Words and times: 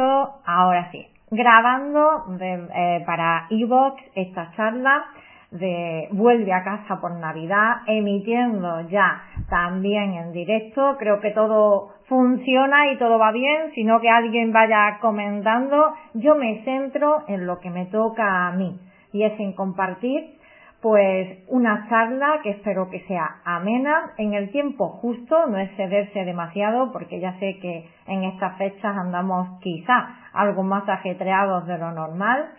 ahora 0.00 0.90
sí, 0.90 1.06
grabando 1.30 2.24
eh, 2.40 3.02
para 3.06 3.46
Evox 3.50 4.02
esta 4.14 4.52
charla 4.52 5.04
de 5.50 6.08
Vuelve 6.12 6.52
a 6.52 6.64
casa 6.64 7.00
por 7.00 7.12
Navidad, 7.12 7.82
emitiendo 7.86 8.88
ya 8.88 9.22
también 9.50 10.14
en 10.14 10.32
directo. 10.32 10.96
Creo 10.98 11.20
que 11.20 11.30
todo 11.30 11.90
funciona 12.08 12.90
y 12.90 12.98
todo 12.98 13.18
va 13.18 13.32
bien, 13.32 13.70
sino 13.74 14.00
que 14.00 14.08
alguien 14.08 14.52
vaya 14.52 14.98
comentando. 15.00 15.94
Yo 16.14 16.36
me 16.36 16.64
centro 16.64 17.24
en 17.28 17.46
lo 17.46 17.60
que 17.60 17.70
me 17.70 17.86
toca 17.86 18.48
a 18.48 18.52
mí 18.52 18.80
y 19.12 19.24
es 19.24 19.38
en 19.38 19.52
compartir 19.52 20.41
pues 20.82 21.38
una 21.46 21.88
charla 21.88 22.40
que 22.42 22.50
espero 22.50 22.90
que 22.90 23.06
sea 23.06 23.36
amena. 23.44 24.14
En 24.18 24.34
el 24.34 24.50
tiempo 24.50 24.88
justo, 25.00 25.46
no 25.46 25.58
excederse 25.58 26.24
demasiado 26.24 26.90
porque 26.90 27.20
ya 27.20 27.38
sé 27.38 27.58
que 27.60 27.88
en 28.08 28.24
estas 28.24 28.58
fechas 28.58 28.96
andamos 28.96 29.60
quizá 29.60 29.94
algo 30.32 30.64
más 30.64 30.86
ajetreados 30.88 31.68
de 31.68 31.78
lo 31.78 31.92
normal. 31.92 32.50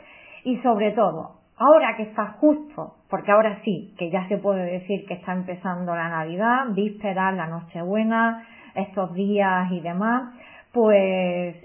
Y 0.45 0.57
sobre 0.59 0.91
todo 0.91 1.41
ahora 1.57 1.97
que 1.97 2.03
está 2.03 2.37
justo, 2.39 2.95
porque 3.09 3.31
ahora 3.31 3.59
sí, 3.65 3.93
que 3.97 4.09
ya 4.09 4.25
se 4.29 4.37
puede 4.37 4.71
decir 4.71 5.05
que 5.05 5.15
está 5.15 5.33
empezando 5.33 5.93
la 5.93 6.07
Navidad, 6.07 6.67
vísperas, 6.69 7.35
la 7.35 7.47
Nochebuena, 7.47 8.47
estos 8.73 9.13
días 9.13 9.69
y 9.71 9.81
demás, 9.81 10.33
pues 10.71 11.57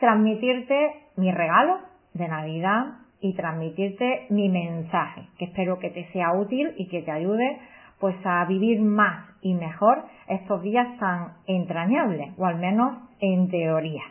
transmitirte 0.00 1.02
mi 1.16 1.30
regalo 1.32 1.80
de 2.14 2.28
Navidad 2.28 3.05
y 3.26 3.34
transmitirte 3.34 4.26
mi 4.30 4.48
mensaje, 4.48 5.22
que 5.38 5.46
espero 5.46 5.78
que 5.78 5.90
te 5.90 6.06
sea 6.12 6.32
útil 6.32 6.72
y 6.76 6.88
que 6.88 7.02
te 7.02 7.10
ayude 7.10 7.58
pues 7.98 8.14
a 8.24 8.44
vivir 8.44 8.80
más 8.80 9.26
y 9.40 9.54
mejor 9.54 10.04
estos 10.28 10.62
días 10.62 10.86
tan 10.98 11.32
entrañables, 11.46 12.38
o 12.38 12.44
al 12.44 12.56
menos 12.56 12.98
en 13.20 13.48
teoría. 13.48 14.02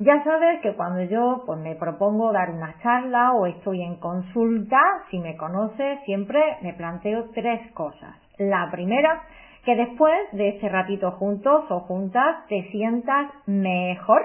Ya 0.00 0.22
sabes 0.22 0.60
que 0.60 0.74
cuando 0.74 1.02
yo 1.02 1.42
pues 1.46 1.58
me 1.60 1.74
propongo 1.74 2.32
dar 2.32 2.50
una 2.50 2.78
charla 2.82 3.32
o 3.32 3.46
estoy 3.46 3.82
en 3.82 3.96
consulta, 3.96 4.80
si 5.10 5.18
me 5.18 5.36
conoces, 5.36 6.00
siempre 6.04 6.40
me 6.62 6.72
planteo 6.74 7.30
tres 7.34 7.72
cosas. 7.72 8.14
La 8.38 8.68
primera, 8.70 9.22
que 9.64 9.74
después 9.74 10.14
de 10.32 10.50
este 10.50 10.68
ratito 10.68 11.10
juntos 11.12 11.64
o 11.70 11.80
juntas 11.80 12.46
te 12.48 12.70
sientas 12.70 13.30
mejor 13.46 14.22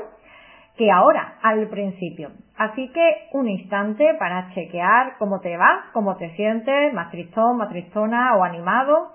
que 0.78 0.92
ahora, 0.92 1.36
al 1.42 1.68
principio. 1.70 2.32
Así 2.58 2.90
que 2.92 3.28
un 3.34 3.48
instante 3.48 4.16
para 4.20 4.50
chequear 4.54 5.18
cómo 5.20 5.40
te 5.40 5.58
va, 5.58 5.86
cómo 5.94 6.18
te 6.18 6.36
sientes, 6.36 6.94
más 6.94 7.12
tristón, 7.12 7.58
más 7.58 7.70
tristona 7.70 8.36
o 8.36 8.44
animado 8.44 9.14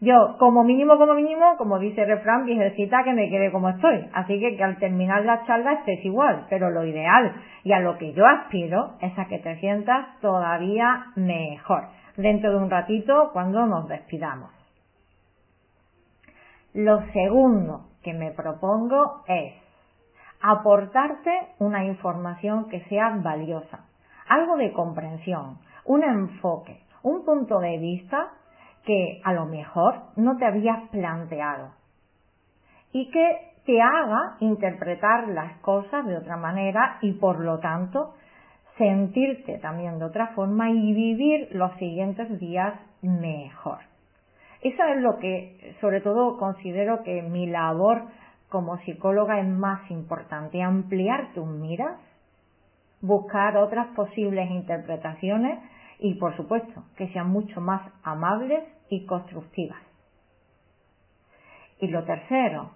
yo, 0.00 0.36
como 0.38 0.62
mínimo, 0.62 0.96
como 0.96 1.14
mínimo, 1.14 1.56
como 1.56 1.80
dice 1.80 2.02
el 2.02 2.08
refrán, 2.08 2.44
viejecita 2.44 3.02
que 3.02 3.12
me 3.12 3.28
quede 3.28 3.50
como 3.50 3.68
estoy. 3.70 4.08
Así 4.12 4.38
que 4.38 4.56
que 4.56 4.62
al 4.62 4.78
terminar 4.78 5.24
la 5.24 5.44
charla 5.44 5.72
estés 5.72 6.04
igual, 6.04 6.46
pero 6.48 6.70
lo 6.70 6.84
ideal 6.84 7.34
y 7.64 7.72
a 7.72 7.80
lo 7.80 7.98
que 7.98 8.12
yo 8.12 8.24
aspiro 8.24 8.92
es 9.00 9.18
a 9.18 9.26
que 9.26 9.38
te 9.38 9.56
sientas 9.56 10.20
todavía 10.20 11.06
mejor 11.16 11.88
dentro 12.16 12.52
de 12.52 12.58
un 12.58 12.70
ratito 12.70 13.30
cuando 13.32 13.66
nos 13.66 13.88
despidamos. 13.88 14.50
Lo 16.74 17.00
segundo 17.12 17.88
que 18.04 18.12
me 18.12 18.30
propongo 18.30 19.24
es 19.26 19.54
aportarte 20.40 21.30
una 21.58 21.84
información 21.84 22.68
que 22.68 22.80
sea 22.84 23.10
valiosa, 23.22 23.80
algo 24.28 24.56
de 24.56 24.72
comprensión, 24.72 25.58
un 25.84 26.02
enfoque, 26.02 26.82
un 27.02 27.24
punto 27.24 27.58
de 27.60 27.78
vista 27.78 28.32
que 28.84 29.20
a 29.24 29.32
lo 29.32 29.46
mejor 29.46 30.02
no 30.16 30.36
te 30.36 30.46
habías 30.46 30.88
planteado 30.90 31.70
y 32.92 33.10
que 33.10 33.48
te 33.66 33.82
haga 33.82 34.36
interpretar 34.40 35.28
las 35.28 35.58
cosas 35.58 36.06
de 36.06 36.16
otra 36.16 36.36
manera 36.36 36.98
y 37.02 37.12
por 37.12 37.40
lo 37.40 37.58
tanto 37.58 38.14
sentirte 38.78 39.58
también 39.58 39.98
de 39.98 40.06
otra 40.06 40.28
forma 40.28 40.70
y 40.70 40.94
vivir 40.94 41.48
los 41.52 41.72
siguientes 41.74 42.38
días 42.40 42.74
mejor. 43.02 43.78
Eso 44.62 44.82
es 44.84 45.02
lo 45.02 45.18
que 45.18 45.76
sobre 45.80 46.00
todo 46.00 46.38
considero 46.38 47.02
que 47.02 47.22
mi 47.22 47.46
labor 47.46 48.04
como 48.48 48.78
psicóloga 48.78 49.40
es 49.40 49.48
más 49.48 49.90
importante, 49.90 50.62
ampliar 50.62 51.32
tus 51.34 51.46
miras, 51.46 51.96
buscar 53.00 53.56
otras 53.56 53.88
posibles 53.88 54.50
interpretaciones 54.50 55.58
y 55.98 56.14
por 56.14 56.36
supuesto 56.36 56.84
que 56.96 57.08
sean 57.08 57.28
mucho 57.30 57.60
más 57.60 57.82
amables 58.02 58.64
y 58.88 59.04
constructivas. 59.06 59.78
Y 61.80 61.88
lo 61.88 62.04
tercero, 62.04 62.70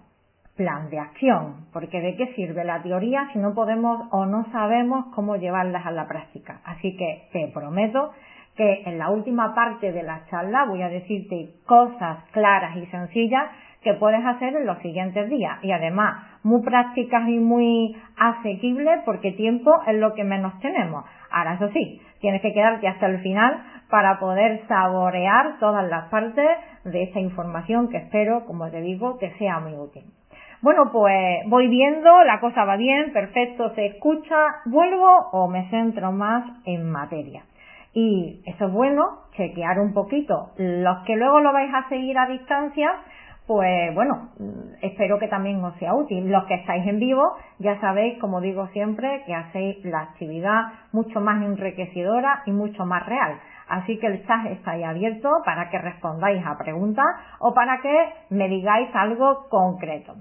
plan 0.55 0.89
de 0.89 0.99
acción, 0.99 1.67
porque 1.73 1.99
de 1.99 2.15
qué 2.15 2.33
sirve 2.35 2.63
la 2.63 2.81
teoría 2.83 3.29
si 3.33 3.39
no 3.39 3.53
podemos 3.53 4.07
o 4.11 4.25
no 4.25 4.45
sabemos 4.51 5.07
cómo 5.15 5.35
llevarlas 5.35 5.85
a 5.85 5.91
la 5.91 6.07
práctica. 6.07 6.61
Así 6.63 6.95
que 6.95 7.27
te 7.33 7.47
prometo 7.53 8.11
que 8.55 8.83
en 8.85 8.99
la 8.99 9.09
última 9.09 9.55
parte 9.55 9.91
de 9.91 10.03
la 10.03 10.25
charla 10.29 10.65
voy 10.65 10.83
a 10.83 10.89
decirte 10.89 11.55
cosas 11.65 12.23
claras 12.31 12.77
y 12.77 12.85
sencillas 12.87 13.49
que 13.83 13.93
puedes 13.93 14.25
hacer 14.25 14.55
en 14.55 14.65
los 14.65 14.79
siguientes 14.79 15.29
días 15.29 15.59
y 15.61 15.71
además 15.71 16.23
muy 16.43 16.61
prácticas 16.61 17.27
y 17.27 17.39
muy 17.39 17.95
asequibles 18.17 19.01
porque 19.05 19.31
tiempo 19.31 19.71
es 19.87 19.95
lo 19.95 20.13
que 20.13 20.23
menos 20.23 20.59
tenemos. 20.59 21.05
Ahora 21.31 21.55
eso 21.55 21.69
sí, 21.69 22.01
tienes 22.19 22.41
que 22.41 22.53
quedarte 22.53 22.87
hasta 22.87 23.07
el 23.07 23.19
final 23.19 23.63
para 23.89 24.19
poder 24.19 24.65
saborear 24.67 25.59
todas 25.59 25.87
las 25.89 26.09
partes 26.09 26.47
de 26.85 27.03
esa 27.03 27.19
información 27.19 27.89
que 27.89 27.97
espero, 27.97 28.45
como 28.45 28.69
te 28.69 28.81
digo, 28.81 29.17
que 29.17 29.31
sea 29.37 29.59
muy 29.59 29.73
útil. 29.73 30.03
Bueno, 30.61 30.91
pues 30.93 31.43
voy 31.47 31.67
viendo, 31.67 32.23
la 32.23 32.39
cosa 32.39 32.63
va 32.63 32.77
bien, 32.77 33.11
perfecto, 33.11 33.75
se 33.75 33.85
escucha, 33.87 34.35
vuelvo 34.65 35.29
o 35.33 35.49
me 35.49 35.69
centro 35.69 36.13
más 36.13 36.45
en 36.65 36.89
materia. 36.89 37.43
Y 37.93 38.41
eso 38.45 38.67
es 38.67 38.71
bueno, 38.71 39.03
chequear 39.35 39.79
un 39.79 39.93
poquito. 39.93 40.51
Los 40.57 40.99
que 41.05 41.15
luego 41.15 41.41
lo 41.41 41.53
vais 41.53 41.71
a 41.73 41.87
seguir 41.89 42.17
a 42.17 42.27
distancia, 42.27 42.91
pues 43.47 43.93
bueno, 43.93 44.29
espero 44.81 45.19
que 45.19 45.27
también 45.27 45.63
os 45.63 45.75
sea 45.75 45.93
útil. 45.93 46.31
Los 46.31 46.45
que 46.45 46.55
estáis 46.55 46.87
en 46.87 46.99
vivo, 46.99 47.35
ya 47.59 47.79
sabéis, 47.81 48.17
como 48.19 48.39
digo 48.39 48.67
siempre, 48.67 49.23
que 49.25 49.35
hacéis 49.35 49.83
la 49.83 50.01
actividad 50.01 50.71
mucho 50.93 51.19
más 51.19 51.43
enriquecedora 51.43 52.43
y 52.45 52.51
mucho 52.51 52.85
más 52.85 53.05
real. 53.05 53.39
Así 53.67 53.97
que 53.99 54.07
el 54.07 54.25
chat 54.25 54.45
está 54.45 54.71
ahí 54.71 54.83
abierto 54.83 55.29
para 55.45 55.69
que 55.69 55.77
respondáis 55.77 56.45
a 56.45 56.57
preguntas 56.57 57.05
o 57.39 57.53
para 57.53 57.81
que 57.81 58.13
me 58.29 58.47
digáis 58.47 58.89
algo 58.93 59.47
concreto. 59.49 60.15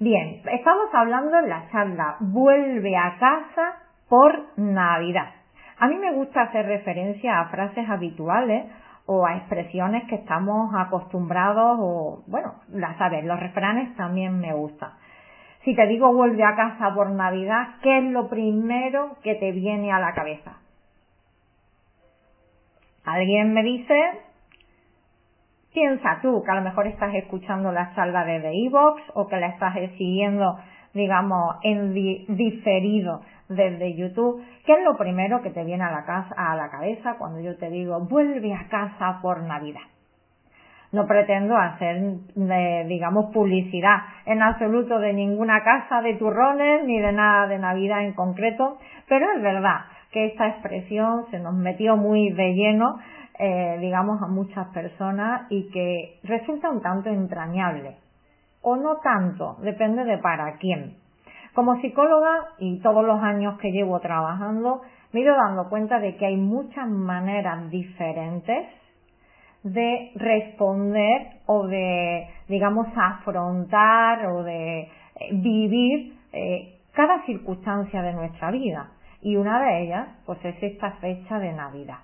Bien, 0.00 0.40
estamos 0.50 0.88
hablando 0.92 1.38
en 1.38 1.48
la 1.48 1.68
charla 1.70 2.16
Vuelve 2.20 2.96
a 2.96 3.16
casa 3.18 3.76
por 4.08 4.46
Navidad. 4.56 5.30
A 5.78 5.88
mí 5.88 5.96
me 5.96 6.12
gusta 6.12 6.42
hacer 6.42 6.66
referencia 6.66 7.40
a 7.40 7.48
frases 7.48 7.88
habituales 7.88 8.66
o 9.06 9.26
a 9.26 9.36
expresiones 9.36 10.04
que 10.08 10.16
estamos 10.16 10.74
acostumbrados 10.74 11.76
o, 11.78 12.22
bueno, 12.26 12.54
las 12.68 12.96
sabes, 12.96 13.24
los 13.24 13.38
refranes 13.38 13.94
también 13.96 14.40
me 14.40 14.52
gustan. 14.54 14.92
Si 15.64 15.74
te 15.74 15.86
digo 15.86 16.12
vuelve 16.12 16.44
a 16.44 16.56
casa 16.56 16.94
por 16.94 17.10
Navidad, 17.10 17.76
¿qué 17.82 17.98
es 17.98 18.04
lo 18.04 18.28
primero 18.28 19.16
que 19.22 19.34
te 19.34 19.52
viene 19.52 19.92
a 19.92 19.98
la 19.98 20.12
cabeza? 20.12 20.58
Alguien 23.04 23.52
me 23.52 23.62
dice, 23.62 23.94
piensa 25.72 26.20
tú 26.22 26.42
que 26.42 26.50
a 26.50 26.54
lo 26.54 26.62
mejor 26.62 26.86
estás 26.86 27.14
escuchando 27.14 27.72
la 27.72 27.94
charla 27.94 28.24
de 28.24 28.66
Evox 28.66 29.02
o 29.14 29.26
que 29.26 29.36
la 29.36 29.48
estás 29.48 29.74
siguiendo, 29.98 30.58
digamos, 30.94 31.56
en 31.62 31.92
diferido 31.92 33.20
desde 33.48 33.94
YouTube. 33.94 34.42
¿Qué 34.64 34.72
es 34.72 34.84
lo 34.84 34.96
primero 34.96 35.42
que 35.42 35.50
te 35.50 35.64
viene 35.64 35.84
a 35.84 35.92
la, 35.92 36.04
casa, 36.04 36.34
a 36.36 36.56
la 36.56 36.70
cabeza 36.70 37.16
cuando 37.18 37.40
yo 37.40 37.56
te 37.56 37.70
digo 37.70 38.00
vuelve 38.00 38.54
a 38.54 38.68
casa 38.68 39.18
por 39.22 39.42
Navidad? 39.42 39.82
No 40.92 41.06
pretendo 41.06 41.56
hacer, 41.56 42.00
digamos, 42.86 43.32
publicidad 43.34 43.96
en 44.26 44.40
absoluto 44.42 45.00
de 45.00 45.12
ninguna 45.12 45.64
casa 45.64 46.00
de 46.02 46.14
turrones 46.14 46.84
ni 46.84 47.00
de 47.00 47.12
nada 47.12 47.48
de 47.48 47.58
Navidad 47.58 48.04
en 48.04 48.12
concreto, 48.12 48.78
pero 49.08 49.26
es 49.36 49.42
verdad 49.42 49.86
que 50.12 50.26
esta 50.26 50.46
expresión 50.46 51.26
se 51.32 51.40
nos 51.40 51.54
metió 51.54 51.96
muy 51.96 52.30
de 52.30 52.54
lleno, 52.54 53.00
eh, 53.40 53.78
digamos, 53.80 54.22
a 54.22 54.28
muchas 54.28 54.68
personas 54.68 55.48
y 55.50 55.68
que 55.72 56.20
resulta 56.22 56.70
un 56.70 56.80
tanto 56.80 57.10
entrañable. 57.10 57.96
O 58.62 58.76
no 58.76 58.98
tanto, 59.02 59.56
depende 59.62 60.04
de 60.04 60.18
para 60.18 60.56
quién. 60.58 60.94
Como 61.54 61.80
psicóloga 61.80 62.48
y 62.58 62.80
todos 62.80 63.04
los 63.04 63.22
años 63.22 63.58
que 63.60 63.70
llevo 63.70 64.00
trabajando, 64.00 64.82
me 65.12 65.20
he 65.20 65.22
ido 65.22 65.36
dando 65.36 65.68
cuenta 65.68 66.00
de 66.00 66.16
que 66.16 66.26
hay 66.26 66.36
muchas 66.36 66.88
maneras 66.88 67.70
diferentes 67.70 68.66
de 69.62 70.10
responder 70.16 71.40
o 71.46 71.66
de, 71.66 72.28
digamos, 72.48 72.88
afrontar 72.96 74.26
o 74.26 74.42
de 74.42 74.80
eh, 74.80 74.88
vivir 75.32 76.14
eh, 76.32 76.80
cada 76.92 77.24
circunstancia 77.24 78.02
de 78.02 78.12
nuestra 78.12 78.50
vida 78.50 78.90
y 79.22 79.36
una 79.36 79.62
de 79.64 79.82
ellas 79.82 80.08
pues 80.26 80.44
es 80.44 80.60
esta 80.62 80.92
fecha 80.92 81.38
de 81.38 81.52
Navidad. 81.52 81.98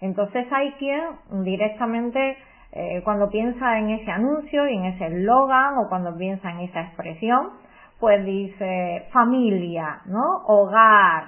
Entonces 0.00 0.46
hay 0.52 0.72
quien 0.72 1.00
directamente 1.44 2.36
eh, 2.72 3.00
cuando 3.04 3.30
piensa 3.30 3.78
en 3.78 3.90
ese 3.90 4.10
anuncio 4.10 4.68
y 4.68 4.76
en 4.76 4.84
ese 4.84 5.06
eslogan 5.06 5.78
o 5.78 5.88
cuando 5.88 6.16
piensa 6.16 6.50
en 6.50 6.60
esa 6.60 6.82
expresión, 6.82 7.50
pues 8.00 8.24
dice 8.24 9.08
familia, 9.12 10.00
¿no? 10.06 10.44
Hogar, 10.46 11.24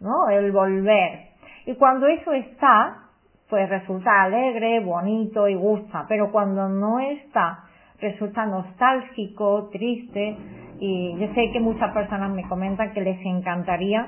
¿no? 0.00 0.28
El 0.28 0.52
volver. 0.52 1.28
Y 1.66 1.74
cuando 1.74 2.06
eso 2.06 2.32
está, 2.32 3.04
pues 3.48 3.68
resulta 3.68 4.22
alegre, 4.22 4.80
bonito 4.80 5.48
y 5.48 5.54
gusta, 5.54 6.06
pero 6.08 6.30
cuando 6.32 6.68
no 6.68 7.00
está, 7.00 7.64
resulta 8.00 8.46
nostálgico, 8.46 9.68
triste, 9.72 10.36
y 10.80 11.16
yo 11.18 11.32
sé 11.34 11.50
que 11.52 11.60
muchas 11.60 11.92
personas 11.92 12.30
me 12.30 12.48
comentan 12.48 12.92
que 12.92 13.00
les 13.00 13.24
encantaría 13.24 14.06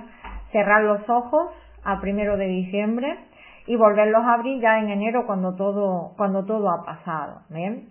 cerrar 0.53 0.83
los 0.83 1.09
ojos 1.09 1.51
a 1.85 2.01
primero 2.01 2.37
de 2.37 2.47
diciembre 2.47 3.19
y 3.67 3.77
volverlos 3.77 4.25
a 4.25 4.35
abrir 4.35 4.61
ya 4.61 4.79
en 4.79 4.91
enero 4.91 5.27
cuando 5.27 5.55
todo, 5.55 6.13
cuando 6.17 6.45
todo 6.45 6.71
ha 6.71 6.85
pasado. 6.85 7.43
¿bien? 7.51 7.89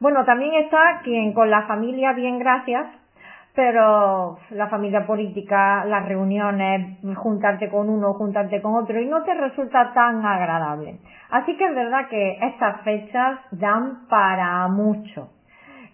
Bueno, 0.00 0.24
también 0.24 0.54
está 0.64 1.00
quien 1.02 1.32
con 1.32 1.50
la 1.50 1.66
familia, 1.66 2.12
bien 2.12 2.38
gracias, 2.38 2.86
pero 3.54 4.38
la 4.50 4.68
familia 4.68 5.06
política, 5.06 5.84
las 5.84 6.06
reuniones, 6.06 6.98
juntarte 7.16 7.68
con 7.68 7.88
uno, 7.88 8.14
juntarte 8.14 8.62
con 8.62 8.74
otro, 8.74 9.00
y 9.00 9.06
no 9.06 9.22
te 9.24 9.34
resulta 9.34 9.92
tan 9.92 10.24
agradable. 10.24 10.98
Así 11.30 11.56
que 11.56 11.64
es 11.64 11.74
verdad 11.74 12.08
que 12.08 12.38
estas 12.40 12.82
fechas 12.82 13.40
dan 13.52 14.06
para 14.08 14.66
mucho. 14.68 15.30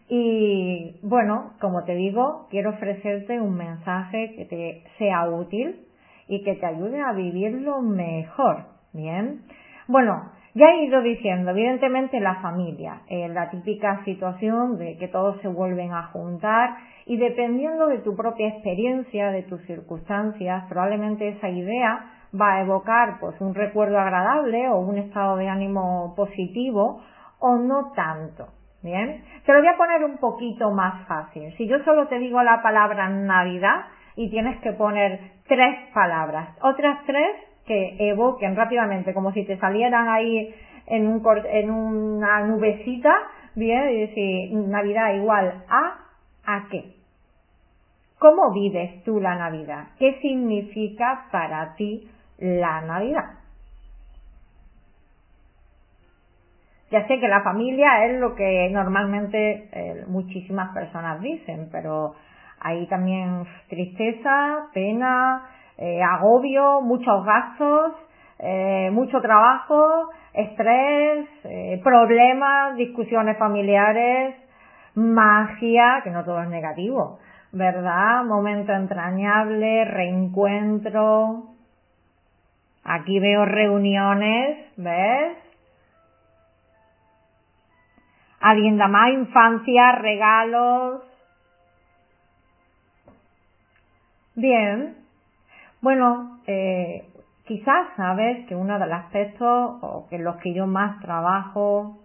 Y 0.08 1.00
bueno, 1.02 1.54
como 1.60 1.84
te 1.84 1.94
digo, 1.94 2.46
quiero 2.50 2.70
ofrecerte 2.70 3.40
un 3.40 3.56
mensaje 3.56 4.34
que 4.36 4.44
te 4.44 4.84
sea 4.98 5.28
útil 5.28 5.80
y 6.28 6.44
que 6.44 6.54
te 6.54 6.66
ayude 6.66 7.00
a 7.00 7.12
vivirlo 7.12 7.80
mejor. 7.82 8.64
Bien. 8.92 9.42
Bueno, 9.88 10.30
ya 10.54 10.70
he 10.70 10.84
ido 10.86 11.02
diciendo, 11.02 11.50
evidentemente 11.50 12.18
la 12.20 12.36
familia, 12.36 13.02
eh, 13.08 13.28
la 13.28 13.50
típica 13.50 14.02
situación 14.04 14.78
de 14.78 14.96
que 14.96 15.08
todos 15.08 15.40
se 15.42 15.48
vuelven 15.48 15.92
a 15.92 16.04
juntar 16.04 16.70
y 17.06 17.16
dependiendo 17.16 17.86
de 17.86 17.98
tu 17.98 18.16
propia 18.16 18.48
experiencia, 18.48 19.30
de 19.30 19.44
tus 19.44 19.62
circunstancias, 19.62 20.64
probablemente 20.68 21.28
esa 21.28 21.48
idea 21.48 22.04
va 22.38 22.54
a 22.54 22.60
evocar 22.62 23.20
pues 23.20 23.40
un 23.40 23.54
recuerdo 23.54 23.98
agradable 23.98 24.68
o 24.68 24.78
un 24.80 24.98
estado 24.98 25.36
de 25.36 25.48
ánimo 25.48 26.14
positivo 26.16 27.00
o 27.38 27.56
no 27.56 27.92
tanto. 27.94 28.48
Bien, 28.82 29.24
te 29.44 29.52
lo 29.52 29.60
voy 29.60 29.68
a 29.68 29.76
poner 29.76 30.04
un 30.04 30.18
poquito 30.18 30.70
más 30.70 31.06
fácil. 31.06 31.52
Si 31.56 31.66
yo 31.66 31.78
solo 31.84 32.08
te 32.08 32.18
digo 32.18 32.42
la 32.42 32.60
palabra 32.62 33.08
Navidad 33.08 33.86
y 34.16 34.28
tienes 34.28 34.60
que 34.60 34.72
poner 34.72 35.20
tres 35.46 35.76
palabras, 35.94 36.56
otras 36.60 36.98
tres 37.06 37.36
que 37.66 37.96
evoquen 37.98 38.54
rápidamente, 38.54 39.14
como 39.14 39.32
si 39.32 39.44
te 39.44 39.58
salieran 39.58 40.08
ahí 40.08 40.54
en, 40.86 41.06
un, 41.08 41.22
en 41.46 41.70
una 41.70 42.40
nubecita, 42.46 43.12
bien, 43.54 43.90
y 43.90 44.00
decir 44.00 44.52
Navidad 44.68 45.14
igual 45.14 45.64
a 45.68 46.06
a 46.46 46.68
qué. 46.70 46.95
¿Cómo 48.18 48.50
vives 48.52 49.04
tú 49.04 49.20
la 49.20 49.34
Navidad? 49.34 49.88
¿Qué 49.98 50.18
significa 50.22 51.26
para 51.30 51.74
ti 51.74 52.08
la 52.38 52.80
Navidad? 52.80 53.34
Ya 56.90 57.06
sé 57.08 57.18
que 57.18 57.28
la 57.28 57.42
familia 57.42 58.06
es 58.06 58.18
lo 58.18 58.34
que 58.34 58.70
normalmente 58.70 59.68
eh, 59.70 60.04
muchísimas 60.06 60.72
personas 60.72 61.20
dicen, 61.20 61.68
pero 61.70 62.14
hay 62.60 62.86
también 62.86 63.44
tristeza, 63.68 64.68
pena, 64.72 65.50
eh, 65.76 66.00
agobio, 66.02 66.80
muchos 66.80 67.22
gastos, 67.22 67.92
eh, 68.38 68.88
mucho 68.92 69.20
trabajo, 69.20 70.10
estrés, 70.32 71.26
problemas, 71.82 72.76
discusiones 72.76 73.36
familiares, 73.36 74.36
magia, 74.96 76.00
que 76.02 76.10
no 76.10 76.24
todo 76.24 76.42
es 76.42 76.48
negativo, 76.48 77.20
¿verdad? 77.52 78.24
Momento 78.24 78.72
entrañable, 78.72 79.84
reencuentro. 79.84 81.44
Aquí 82.82 83.20
veo 83.20 83.44
reuniones, 83.44 84.72
¿ves? 84.76 85.36
Alguien 88.40 88.78
da 88.78 88.88
más 88.88 89.10
infancia, 89.10 89.92
regalos. 89.92 91.02
Bien. 94.34 94.96
Bueno, 95.80 96.40
eh, 96.46 97.08
quizás 97.44 97.88
sabes 97.96 98.46
que 98.46 98.54
uno 98.54 98.78
de 98.78 98.86
los 98.86 98.98
aspectos 98.98 99.78
o 99.82 100.06
que 100.08 100.18
los 100.18 100.36
que 100.36 100.54
yo 100.54 100.66
más 100.66 101.00
trabajo, 101.00 101.98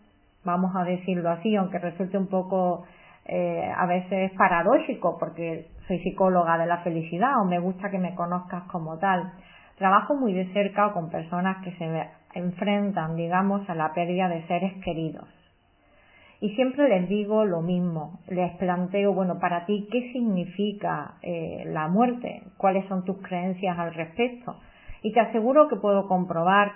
vamos 0.44 0.76
a 0.76 0.84
decirlo 0.84 1.30
así, 1.30 1.56
aunque 1.56 1.80
resulte 1.80 2.18
un 2.18 2.28
poco 2.28 2.86
eh, 3.26 3.72
a 3.76 3.86
veces 3.86 4.32
paradójico 4.38 5.18
porque 5.20 5.68
soy 5.88 6.00
psicóloga 6.00 6.58
de 6.58 6.66
la 6.66 6.80
felicidad 6.80 7.40
o 7.42 7.46
me 7.46 7.60
gusta 7.60 7.90
que 7.90 8.00
me 8.00 8.16
conozcas 8.16 8.64
como 8.64 8.98
tal. 8.98 9.32
Trabajo 9.78 10.16
muy 10.16 10.34
de 10.34 10.52
cerca 10.54 10.92
con 10.94 11.10
personas 11.10 11.64
que 11.64 11.72
se 11.74 12.10
enfrentan, 12.34 13.16
digamos, 13.16 13.68
a 13.70 13.76
la 13.76 13.94
pérdida 13.94 14.28
de 14.28 14.46
seres 14.48 14.74
queridos. 14.84 15.28
Y 16.40 16.50
siempre 16.56 16.90
les 16.90 17.08
digo 17.08 17.46
lo 17.46 17.62
mismo, 17.62 18.20
les 18.28 18.52
planteo, 18.58 19.14
bueno, 19.14 19.38
para 19.40 19.66
ti, 19.66 19.88
¿qué 19.92 20.12
significa 20.12 21.14
eh, 21.22 21.66
la 21.68 21.88
muerte? 21.88 22.42
¿Cuáles 22.58 22.88
son 22.88 23.06
tus 23.06 23.18
creencias 23.22 23.78
al 23.78 23.94
respecto? 23.94 24.56
Y 25.04 25.14
te 25.14 25.20
aseguro 25.20 25.68
que 25.68 25.76
puedo 25.76 26.08
comprobar, 26.08 26.72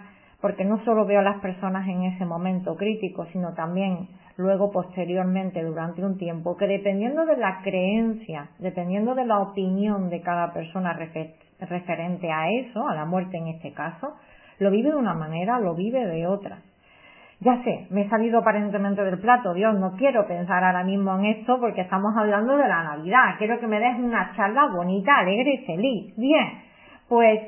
porque 0.45 0.63
no 0.63 0.77
solo 0.85 1.07
veo 1.07 1.21
a 1.21 1.23
las 1.23 1.41
personas 1.41 1.87
en 1.87 2.03
ese 2.03 2.23
momento 2.23 2.75
crítico, 2.75 3.25
sino 3.33 3.55
también 3.55 4.09
luego 4.37 4.69
posteriormente 4.69 5.63
durante 5.63 6.05
un 6.05 6.19
tiempo, 6.19 6.55
que 6.55 6.67
dependiendo 6.67 7.25
de 7.25 7.35
la 7.35 7.61
creencia, 7.63 8.49
dependiendo 8.59 9.15
de 9.15 9.25
la 9.25 9.39
opinión 9.39 10.07
de 10.11 10.21
cada 10.21 10.53
persona 10.53 10.93
referente 10.93 12.31
a 12.31 12.51
eso, 12.51 12.87
a 12.87 12.93
la 12.93 13.05
muerte 13.05 13.37
en 13.37 13.47
este 13.47 13.73
caso, 13.73 14.17
lo 14.59 14.69
vive 14.69 14.91
de 14.91 14.97
una 14.97 15.15
manera, 15.15 15.59
lo 15.59 15.73
vive 15.73 16.05
de 16.05 16.27
otra. 16.27 16.59
Ya 17.39 17.63
sé, 17.63 17.87
me 17.89 18.03
he 18.03 18.09
salido 18.09 18.37
aparentemente 18.37 19.03
del 19.03 19.17
plato, 19.17 19.51
Dios, 19.55 19.73
no 19.79 19.93
quiero 19.97 20.27
pensar 20.27 20.63
ahora 20.63 20.83
mismo 20.83 21.17
en 21.17 21.25
esto 21.25 21.59
porque 21.59 21.81
estamos 21.81 22.15
hablando 22.15 22.55
de 22.55 22.67
la 22.67 22.83
Navidad, 22.83 23.33
quiero 23.39 23.59
que 23.59 23.65
me 23.65 23.79
des 23.79 23.97
una 23.97 24.31
charla 24.35 24.67
bonita, 24.67 25.17
alegre 25.17 25.55
y 25.55 25.65
feliz. 25.65 26.15
Bien, 26.15 26.65
pues 27.07 27.39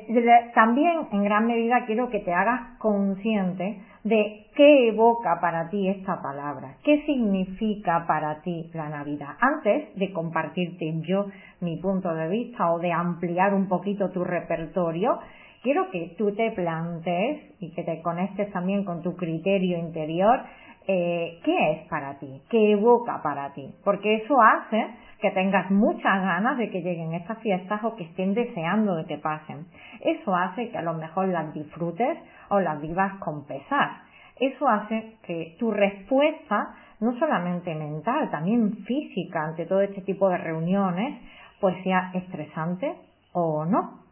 también 0.54 1.08
en 1.10 1.24
gran 1.24 1.46
medida 1.46 1.84
quiero 1.86 2.08
que 2.10 2.20
te 2.20 2.32
hagas 2.32 2.78
consciente 2.78 3.82
de 4.04 4.46
qué 4.54 4.88
evoca 4.88 5.40
para 5.40 5.68
ti 5.68 5.88
esta 5.88 6.22
palabra, 6.22 6.76
qué 6.84 7.02
significa 7.04 8.06
para 8.06 8.40
ti 8.42 8.70
la 8.72 8.88
Navidad. 8.88 9.30
Antes 9.40 9.94
de 9.96 10.12
compartirte 10.12 11.00
yo 11.02 11.26
mi 11.60 11.76
punto 11.78 12.14
de 12.14 12.28
vista 12.28 12.72
o 12.72 12.78
de 12.78 12.92
ampliar 12.92 13.52
un 13.52 13.68
poquito 13.68 14.10
tu 14.10 14.24
repertorio, 14.24 15.18
quiero 15.62 15.90
que 15.90 16.14
tú 16.16 16.32
te 16.34 16.52
plantees 16.52 17.54
y 17.60 17.72
que 17.72 17.82
te 17.82 18.00
conectes 18.00 18.52
también 18.52 18.84
con 18.84 19.02
tu 19.02 19.16
criterio 19.16 19.78
interior 19.78 20.40
eh, 20.86 21.40
qué 21.44 21.72
es 21.72 21.88
para 21.88 22.18
ti, 22.18 22.40
qué 22.48 22.72
evoca 22.72 23.20
para 23.22 23.52
ti, 23.52 23.74
porque 23.84 24.14
eso 24.16 24.34
hace 24.40 24.86
que 25.20 25.30
tengas 25.32 25.70
muchas 25.70 26.22
ganas 26.22 26.58
de 26.58 26.70
que 26.70 26.80
lleguen 26.80 27.14
estas 27.14 27.38
fiestas 27.38 27.82
o 27.82 27.96
que 27.96 28.04
estén 28.04 28.34
deseando 28.34 28.94
de 28.94 29.04
que 29.04 29.18
pasen. 29.18 29.66
Eso 30.00 30.34
hace 30.34 30.70
que 30.70 30.78
a 30.78 30.82
lo 30.82 30.94
mejor 30.94 31.28
las 31.28 31.52
disfrutes 31.52 32.18
o 32.50 32.60
las 32.60 32.80
vivas 32.80 33.14
con 33.18 33.44
pesar. 33.46 34.02
Eso 34.38 34.68
hace 34.68 35.16
que 35.24 35.56
tu 35.58 35.72
respuesta, 35.72 36.74
no 37.00 37.18
solamente 37.18 37.74
mental, 37.74 38.30
también 38.30 38.84
física 38.84 39.44
ante 39.44 39.66
todo 39.66 39.80
este 39.80 40.02
tipo 40.02 40.28
de 40.28 40.38
reuniones, 40.38 41.20
pues 41.60 41.82
sea 41.82 42.12
estresante 42.14 42.94
o 43.32 43.64
no. 43.64 44.04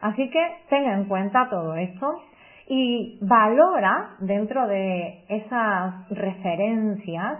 Así 0.00 0.28
que 0.30 0.58
ten 0.68 0.84
en 0.84 1.04
cuenta 1.06 1.48
todo 1.48 1.74
esto 1.74 2.22
y 2.68 3.18
valora 3.22 4.16
dentro 4.20 4.66
de 4.66 5.24
esas 5.28 6.08
referencias, 6.10 7.38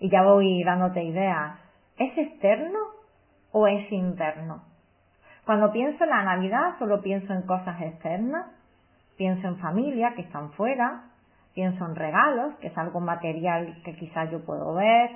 y 0.00 0.08
ya 0.10 0.22
voy 0.22 0.62
dándote 0.64 1.02
ideas, 1.02 1.58
¿es 1.98 2.16
externo 2.16 2.78
o 3.52 3.66
es 3.66 3.90
interno? 3.92 4.62
Cuando 5.44 5.72
pienso 5.72 6.04
en 6.04 6.10
la 6.10 6.22
Navidad 6.22 6.78
solo 6.78 7.02
pienso 7.02 7.32
en 7.32 7.42
cosas 7.42 7.80
externas, 7.80 8.46
pienso 9.16 9.46
en 9.46 9.58
familia 9.58 10.14
que 10.14 10.22
están 10.22 10.52
fuera, 10.52 11.04
pienso 11.54 11.84
en 11.86 11.94
regalos, 11.94 12.54
que 12.56 12.68
es 12.68 12.78
algo 12.78 13.00
material 13.00 13.80
que 13.84 13.94
quizás 13.94 14.30
yo 14.30 14.44
puedo 14.44 14.74
ver, 14.74 15.10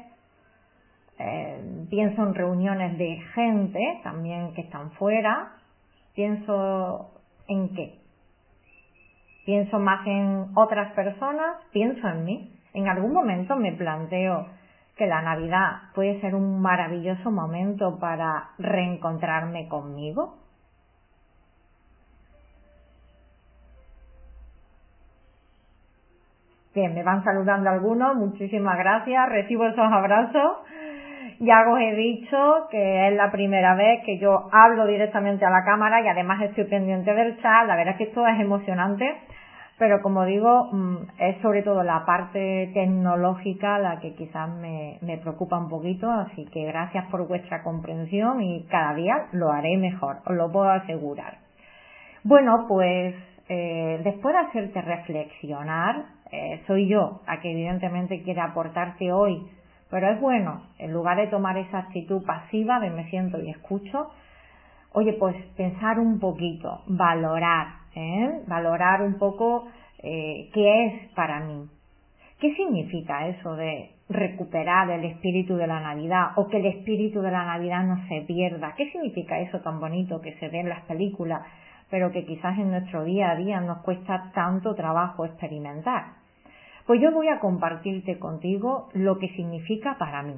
eh, 1.19 1.87
pienso 1.91 2.23
en 2.23 2.35
reuniones 2.35 2.97
de 2.97 3.21
gente 3.35 4.01
también 4.05 4.55
que 4.55 4.61
están 4.63 4.93
fuera, 4.93 5.53
pienso 6.15 7.11
en 7.49 7.75
qué. 7.75 7.99
Pienso 9.45 9.79
más 9.79 10.07
en 10.07 10.49
otras 10.55 10.93
personas, 10.93 11.57
pienso 11.73 12.07
en 12.07 12.25
mí. 12.25 12.53
En 12.75 12.87
algún 12.87 13.15
momento 13.15 13.57
me 13.57 13.73
planteo 13.73 14.47
que 14.99 15.07
la 15.07 15.23
Navidad 15.23 15.93
puede 15.95 16.21
ser 16.21 16.35
un 16.35 16.61
maravilloso 16.61 17.31
momento 17.31 17.99
para 17.99 18.51
reencontrarme 18.59 19.69
conmigo. 19.69 20.35
Bien, 26.75 26.95
me 26.95 27.03
van 27.03 27.25
saludando 27.25 27.71
algunos, 27.71 28.17
muchísimas 28.17 28.77
gracias, 28.77 29.29
recibo 29.31 29.67
esos 29.67 29.91
abrazos 29.91 30.59
ya 31.41 31.65
os 31.69 31.79
he 31.81 31.95
dicho 31.95 32.67
que 32.71 33.09
es 33.09 33.15
la 33.15 33.31
primera 33.31 33.75
vez 33.77 34.03
que 34.05 34.19
yo 34.19 34.49
hablo 34.51 34.87
directamente 34.87 35.45
a 35.45 35.51
la 35.51 35.65
cámara 35.65 36.01
y 36.01 36.09
además 36.09 36.43
estoy 36.43 36.65
pendiente 36.65 37.15
del 37.15 37.41
chat. 37.41 37.67
La 37.67 37.77
verdad 37.77 37.93
es 37.93 37.99
que 37.99 38.05
esto 38.05 38.27
es 38.27 38.41
emocionante, 38.41 39.05
pero 39.79 40.03
como 40.03 40.25
digo, 40.25 40.69
mm, 40.73 40.97
es 41.19 41.41
sobre 41.43 41.63
todo 41.63 41.83
la 41.83 42.05
parte 42.05 42.71
tecnológica 42.75 43.79
la 43.79 44.01
que 44.01 44.15
quizás 44.15 44.51
me, 44.51 44.99
me 45.03 45.19
preocupa 45.19 45.59
un 45.59 45.69
poquito, 45.69 46.11
así 46.11 46.45
que 46.47 46.65
gracias 46.65 47.07
por 47.11 47.27
vuestra 47.27 47.63
comprensión 47.63 48.43
y 48.43 48.65
cada 48.65 48.95
día 48.95 49.29
lo 49.33 49.51
haré 49.51 49.77
mejor, 49.77 50.19
os 50.27 50.35
lo 50.35 50.51
puedo 50.51 50.71
asegurar. 50.71 51.39
Bueno, 52.25 52.67
pues 52.69 53.15
eh, 53.49 54.01
después 54.05 54.35
de 54.35 54.41
hacerte 54.41 54.83
reflexionar, 54.83 56.05
eh, 56.31 56.63
soy 56.67 56.89
yo 56.89 57.21
a 57.27 57.41
que 57.41 57.53
evidentemente 57.53 58.23
quiere 58.23 58.41
aportarte 58.41 59.13
hoy 59.13 59.47
pero 59.91 60.11
es 60.11 60.21
bueno, 60.21 60.63
en 60.79 60.93
lugar 60.93 61.17
de 61.17 61.29
tomar 61.29 61.57
esa 61.57 61.79
actitud 61.79 62.23
pasiva 62.25 62.79
de 62.81 62.91
me 62.91 63.09
siento 63.09 63.41
y 63.41 63.51
escucho, 63.51 64.11
oye, 64.93 65.15
pues 65.15 65.35
pensar 65.57 65.99
un 65.99 66.21
poquito, 66.21 66.83
valorar, 66.87 67.69
¿eh? 67.95 68.43
valorar 68.47 69.03
un 69.03 69.19
poco 69.19 69.69
eh, 70.03 70.51
qué 70.53 70.87
es 70.87 71.09
para 71.15 71.41
mí. 71.41 71.69
¿Qué 72.41 72.55
significa 72.55 73.27
eso 73.27 73.57
de 73.57 73.91
recuperar 74.09 74.91
el 74.91 75.05
espíritu 75.05 75.57
de 75.57 75.67
la 75.67 75.81
Navidad 75.81 76.29
o 76.37 76.49
que 76.49 76.59
el 76.59 76.67
espíritu 76.67 77.21
de 77.21 77.33
la 77.33 77.45
Navidad 77.45 77.85
no 77.85 78.07
se 78.09 78.21
pierda? 78.23 78.75
¿Qué 78.77 78.91
significa 78.93 79.41
eso 79.41 79.61
tan 79.61 79.81
bonito 79.81 80.21
que 80.21 80.35
se 80.39 80.49
ve 80.49 80.61
en 80.61 80.69
las 80.69 80.83
películas, 80.83 81.43
pero 81.91 82.13
que 82.13 82.25
quizás 82.25 82.57
en 82.59 82.71
nuestro 82.71 83.03
día 83.05 83.31
a 83.31 83.37
día 83.37 83.61
nos 83.61 83.79
cuesta 83.79 84.31
tanto 84.35 84.75
trabajo 84.77 85.25
experimentar? 85.25 86.19
Pues 86.87 87.01
yo 87.03 87.13
voy 87.13 87.29
a 87.29 87.41
compartirte 87.41 88.19
contigo 88.19 88.89
lo 88.95 89.19
que 89.19 89.29
significa 89.31 89.97
para 89.99 90.23
mí. 90.23 90.37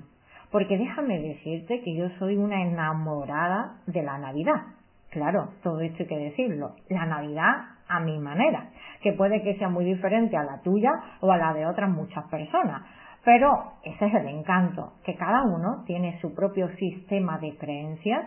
Porque 0.51 0.79
déjame 0.79 1.21
decirte 1.21 1.81
que 1.83 1.95
yo 1.95 2.09
soy 2.19 2.37
una 2.37 2.63
enamorada 2.63 3.77
de 3.87 4.03
la 4.03 4.19
Navidad. 4.19 4.63
Claro, 5.11 5.51
todo 5.63 5.81
esto 5.81 6.05
hay 6.05 6.09
que 6.09 6.19
decirlo. 6.19 6.77
La 6.89 7.05
Navidad 7.05 7.81
a 7.89 8.01
mi 8.01 8.19
manera, 8.19 8.71
que 9.03 9.13
puede 9.13 9.43
que 9.43 9.57
sea 9.57 9.69
muy 9.69 9.85
diferente 9.85 10.37
a 10.37 10.45
la 10.45 10.63
tuya 10.63 10.91
o 11.21 11.33
a 11.33 11.37
la 11.37 11.53
de 11.53 11.67
otras 11.67 11.91
muchas 11.91 12.25
personas. 12.31 12.83
Pero 13.25 13.73
ese 13.83 14.07
es 14.07 14.15
el 14.15 14.29
encanto, 14.29 14.93
que 15.05 15.17
cada 15.17 15.43
uno 15.43 15.83
tiene 15.87 16.19
su 16.21 16.35
propio 16.35 16.69
sistema 16.77 17.39
de 17.39 17.57
creencias 17.57 18.25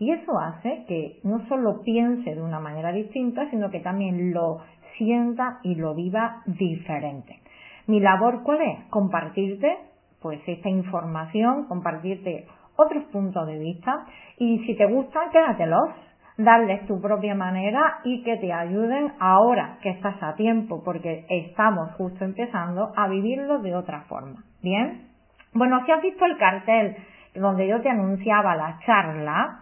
y 0.00 0.10
eso 0.10 0.38
hace 0.38 0.84
que 0.88 1.20
no 1.22 1.46
solo 1.48 1.80
piense 1.82 2.34
de 2.34 2.42
una 2.42 2.58
manera 2.58 2.92
distinta, 2.92 3.48
sino 3.50 3.70
que 3.70 3.80
también 3.80 4.32
lo 4.32 4.58
sienta 4.98 5.60
y 5.62 5.76
lo 5.76 5.94
viva 5.94 6.42
diferente. 6.46 7.38
Mi 7.86 8.00
labor, 8.00 8.42
¿cuál 8.42 8.60
es? 8.62 8.84
Compartirte, 8.90 9.78
pues, 10.20 10.40
esta 10.46 10.68
información, 10.68 11.66
compartirte 11.68 12.46
otros 12.76 13.04
puntos 13.04 13.46
de 13.46 13.58
vista 13.58 14.06
y 14.38 14.58
si 14.66 14.76
te 14.76 14.86
gustan, 14.86 15.30
quédatelos, 15.30 15.90
darles 16.36 16.86
tu 16.86 17.00
propia 17.00 17.34
manera 17.34 18.00
y 18.04 18.22
que 18.22 18.36
te 18.38 18.52
ayuden 18.52 19.12
ahora 19.20 19.78
que 19.82 19.90
estás 19.90 20.20
a 20.22 20.34
tiempo, 20.34 20.82
porque 20.84 21.26
estamos 21.28 21.92
justo 21.94 22.24
empezando 22.24 22.92
a 22.96 23.08
vivirlo 23.08 23.60
de 23.60 23.74
otra 23.74 24.02
forma. 24.02 24.42
¿Bien? 24.62 25.08
Bueno, 25.52 25.84
si 25.84 25.92
has 25.92 26.02
visto 26.02 26.24
el 26.24 26.36
cartel 26.36 26.96
donde 27.34 27.68
yo 27.68 27.80
te 27.80 27.88
anunciaba 27.88 28.56
la 28.56 28.78
charla, 28.84 29.60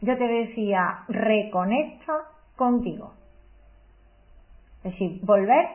yo 0.00 0.16
te 0.16 0.26
decía, 0.26 1.00
reconecta 1.08 2.12
contigo. 2.56 3.14
Es 4.84 4.92
decir, 4.92 5.20
volver 5.24 5.66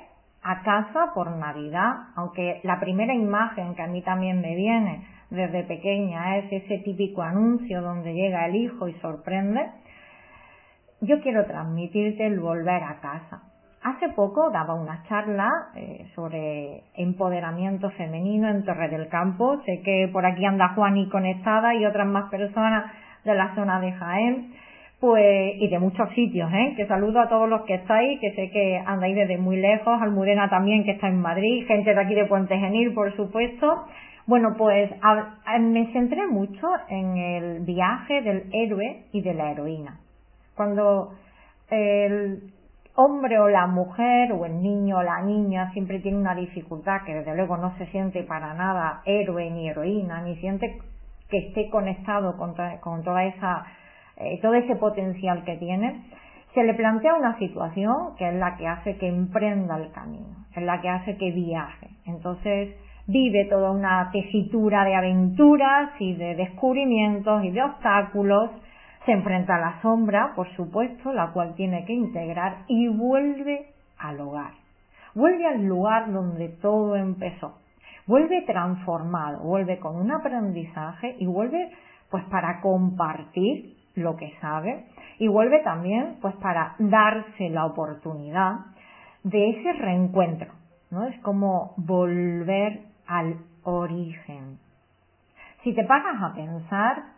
a 0.44 0.62
casa 0.63 1.12
por 1.13 1.30
Navidad, 1.36 2.10
aunque 2.16 2.60
la 2.63 2.80
primera 2.80 3.13
imagen 3.13 3.75
que 3.75 3.82
a 3.82 3.88
mí 3.88 4.01
también 4.01 4.42
me 4.42 4.56
viene 4.56 5.08
desde 5.30 5.63
pequeña 5.63 6.38
es 6.38 6.51
ese 6.51 6.80
típico 6.80 7.22
anuncio 7.22 7.82
donde 7.82 8.13
llega 8.13 8.46
el 8.46 8.56
hijo 8.56 8.88
y 8.88 8.94
sorprende, 9.00 9.70
yo 11.01 11.22
quiero 11.22 11.46
transmitirte 11.46 12.25
el 12.25 12.39
volver 12.39 12.84
a 12.84 13.00
casa. 13.00 13.44
Hace 13.84 14.10
poco 14.10 14.50
daba 14.50 14.74
una 14.74 15.04
charla 15.08 15.70
eh, 15.75 16.08
sobre 16.16 16.84
empoderamiento 16.96 17.89
femenino 17.92 18.50
en 18.50 18.66
Torre 18.66 18.89
del 18.89 19.08
Campo. 19.08 19.62
Sé 19.66 19.82
que 19.82 20.10
por 20.12 20.25
aquí 20.25 20.46
anda 20.46 20.74
Juani 20.75 21.08
conectada 21.10 21.75
y 21.75 21.86
otras 21.86 22.08
más 22.08 22.30
personas 22.30 22.92
de 23.24 23.36
la 23.36 23.54
zona 23.56 23.80
de 23.80 23.92
Jaén 23.94 24.54
pues 25.00 25.56
y 25.60 25.68
de 25.68 25.77
muchos 25.77 26.10
sitios, 26.16 26.51
¿eh? 26.51 26.74
que 26.75 26.88
saludo 26.88 27.20
a 27.20 27.30
todos 27.30 27.48
los 27.48 27.62
que 27.62 27.75
estáis, 27.75 28.20
que 28.20 28.32
sé 28.34 28.50
que 28.50 28.82
andáis 28.84 29.16
desde 29.16 29.38
muy 29.38 29.58
lejos, 29.58 30.01
Almudena 30.01 30.50
también 30.50 30.84
que 30.86 30.92
está 30.92 31.08
en 31.08 31.22
Madrid, 31.22 31.68
gente 31.68 31.94
de 31.94 32.01
aquí 32.01 32.16
de 32.16 32.25
Puente 32.25 32.58
Genil, 32.58 32.94
por 32.96 33.16
supuesto. 33.16 33.86
Bueno, 34.25 34.56
pues 34.58 34.89
me 35.60 35.86
centré 35.94 36.27
mucho 36.27 36.68
en 36.89 37.16
el 37.16 37.60
viaje 37.63 38.22
del 38.24 38.50
héroe 38.51 39.04
y 39.13 39.22
de 39.22 39.34
la 39.36 39.51
heroína. 39.51 40.00
Cuando 40.58 41.14
el 41.70 42.52
hombre 42.96 43.40
o 43.40 43.48
la 43.48 43.68
mujer 43.68 44.34
o 44.34 44.46
el 44.46 44.62
niño 44.62 44.98
o 44.98 45.04
la 45.04 45.22
niña 45.22 45.72
siempre 45.72 46.00
tiene 46.00 46.18
una 46.18 46.36
dificultad 46.36 47.04
que 47.06 47.14
desde 47.14 47.36
luego 47.36 47.56
no 47.56 47.78
se 47.78 47.86
siente 47.88 48.24
para 48.24 48.54
nada 48.54 49.02
héroe 49.06 49.50
ni 49.50 49.70
heroína, 49.70 50.22
ni 50.22 50.36
siente 50.38 50.80
que 51.30 51.38
esté 51.38 51.70
conectado 51.70 52.36
con, 52.38 52.56
con 52.82 53.04
toda 53.04 53.24
esa 53.24 53.66
eh, 54.20 54.40
todo 54.42 54.56
ese 54.56 54.76
potencial 54.76 55.44
que 55.44 55.58
tiene, 55.58 56.02
se 56.56 56.64
le 56.64 56.74
plantea 56.74 57.14
una 57.14 57.38
situación 57.38 58.16
que 58.18 58.28
es 58.28 58.34
la 58.34 58.58
que 58.58 58.68
hace 58.68 58.98
que 58.98 59.08
emprenda 59.08 59.78
el 59.78 59.92
camino, 59.92 60.48
es 60.56 60.64
la 60.64 60.82
que 60.82 60.90
hace 60.90 61.18
que 61.18 61.32
viaje. 61.32 61.88
Entonces 62.06 62.76
vive 63.06 63.46
toda 63.46 63.70
una 63.70 64.10
tesitura 64.12 64.86
de 64.86 64.96
aventuras 64.96 65.92
y 66.00 66.16
de 66.16 66.34
descubrimientos 66.34 67.44
y 67.44 67.52
de 67.52 67.62
obstáculos, 67.62 68.50
se 69.08 69.14
enfrenta 69.14 69.56
a 69.56 69.60
la 69.60 69.82
sombra, 69.82 70.34
por 70.36 70.54
supuesto, 70.58 71.14
la 71.14 71.32
cual 71.32 71.56
tiene 71.56 71.86
que 71.86 71.94
integrar 71.94 72.66
y 72.68 72.90
vuelve 72.90 73.68
al 73.98 74.20
hogar. 74.20 74.52
Vuelve 75.16 75.48
al 75.48 75.66
lugar 75.66 76.12
donde 76.12 76.50
todo 76.50 76.98
empezó. 76.98 77.58
Vuelve 78.06 78.42
transformado, 78.42 79.40
vuelve 79.40 79.80
con 79.80 79.96
un 79.96 80.12
aprendizaje 80.12 81.16
y 81.20 81.26
vuelve 81.26 81.72
pues 82.12 82.26
para 82.26 82.60
compartir 82.60 83.78
lo 83.96 84.18
que 84.18 84.34
sabe 84.42 84.86
y 85.20 85.30
vuelve 85.30 85.60
también 85.64 86.18
pues 86.22 86.36
para 86.36 86.76
darse 86.78 87.50
la 87.50 87.66
oportunidad 87.66 88.58
de 89.24 89.52
ese 89.52 89.72
reencuentro, 89.72 90.52
¿no? 90.92 91.06
Es 91.06 91.18
como 91.22 91.76
volver 91.78 92.82
al 93.08 93.38
origen. 93.64 94.60
Si 95.64 95.74
te 95.74 95.86
paras 95.86 96.22
a 96.22 96.34
pensar, 96.36 97.16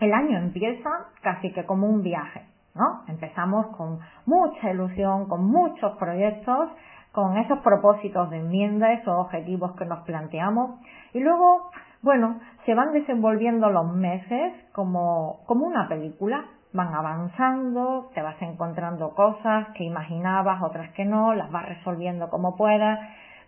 el 0.00 0.12
año 0.12 0.38
empieza 0.38 0.90
casi 1.22 1.52
que 1.52 1.64
como 1.64 1.88
un 1.88 2.02
viaje, 2.02 2.46
¿no? 2.74 3.04
Empezamos 3.08 3.76
con 3.76 4.00
mucha 4.26 4.70
ilusión, 4.70 5.28
con 5.28 5.44
muchos 5.46 5.96
proyectos, 5.98 6.70
con 7.12 7.36
esos 7.38 7.60
propósitos 7.60 8.30
de 8.30 8.38
enmienda, 8.38 8.92
esos 8.92 9.14
objetivos 9.14 9.76
que 9.76 9.84
nos 9.86 10.00
planteamos. 10.04 10.80
Y 11.12 11.20
luego 11.20 11.70
bueno, 12.04 12.38
se 12.66 12.74
van 12.74 12.92
desenvolviendo 12.92 13.70
los 13.70 13.90
meses 13.94 14.52
como, 14.72 15.40
como 15.46 15.64
una 15.64 15.88
película, 15.88 16.44
van 16.74 16.94
avanzando, 16.94 18.10
te 18.14 18.20
vas 18.20 18.36
encontrando 18.42 19.14
cosas 19.14 19.68
que 19.74 19.84
imaginabas, 19.84 20.62
otras 20.62 20.92
que 20.92 21.06
no, 21.06 21.32
las 21.32 21.50
vas 21.50 21.66
resolviendo 21.66 22.28
como 22.28 22.56
puedas, 22.56 22.98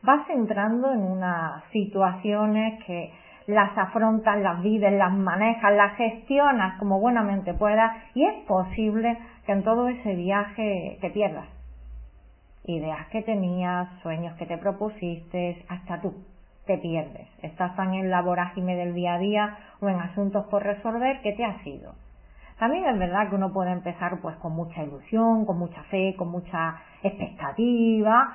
vas 0.02 0.26
entrando 0.30 0.90
en 0.90 1.02
unas 1.02 1.64
situaciones 1.70 2.82
que 2.86 3.12
las 3.46 3.76
afrontas, 3.78 4.38
las 4.40 4.62
vives, 4.62 4.92
las 4.92 5.12
manejas, 5.12 5.72
las 5.74 5.96
gestionas 5.96 6.78
como 6.78 7.00
buenamente 7.00 7.54
puedas 7.54 7.96
y 8.14 8.24
es 8.24 8.44
posible 8.46 9.18
que 9.44 9.52
en 9.52 9.62
todo 9.62 9.88
ese 9.88 10.14
viaje 10.14 10.98
te 11.00 11.10
pierdas. 11.10 11.46
Ideas 12.64 13.06
que 13.08 13.22
tenías, 13.22 13.88
sueños 14.02 14.34
que 14.36 14.46
te 14.46 14.58
propusiste, 14.58 15.64
hasta 15.68 16.00
tú 16.00 16.14
te 16.66 16.78
pierdes. 16.78 17.28
Estás 17.42 17.76
tan 17.76 17.94
en 17.94 18.10
la 18.10 18.22
vorágine 18.22 18.74
del 18.74 18.94
día 18.94 19.14
a 19.14 19.18
día 19.18 19.58
o 19.80 19.88
en 19.88 20.00
asuntos 20.00 20.46
por 20.46 20.64
resolver 20.64 21.20
que 21.22 21.32
te 21.32 21.44
has 21.44 21.64
ido. 21.64 21.94
También 22.58 22.86
es 22.86 22.98
verdad 22.98 23.28
que 23.28 23.36
uno 23.36 23.52
puede 23.52 23.70
empezar 23.70 24.18
pues 24.20 24.34
con 24.36 24.52
mucha 24.52 24.82
ilusión, 24.82 25.44
con 25.44 25.58
mucha 25.58 25.82
fe, 25.84 26.14
con 26.16 26.30
mucha 26.30 26.80
expectativa, 27.02 28.34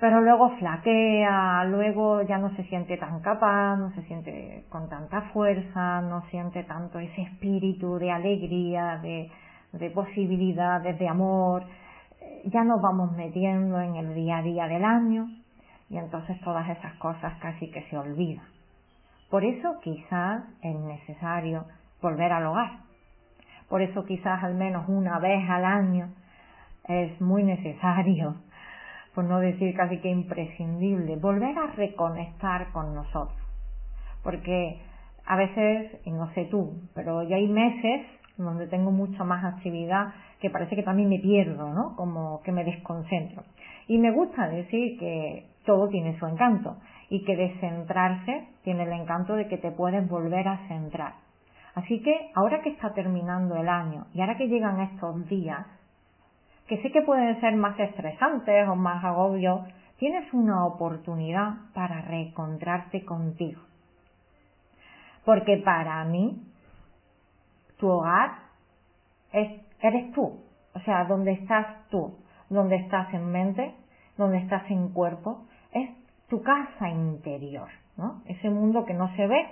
pero 0.00 0.20
luego 0.20 0.50
flaquea, 0.56 1.64
luego 1.64 2.22
ya 2.22 2.38
no 2.38 2.54
se 2.56 2.64
siente 2.64 2.96
tan 2.96 3.20
capaz, 3.20 3.76
no 3.76 3.90
se 3.92 4.02
siente 4.02 4.64
con 4.68 4.88
tanta 4.88 5.22
fuerza, 5.32 6.00
no 6.02 6.22
siente 6.30 6.64
tanto 6.64 6.98
ese 6.98 7.22
espíritu 7.22 7.98
de 7.98 8.10
alegría, 8.10 8.98
de, 9.02 9.30
de 9.72 9.90
posibilidades, 9.90 10.98
de 10.98 11.08
amor. 11.08 11.64
Ya 12.44 12.64
nos 12.64 12.82
vamos 12.82 13.12
metiendo 13.12 13.80
en 13.80 13.96
el 13.96 14.14
día 14.14 14.38
a 14.38 14.42
día 14.42 14.66
del 14.66 14.84
año, 14.84 15.28
y 15.88 15.98
entonces 15.98 16.40
todas 16.40 16.68
esas 16.68 16.94
cosas 16.94 17.34
casi 17.40 17.70
que 17.70 17.82
se 17.88 17.96
olvidan. 17.96 18.44
Por 19.30 19.44
eso 19.44 19.80
quizás 19.82 20.42
es 20.62 20.74
necesario 20.76 21.64
volver 22.00 22.32
al 22.32 22.46
hogar. 22.46 22.78
Por 23.68 23.82
eso 23.82 24.04
quizás 24.04 24.42
al 24.42 24.54
menos 24.54 24.88
una 24.88 25.18
vez 25.18 25.48
al 25.48 25.64
año 25.64 26.08
es 26.86 27.20
muy 27.20 27.42
necesario, 27.42 28.36
por 29.14 29.24
no 29.24 29.38
decir 29.38 29.74
casi 29.76 29.98
que 29.98 30.10
imprescindible, 30.10 31.16
volver 31.16 31.56
a 31.58 31.68
reconectar 31.68 32.72
con 32.72 32.94
nosotros. 32.94 33.38
Porque 34.22 34.80
a 35.26 35.36
veces, 35.36 36.00
y 36.04 36.10
no 36.10 36.32
sé 36.34 36.46
tú, 36.46 36.82
pero 36.94 37.22
ya 37.22 37.36
hay 37.36 37.48
meses 37.48 38.06
donde 38.36 38.66
tengo 38.66 38.90
mucha 38.90 39.24
más 39.24 39.44
actividad 39.44 40.12
que 40.40 40.50
parece 40.50 40.76
que 40.76 40.82
también 40.82 41.08
me 41.08 41.18
pierdo, 41.18 41.72
¿no? 41.72 41.94
Como 41.96 42.42
que 42.42 42.52
me 42.52 42.64
desconcentro. 42.64 43.44
Y 43.86 43.98
me 43.98 44.10
gusta 44.10 44.48
decir 44.48 44.98
que 44.98 45.46
todo 45.64 45.88
tiene 45.88 46.18
su 46.18 46.26
encanto 46.26 46.76
y 47.08 47.24
que 47.24 47.36
descentrarse 47.36 48.48
tiene 48.62 48.82
el 48.82 48.92
encanto 48.92 49.34
de 49.34 49.46
que 49.46 49.58
te 49.58 49.70
puedes 49.70 50.08
volver 50.08 50.48
a 50.48 50.66
centrar. 50.68 51.14
Así 51.74 52.00
que 52.02 52.30
ahora 52.34 52.60
que 52.62 52.70
está 52.70 52.92
terminando 52.92 53.56
el 53.56 53.68
año 53.68 54.06
y 54.14 54.20
ahora 54.20 54.36
que 54.36 54.48
llegan 54.48 54.80
estos 54.80 55.26
días, 55.28 55.66
que 56.66 56.80
sé 56.82 56.90
que 56.90 57.02
pueden 57.02 57.40
ser 57.40 57.56
más 57.56 57.78
estresantes 57.78 58.68
o 58.68 58.74
más 58.74 59.04
agobios, 59.04 59.60
tienes 59.98 60.32
una 60.32 60.66
oportunidad 60.66 61.54
para 61.74 62.02
reencontrarte 62.02 63.04
contigo. 63.04 63.60
Porque 65.24 65.58
para 65.58 66.04
mí, 66.04 66.42
tu 67.78 67.88
hogar 67.88 68.30
es, 69.32 69.60
eres 69.80 70.12
tú. 70.12 70.40
O 70.74 70.80
sea, 70.80 71.04
donde 71.04 71.32
estás 71.32 71.88
tú, 71.88 72.18
donde 72.48 72.76
estás 72.76 73.12
en 73.14 73.30
mente, 73.30 73.74
donde 74.16 74.38
estás 74.38 74.68
en 74.70 74.88
cuerpo, 74.88 75.46
es 75.72 75.90
tu 76.28 76.42
casa 76.42 76.88
interior, 76.88 77.68
¿no? 77.96 78.22
Ese 78.26 78.50
mundo 78.50 78.84
que 78.84 78.94
no 78.94 79.14
se 79.16 79.26
ve, 79.26 79.46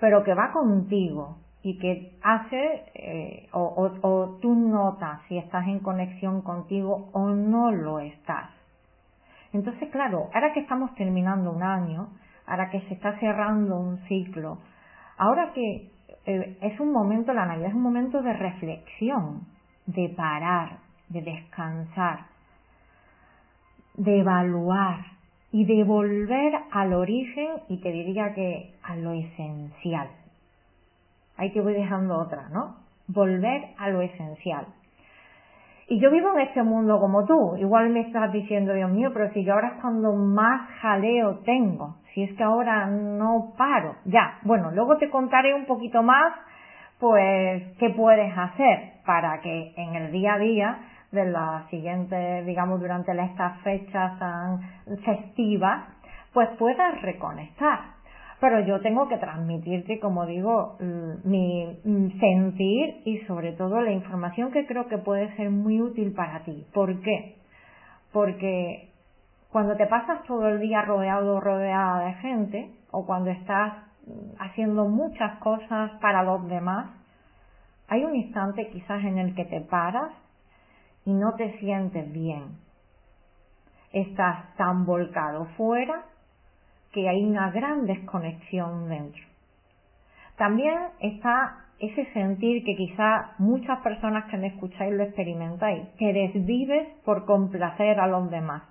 pero 0.00 0.24
que 0.24 0.34
va 0.34 0.52
contigo 0.52 1.38
y 1.64 1.78
que 1.78 2.12
hace 2.22 2.84
eh, 2.94 3.48
o, 3.52 3.90
o 4.02 4.38
tú 4.40 4.54
notas 4.54 5.20
si 5.28 5.38
estás 5.38 5.66
en 5.66 5.80
conexión 5.80 6.42
contigo 6.42 7.08
o 7.12 7.30
no 7.30 7.72
lo 7.72 8.00
estás. 8.00 8.50
Entonces, 9.54 9.88
claro, 9.90 10.28
ahora 10.34 10.52
que 10.52 10.60
estamos 10.60 10.94
terminando 10.94 11.50
un 11.50 11.62
año, 11.62 12.08
ahora 12.46 12.68
que 12.68 12.82
se 12.82 12.94
está 12.94 13.18
cerrando 13.18 13.78
un 13.78 13.98
ciclo, 14.08 14.58
ahora 15.16 15.52
que 15.54 15.90
eh, 16.26 16.58
es 16.60 16.78
un 16.80 16.92
momento, 16.92 17.32
la 17.32 17.46
Navidad 17.46 17.70
es 17.70 17.74
un 17.74 17.82
momento 17.82 18.20
de 18.20 18.34
reflexión, 18.34 19.46
de 19.86 20.10
parar, 20.10 20.80
de 21.08 21.22
descansar, 21.22 22.26
de 23.94 24.20
evaluar 24.20 24.98
y 25.50 25.64
de 25.64 25.82
volver 25.84 26.52
al 26.72 26.92
origen 26.92 27.48
y 27.68 27.80
te 27.80 27.90
diría 27.90 28.34
que 28.34 28.74
a 28.82 28.96
lo 28.96 29.12
esencial. 29.12 30.08
Ahí 31.36 31.52
te 31.52 31.60
voy 31.60 31.74
dejando 31.74 32.16
otra, 32.18 32.48
¿no? 32.50 32.76
Volver 33.08 33.70
a 33.78 33.90
lo 33.90 34.00
esencial. 34.00 34.66
Y 35.86 36.00
yo 36.00 36.10
vivo 36.10 36.32
en 36.32 36.40
este 36.40 36.62
mundo 36.62 36.98
como 36.98 37.24
tú. 37.26 37.56
Igual 37.56 37.90
me 37.90 38.00
estás 38.00 38.32
diciendo, 38.32 38.72
Dios 38.72 38.90
mío, 38.90 39.10
pero 39.12 39.30
si 39.32 39.44
yo 39.44 39.52
ahora 39.54 39.68
es 39.68 39.80
cuando 39.82 40.14
más 40.14 40.70
jaleo 40.80 41.40
tengo. 41.44 41.96
Si 42.14 42.22
es 42.22 42.32
que 42.36 42.42
ahora 42.42 42.86
no 42.86 43.52
paro. 43.58 43.96
Ya, 44.06 44.38
bueno, 44.42 44.70
luego 44.70 44.96
te 44.96 45.10
contaré 45.10 45.52
un 45.52 45.66
poquito 45.66 46.02
más, 46.02 46.32
pues, 46.98 47.76
qué 47.78 47.90
puedes 47.90 48.32
hacer 48.36 48.94
para 49.04 49.40
que 49.40 49.74
en 49.76 49.94
el 49.94 50.12
día 50.12 50.34
a 50.34 50.38
día 50.38 50.78
de 51.12 51.26
las 51.26 51.68
siguientes, 51.68 52.46
digamos, 52.46 52.80
durante 52.80 53.12
estas 53.12 53.60
fechas 53.60 54.18
tan 54.18 54.60
festivas, 55.04 55.84
pues 56.32 56.48
puedas 56.58 57.00
reconectar 57.02 57.93
pero 58.44 58.60
yo 58.60 58.78
tengo 58.82 59.08
que 59.08 59.16
transmitirte, 59.16 59.98
como 59.98 60.26
digo, 60.26 60.76
mi 61.24 61.78
sentir 62.20 63.00
y 63.06 63.20
sobre 63.26 63.52
todo 63.52 63.80
la 63.80 63.90
información 63.90 64.52
que 64.52 64.66
creo 64.66 64.86
que 64.86 64.98
puede 64.98 65.34
ser 65.36 65.48
muy 65.48 65.80
útil 65.80 66.12
para 66.12 66.44
ti. 66.44 66.66
¿Por 66.74 67.00
qué? 67.00 67.36
Porque 68.12 68.90
cuando 69.50 69.76
te 69.76 69.86
pasas 69.86 70.24
todo 70.24 70.46
el 70.48 70.60
día 70.60 70.82
rodeado 70.82 71.36
o 71.36 71.40
rodeada 71.40 72.04
de 72.04 72.12
gente, 72.16 72.70
o 72.90 73.06
cuando 73.06 73.30
estás 73.30 73.82
haciendo 74.38 74.88
muchas 74.88 75.38
cosas 75.38 75.92
para 76.02 76.22
los 76.22 76.46
demás, 76.46 76.90
hay 77.88 78.04
un 78.04 78.14
instante 78.14 78.68
quizás 78.68 79.02
en 79.04 79.16
el 79.16 79.34
que 79.34 79.46
te 79.46 79.62
paras 79.62 80.12
y 81.06 81.14
no 81.14 81.32
te 81.36 81.58
sientes 81.60 82.12
bien. 82.12 82.58
Estás 83.90 84.54
tan 84.56 84.84
volcado 84.84 85.46
fuera 85.56 86.04
que 86.94 87.08
hay 87.08 87.24
una 87.24 87.50
gran 87.50 87.86
desconexión 87.86 88.88
dentro. 88.88 89.22
También 90.36 90.78
está 91.00 91.66
ese 91.80 92.06
sentir 92.12 92.64
que 92.64 92.76
quizá 92.76 93.32
muchas 93.38 93.80
personas 93.80 94.24
que 94.30 94.36
me 94.36 94.46
escucháis 94.46 94.94
lo 94.94 95.02
experimentáis, 95.02 95.88
que 95.98 96.12
desvives 96.12 96.88
por 97.04 97.26
complacer 97.26 97.98
a 97.98 98.06
los 98.06 98.30
demás. 98.30 98.62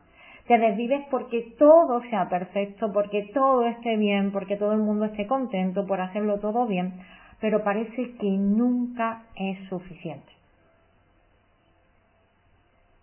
Te 0.48 0.58
desvives 0.58 1.06
porque 1.12 1.54
todo 1.60 2.02
sea 2.10 2.28
perfecto, 2.30 2.92
porque 2.92 3.30
todo 3.34 3.66
esté 3.66 3.98
bien, 3.98 4.32
porque 4.32 4.58
todo 4.58 4.74
el 4.74 4.80
mundo 4.80 5.06
esté 5.06 5.28
contento 5.28 5.86
por 5.86 6.02
hacerlo 6.02 6.40
todo 6.40 6.66
bien, 6.66 6.94
pero 7.40 7.64
parece 7.64 8.16
que 8.16 8.30
nunca 8.30 9.24
es 9.36 9.68
suficiente. 9.70 10.32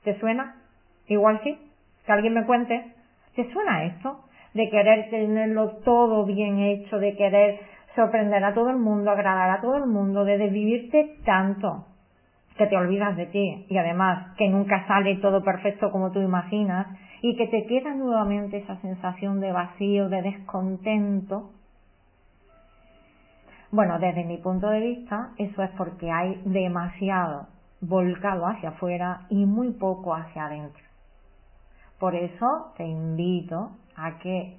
¿Te 0.04 0.18
suena? 0.18 0.56
Igual 1.08 1.40
sí. 1.44 1.58
Que 2.06 2.12
alguien 2.12 2.34
me 2.34 2.46
cuente. 2.46 2.94
¿Te 3.34 3.50
suena 3.52 3.84
esto? 3.84 4.24
De 4.54 4.68
querer 4.70 5.10
tenerlo 5.10 5.76
todo 5.84 6.24
bien 6.24 6.58
hecho, 6.58 6.98
de 6.98 7.16
querer 7.16 7.60
sorprender 7.94 8.44
a 8.44 8.54
todo 8.54 8.70
el 8.70 8.76
mundo, 8.76 9.10
agradar 9.10 9.50
a 9.50 9.60
todo 9.60 9.76
el 9.76 9.86
mundo, 9.86 10.24
de 10.24 10.38
desvivirte 10.38 11.16
tanto 11.24 11.86
que 12.56 12.66
te 12.66 12.76
olvidas 12.76 13.16
de 13.16 13.26
ti 13.26 13.66
y 13.68 13.78
además 13.78 14.36
que 14.36 14.48
nunca 14.48 14.86
sale 14.86 15.16
todo 15.16 15.42
perfecto 15.42 15.90
como 15.90 16.10
tú 16.10 16.20
imaginas 16.20 16.86
y 17.22 17.36
que 17.36 17.46
te 17.46 17.66
queda 17.66 17.94
nuevamente 17.94 18.58
esa 18.58 18.76
sensación 18.80 19.40
de 19.40 19.52
vacío, 19.52 20.08
de 20.08 20.22
descontento. 20.22 21.50
Bueno, 23.70 23.98
desde 23.98 24.24
mi 24.24 24.38
punto 24.38 24.68
de 24.68 24.80
vista, 24.80 25.30
eso 25.38 25.62
es 25.62 25.70
porque 25.70 26.10
hay 26.10 26.40
demasiado 26.44 27.46
volcado 27.80 28.46
hacia 28.46 28.70
afuera 28.70 29.22
y 29.30 29.46
muy 29.46 29.70
poco 29.72 30.14
hacia 30.14 30.46
adentro. 30.46 30.82
Por 31.98 32.14
eso 32.14 32.72
te 32.76 32.84
invito 32.84 33.70
a 34.00 34.18
que 34.18 34.56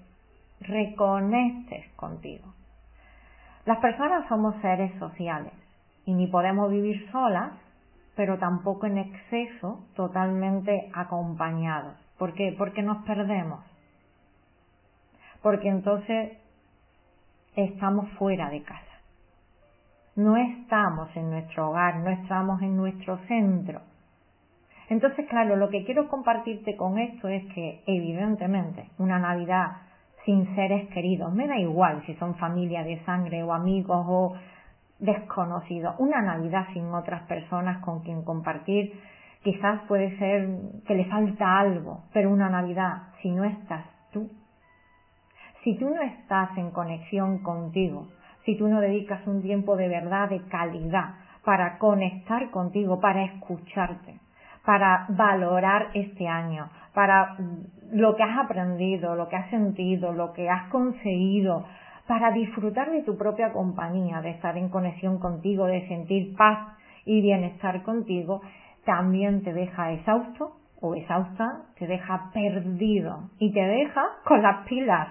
reconectes 0.62 1.91
contigo. 1.95 2.54
Las 3.65 3.77
personas 3.77 4.27
somos 4.27 4.56
seres 4.62 4.91
sociales 4.99 5.54
y 6.06 6.13
ni 6.13 6.27
podemos 6.27 6.71
vivir 6.71 7.10
solas, 7.12 7.51
pero 8.15 8.38
tampoco 8.38 8.86
en 8.86 8.97
exceso 8.97 9.86
totalmente 9.95 10.91
acompañados. 10.93 11.95
¿Por 12.17 12.34
qué? 12.34 12.56
Porque 12.58 12.82
nos 12.82 13.04
perdemos. 13.04 13.63
Porque 15.41 15.69
entonces 15.69 16.38
estamos 17.56 18.10
fuera 18.12 18.49
de 18.49 18.63
casa. 18.63 18.86
No 20.15 20.38
estamos 20.38 21.15
en 21.15 21.30
nuestro 21.30 21.69
hogar, 21.69 21.97
no 21.97 22.10
estamos 22.10 22.62
en 22.62 22.75
nuestro 22.75 23.17
centro. 23.27 23.82
Entonces, 24.91 25.25
claro, 25.30 25.56
lo 25.56 25.69
que 25.69 25.86
quiero 25.86 26.10
compartirte 26.10 26.75
con 26.75 26.99
esto 26.99 27.30
es 27.30 27.45
que, 27.54 27.82
evidentemente, 27.88 28.89
una 28.97 29.19
Navidad 29.19 29.77
sin 30.25 30.54
seres 30.54 30.89
queridos, 30.89 31.34
me 31.34 31.47
da 31.47 31.58
igual 31.58 32.04
si 32.06 32.13
son 32.15 32.36
familia 32.36 32.84
de 32.84 33.01
sangre 33.06 33.41
o 33.41 33.54
amigos 33.54 34.06
o 34.06 34.34
desconocidos, 34.99 35.95
una 35.97 36.21
Navidad 36.21 36.67
sin 36.73 36.93
otras 36.93 37.21
personas 37.21 37.77
con 37.86 38.01
quien 38.01 38.23
compartir, 38.23 38.91
quizás 39.41 39.80
puede 39.88 40.17
ser 40.17 40.49
que 40.86 40.95
le 40.95 41.06
falta 41.06 41.58
algo, 41.58 42.04
pero 42.12 42.30
una 42.30 42.49
Navidad, 42.49 43.13
si 43.21 43.32
no 43.32 43.45
estás 43.45 43.86
tú, 44.12 44.30
si 45.63 45.77
tú 45.77 45.89
no 45.89 46.01
estás 46.01 46.58
en 46.58 46.69
conexión 46.71 47.38
contigo, 47.43 48.10
si 48.43 48.58
tú 48.58 48.67
no 48.67 48.82
dedicas 48.82 49.25
un 49.25 49.41
tiempo 49.41 49.77
de 49.77 49.88
verdad, 49.88 50.27
de 50.27 50.41
calidad, 50.49 51.15
para 51.45 51.77
conectar 51.77 52.51
contigo, 52.51 52.99
para 52.99 53.23
escucharte, 53.23 54.19
para 54.65 55.06
valorar 55.10 55.89
este 55.93 56.28
año, 56.28 56.69
para 56.93 57.36
lo 57.91 58.15
que 58.15 58.24
has 58.24 58.38
aprendido, 58.38 59.15
lo 59.15 59.28
que 59.28 59.36
has 59.36 59.50
sentido, 59.50 60.13
lo 60.13 60.34
que 60.34 60.50
has 60.50 60.69
conseguido, 60.69 61.65
para 62.08 62.32
disfrutar 62.32 62.91
de 62.91 63.04
tu 63.04 63.17
propia 63.17 63.52
compañía, 63.54 64.21
de 64.21 64.32
estar 64.32 64.58
en 64.58 64.69
conexión 64.69 65.19
contigo, 65.19 65.65
de 65.65 65.88
sentir 65.88 66.36
paz 66.36 66.78
y 67.06 67.21
bienestar 67.21 67.82
contigo, 67.84 68.41
también 68.86 69.43
te 69.43 69.54
deja 69.54 69.91
exhausto 69.91 70.58
o 70.82 70.95
exhausta, 70.95 71.63
te 71.78 71.88
deja 71.88 72.32
perdido 72.34 73.30
y 73.39 73.52
te 73.54 73.62
deja 73.62 74.04
con 74.26 74.41
las 74.41 74.67
pilas, 74.67 75.10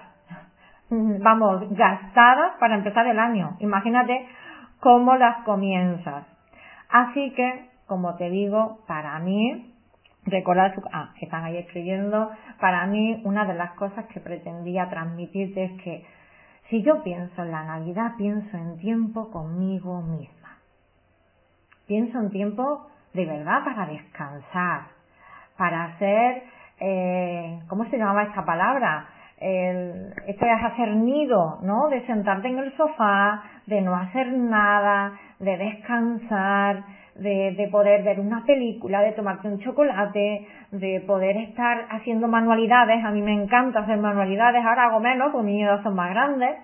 vamos, 0.89 1.69
gastadas 1.71 2.53
para 2.59 2.75
empezar 2.75 3.07
el 3.07 3.17
año. 3.17 3.55
Imagínate 3.59 4.27
cómo 4.79 5.15
las 5.15 5.43
comienzas. 5.43 6.25
Así 6.89 7.33
que 7.33 7.70
como 7.91 8.15
te 8.15 8.29
digo, 8.29 8.79
para 8.87 9.19
mí, 9.19 9.75
recordar, 10.23 10.73
ah, 10.93 11.11
que 11.19 11.25
están 11.25 11.43
ahí 11.43 11.57
escribiendo, 11.57 12.31
para 12.61 12.85
mí 12.85 13.21
una 13.25 13.43
de 13.43 13.53
las 13.53 13.71
cosas 13.71 14.05
que 14.05 14.21
pretendía 14.21 14.89
transmitirte 14.89 15.65
es 15.65 15.81
que 15.81 16.05
si 16.69 16.81
yo 16.83 17.03
pienso 17.03 17.43
en 17.43 17.51
la 17.51 17.65
Navidad, 17.65 18.13
pienso 18.17 18.55
en 18.55 18.77
tiempo 18.77 19.29
conmigo 19.29 20.01
misma. 20.03 20.57
Pienso 21.85 22.17
en 22.17 22.29
tiempo 22.29 22.87
de 23.13 23.25
verdad 23.25 23.65
para 23.65 23.85
descansar, 23.87 24.83
para 25.57 25.83
hacer, 25.87 26.43
eh, 26.79 27.59
¿cómo 27.67 27.83
se 27.89 27.97
llamaba 27.97 28.23
esta 28.23 28.45
palabra? 28.45 29.05
el, 29.41 30.13
esto 30.27 30.45
es 30.45 30.63
hacer 30.63 30.95
nido, 30.95 31.59
¿no? 31.63 31.89
De 31.89 32.05
sentarte 32.05 32.47
en 32.47 32.59
el 32.59 32.77
sofá, 32.77 33.43
de 33.65 33.81
no 33.81 33.95
hacer 33.95 34.31
nada, 34.31 35.13
de 35.39 35.57
descansar, 35.57 36.83
de, 37.21 37.55
de, 37.57 37.67
poder 37.69 38.03
ver 38.03 38.19
una 38.19 38.43
película, 38.45 39.01
de 39.01 39.11
tomarte 39.13 39.47
un 39.47 39.59
chocolate, 39.59 40.47
de 40.71 41.03
poder 41.07 41.37
estar 41.37 41.85
haciendo 41.89 42.27
manualidades. 42.27 43.03
A 43.03 43.11
mí 43.11 43.21
me 43.21 43.33
encanta 43.33 43.79
hacer 43.79 43.97
manualidades, 43.97 44.63
ahora 44.63 44.85
hago 44.85 44.99
menos 44.99 45.31
porque 45.31 45.45
mis 45.45 45.55
niños 45.55 45.81
son 45.83 45.95
más 45.95 46.09
grandes, 46.09 46.57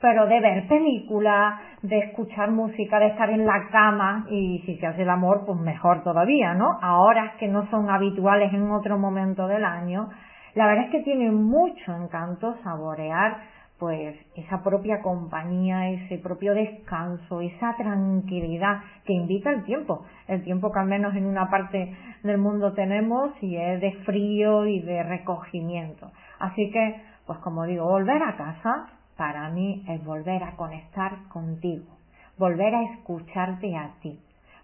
pero 0.00 0.26
de 0.26 0.40
ver 0.40 0.68
películas, 0.68 1.60
de 1.82 1.98
escuchar 1.98 2.50
música, 2.50 2.98
de 2.98 3.06
estar 3.08 3.30
en 3.30 3.46
la 3.46 3.68
cama 3.70 4.26
y 4.28 4.62
si 4.66 4.76
se 4.76 4.86
hace 4.86 5.02
el 5.02 5.10
amor, 5.10 5.44
pues 5.46 5.58
mejor 5.60 6.02
todavía, 6.02 6.54
¿no? 6.54 6.78
A 6.82 6.98
horas 6.98 7.34
que 7.38 7.48
no 7.48 7.66
son 7.70 7.88
habituales 7.90 8.52
en 8.52 8.70
otro 8.70 8.98
momento 8.98 9.46
del 9.46 9.64
año. 9.64 10.08
La 10.54 10.66
verdad 10.66 10.84
es 10.84 10.90
que 10.90 11.02
tiene 11.02 11.30
mucho 11.30 11.96
encanto 11.96 12.56
saborear 12.62 13.53
pues 13.84 14.16
esa 14.34 14.62
propia 14.62 15.02
compañía, 15.02 15.90
ese 15.90 16.16
propio 16.16 16.54
descanso, 16.54 17.42
esa 17.42 17.76
tranquilidad 17.76 18.80
que 19.04 19.12
invita 19.12 19.50
el 19.50 19.62
tiempo, 19.64 20.06
el 20.26 20.42
tiempo 20.42 20.72
que 20.72 20.78
al 20.78 20.86
menos 20.86 21.14
en 21.14 21.26
una 21.26 21.50
parte 21.50 21.94
del 22.22 22.38
mundo 22.38 22.72
tenemos 22.72 23.32
y 23.42 23.58
es 23.58 23.82
de 23.82 23.92
frío 24.06 24.64
y 24.64 24.80
de 24.80 25.02
recogimiento. 25.02 26.10
Así 26.38 26.70
que, 26.70 27.02
pues 27.26 27.38
como 27.40 27.64
digo, 27.64 27.84
volver 27.84 28.22
a 28.22 28.38
casa 28.38 28.86
para 29.18 29.50
mí 29.50 29.84
es 29.86 30.02
volver 30.02 30.42
a 30.44 30.56
conectar 30.56 31.28
contigo, 31.28 31.98
volver 32.38 32.74
a 32.74 32.84
escucharte 32.84 33.76
a 33.76 33.90
ti, 34.00 34.18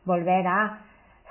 volver 0.07 0.47
a 0.47 0.79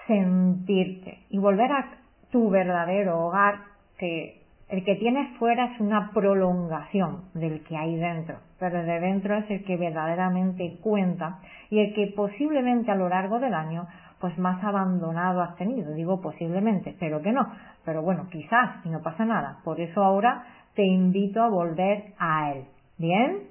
sentirte. 0.06 1.23
Y 1.30 1.39
volver 1.39 1.71
a 1.71 1.89
tu 2.30 2.52
verdadero 2.52 3.19
hogar 3.19 3.56
que 3.97 4.38
el 4.69 4.84
que 4.84 4.95
tienes 4.95 5.36
fuera 5.38 5.65
es 5.65 5.79
una 5.79 6.12
prolongación 6.13 7.23
del 7.34 7.63
que 7.63 7.75
hay 7.75 7.95
dentro, 7.95 8.38
pero 8.60 8.79
el 8.79 8.86
de 8.86 8.99
dentro 8.99 9.36
es 9.36 9.49
el 9.49 9.63
que 9.65 9.77
verdaderamente 9.77 10.77
cuenta 10.82 11.39
y 11.71 11.79
el 11.79 11.93
que 11.95 12.13
posiblemente 12.15 12.91
a 12.91 12.95
lo 12.95 13.10
largo 13.10 13.39
del 13.39 13.55
año 13.55 13.88
pues 14.19 14.38
más 14.38 14.63
abandonado 14.63 15.41
has 15.41 15.55
tenido. 15.55 15.93
Digo 15.93 16.21
posiblemente, 16.21 16.91
espero 16.91 17.21
que 17.21 17.32
no, 17.32 17.47
pero 17.84 18.03
bueno, 18.03 18.27
quizás 18.29 18.86
y 18.86 18.89
no 18.89 19.01
pasa 19.01 19.25
nada. 19.25 19.60
Por 19.63 19.79
eso 19.79 20.03
ahora 20.03 20.43
te 20.75 20.84
invito 20.84 21.41
a 21.41 21.49
volver 21.49 22.13
a 22.19 22.51
él. 22.51 22.65
¿Bien? 22.97 23.43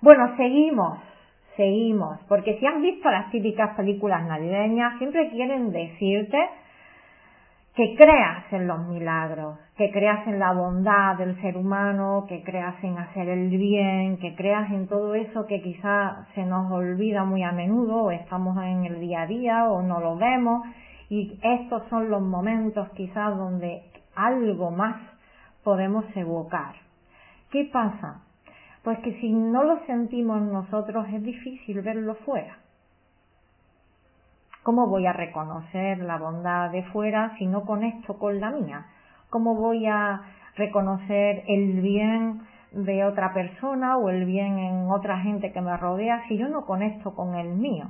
Bueno, 0.00 0.36
seguimos, 0.36 0.98
seguimos, 1.56 2.18
porque 2.28 2.58
si 2.58 2.66
han 2.66 2.80
visto 2.82 3.10
las 3.10 3.30
típicas 3.30 3.76
películas 3.76 4.26
navideñas, 4.26 4.98
siempre 4.98 5.30
quieren 5.30 5.70
decirte 5.70 6.38
que 7.76 7.94
creas 7.94 8.50
en 8.52 8.66
los 8.66 8.88
milagros, 8.88 9.58
que 9.76 9.90
creas 9.90 10.26
en 10.26 10.38
la 10.38 10.54
bondad 10.54 11.18
del 11.18 11.38
ser 11.42 11.58
humano, 11.58 12.24
que 12.26 12.42
creas 12.42 12.82
en 12.82 12.96
hacer 12.96 13.28
el 13.28 13.50
bien, 13.50 14.16
que 14.16 14.34
creas 14.34 14.72
en 14.72 14.88
todo 14.88 15.14
eso 15.14 15.46
que 15.46 15.60
quizá 15.60 16.26
se 16.34 16.46
nos 16.46 16.72
olvida 16.72 17.24
muy 17.24 17.42
a 17.42 17.52
menudo 17.52 18.04
o 18.04 18.10
estamos 18.10 18.56
en 18.64 18.86
el 18.86 18.98
día 19.00 19.22
a 19.22 19.26
día 19.26 19.68
o 19.68 19.82
no 19.82 20.00
lo 20.00 20.16
vemos 20.16 20.66
y 21.10 21.38
estos 21.42 21.82
son 21.90 22.08
los 22.08 22.22
momentos 22.22 22.88
quizás 22.96 23.36
donde 23.36 23.82
algo 24.14 24.70
más 24.70 24.96
podemos 25.62 26.06
evocar. 26.16 26.76
¿Qué 27.50 27.68
pasa? 27.70 28.22
Pues 28.84 28.98
que 29.00 29.20
si 29.20 29.30
no 29.30 29.64
lo 29.64 29.84
sentimos 29.84 30.40
nosotros 30.40 31.06
es 31.12 31.22
difícil 31.22 31.82
verlo 31.82 32.14
fuera. 32.24 32.56
¿Cómo 34.66 34.88
voy 34.88 35.06
a 35.06 35.12
reconocer 35.12 35.98
la 35.98 36.18
bondad 36.18 36.72
de 36.72 36.82
fuera 36.86 37.36
si 37.38 37.46
no 37.46 37.64
conecto 37.64 38.18
con 38.18 38.40
la 38.40 38.50
mía? 38.50 38.86
¿Cómo 39.30 39.54
voy 39.54 39.86
a 39.86 40.22
reconocer 40.56 41.44
el 41.46 41.80
bien 41.82 42.40
de 42.72 43.04
otra 43.04 43.32
persona 43.32 43.96
o 43.96 44.10
el 44.10 44.24
bien 44.24 44.58
en 44.58 44.90
otra 44.90 45.20
gente 45.20 45.52
que 45.52 45.60
me 45.60 45.76
rodea 45.76 46.26
si 46.26 46.36
yo 46.36 46.48
no 46.48 46.66
conecto 46.66 47.14
con 47.14 47.36
el 47.36 47.54
mío? 47.54 47.84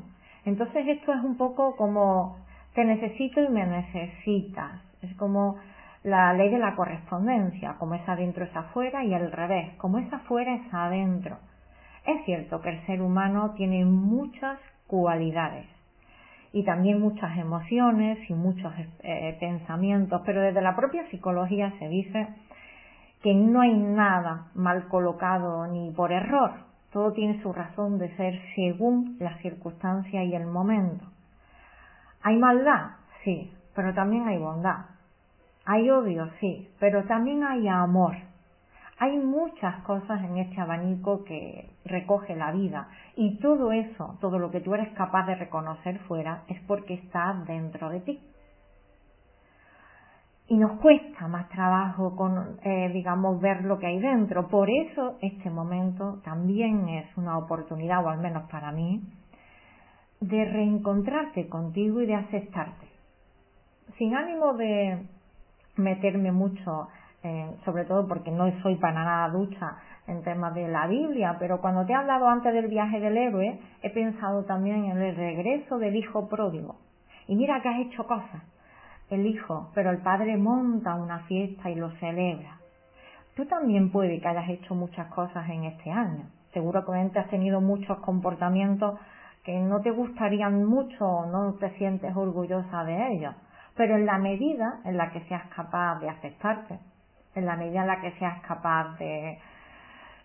Entonces 0.45 0.87
esto 0.87 1.15
es 1.15 1.25
un 1.25 1.39
poco 1.39 1.77
como 1.77 2.37
te 2.75 2.85
necesito 2.85 3.41
y 3.41 3.49
me 3.49 3.65
necesitas. 3.65 4.79
Es 5.01 5.15
como 5.15 5.57
la 6.03 6.35
ley 6.35 6.51
de 6.51 6.59
la 6.59 6.77
correspondencia, 6.77 7.77
como 7.79 7.95
es 7.95 8.07
adentro 8.07 8.45
es 8.45 8.55
afuera 8.55 9.03
y 9.03 9.15
al 9.15 9.33
revés, 9.33 9.75
como 9.79 9.97
es 9.97 10.13
afuera 10.13 10.55
es 10.55 10.75
adentro. 10.75 11.39
Es 12.05 12.23
cierto 12.27 12.61
que 12.61 12.69
el 12.69 12.85
ser 12.85 13.01
humano 13.01 13.55
tiene 13.57 13.83
muchas 13.87 14.59
cualidades 14.87 15.76
y 16.57 16.65
también 16.65 17.03
muchas 17.03 17.37
emociones 17.37 18.19
y 18.31 18.33
muchos 18.33 18.73
eh, 19.03 19.37
pensamientos, 19.39 20.23
pero 20.25 20.41
desde 20.41 20.63
la 20.63 20.75
propia 20.75 21.07
psicología 21.11 21.71
se 21.79 21.87
dice 21.87 22.29
que 23.23 23.35
no 23.35 23.61
hay 23.61 23.77
nada 23.77 24.47
mal 24.55 24.89
colocado 24.89 25.67
ni 25.67 25.91
por 25.91 26.13
error, 26.13 26.53
todo 26.95 27.13
tiene 27.13 27.43
su 27.43 27.53
razón 27.53 27.99
de 27.99 28.09
ser 28.17 28.41
según 28.55 29.19
la 29.21 29.37
circunstancia 29.43 30.25
y 30.25 30.35
el 30.35 30.47
momento. 30.47 31.05
¿Hay 32.23 32.39
maldad? 32.39 32.93
Sí, 33.23 33.53
pero 33.75 33.93
también 33.93 34.27
hay 34.27 34.39
bondad. 34.39 34.87
Hay 35.67 35.91
odio, 35.91 36.31
sí, 36.41 36.71
pero 36.81 37.05
también 37.05 37.45
hay 37.45 37.69
amor. 37.69 38.17
Hay 38.99 39.19
muchas 39.19 39.83
cosas 39.83 40.23
en 40.25 40.39
este 40.39 40.59
abanico 40.59 41.23
que 41.25 41.69
recoge 41.85 42.35
la 42.35 42.51
vida 42.53 42.89
y 43.15 43.39
todo 43.41 43.71
eso, 43.73 44.17
todo 44.21 44.39
lo 44.39 44.51
que 44.51 44.61
tú 44.61 44.75
eres 44.75 44.89
capaz 44.95 45.27
de 45.27 45.35
reconocer 45.35 45.99
fuera 46.01 46.45
es 46.49 46.59
porque 46.63 46.95
está 46.95 47.43
dentro 47.47 47.91
de 47.91 48.01
ti. 48.01 48.21
Y 50.49 50.57
nos 50.57 50.81
cuesta 50.81 51.29
más 51.29 51.49
trabajo 51.49 52.15
con, 52.17 52.59
eh, 52.63 52.89
digamos, 52.93 53.41
ver 53.41 53.65
lo 53.65 53.79
que 53.79 53.87
hay 53.87 53.99
dentro. 53.99 54.49
Por 54.49 54.71
eso 54.71 55.19
este 55.21 55.51
momento 55.51 56.21
también 56.25 56.89
es 56.89 57.17
una 57.17 57.37
oportunidad, 57.37 58.05
o 58.05 58.09
al 58.09 58.21
menos 58.21 58.49
para 58.49 58.71
mí, 58.71 59.03
de 60.21 60.45
reencontrarte 60.45 61.49
contigo 61.49 62.01
y 62.01 62.07
de 62.07 62.15
aceptarte. 62.15 62.87
Sin 63.99 64.15
ánimo 64.15 64.55
de 64.55 65.05
meterme 65.77 66.33
mucho 66.33 66.89
sobre 67.65 67.85
todo 67.85 68.07
porque 68.07 68.31
no 68.31 68.51
soy 68.63 68.77
para 68.77 69.05
nada 69.05 69.29
ducha 69.31 69.77
en 70.07 70.23
temas 70.23 70.55
de 70.55 70.69
la 70.69 70.87
Biblia, 70.87 71.37
pero 71.39 71.61
cuando 71.61 71.85
te 71.85 71.93
he 71.93 71.97
hablado 71.97 72.29
antes 72.29 72.53
del 72.53 72.69
viaje 72.69 73.01
del 73.01 73.17
héroe, 73.17 73.61
he 73.83 73.91
pensado 73.91 74.45
también 74.45 74.85
en 74.85 74.99
el 74.99 75.17
regreso 75.17 75.79
del 75.79 75.97
hijo 75.97 76.29
pródigo. 76.29 76.77
Y 77.27 77.35
mira 77.35 77.61
que 77.61 77.69
has 77.69 77.81
hecho 77.81 78.07
cosas, 78.07 78.43
el 79.11 79.27
hijo, 79.27 79.71
pero 79.75 79.91
el 79.91 79.99
padre 79.99 80.37
monta 80.37 80.95
una 80.95 81.21
fiesta 81.21 81.71
y 81.71 81.75
lo 81.75 81.91
celebra. 81.93 82.59
Tú 83.35 83.45
también 83.47 83.91
puede 83.91 84.21
que 84.21 84.29
hayas 84.29 84.49
hecho 84.49 84.75
muchas 84.75 85.09
cosas 85.09 85.49
en 85.51 85.65
este 85.65 85.91
año. 85.91 86.25
Seguramente 86.53 87.19
has 87.19 87.29
tenido 87.29 87.61
muchos 87.61 87.99
comportamientos 87.99 88.99
que 89.45 89.59
no 89.61 89.81
te 89.81 89.91
gustarían 89.91 90.65
mucho 90.65 91.05
o 91.05 91.27
no 91.27 91.55
te 91.55 91.71
sientes 91.77 92.17
orgullosa 92.17 92.85
de 92.85 93.13
ellos. 93.13 93.35
Pero 93.77 93.97
en 93.97 94.07
la 94.07 94.19
medida 94.19 94.81
en 94.85 94.97
la 94.97 95.11
que 95.11 95.21
seas 95.29 95.47
capaz 95.55 96.01
de 96.01 96.09
aceptarte, 96.09 96.79
en 97.37 97.47
la 97.47 97.57
medida 97.57 97.83
en 97.83 97.87
la 97.87 98.01
que 98.01 98.13
seas 98.19 98.41
capaz 98.41 98.97
de 98.99 99.39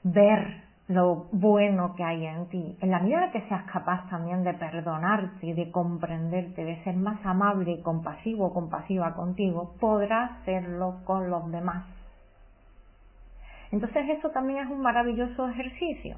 ver 0.03 0.63
lo 0.87 1.27
bueno 1.31 1.95
que 1.95 2.03
hay 2.03 2.25
en 2.25 2.47
ti, 2.49 2.77
en 2.81 2.91
la 2.91 2.99
medida 2.99 3.17
en 3.17 3.25
la 3.27 3.31
que 3.31 3.47
seas 3.47 3.63
capaz 3.71 4.09
también 4.09 4.43
de 4.43 4.53
perdonarte, 4.53 5.53
de 5.53 5.71
comprenderte, 5.71 6.65
de 6.65 6.83
ser 6.83 6.95
más 6.95 7.23
amable 7.25 7.71
y 7.71 7.81
compasivo 7.81 8.47
o 8.47 8.53
compasiva 8.53 9.13
contigo, 9.13 9.73
podrás 9.79 10.31
hacerlo 10.41 10.97
con 11.05 11.29
los 11.29 11.49
demás. 11.51 11.85
Entonces 13.71 14.09
eso 14.09 14.29
también 14.31 14.65
es 14.65 14.69
un 14.69 14.81
maravilloso 14.81 15.47
ejercicio. 15.47 16.17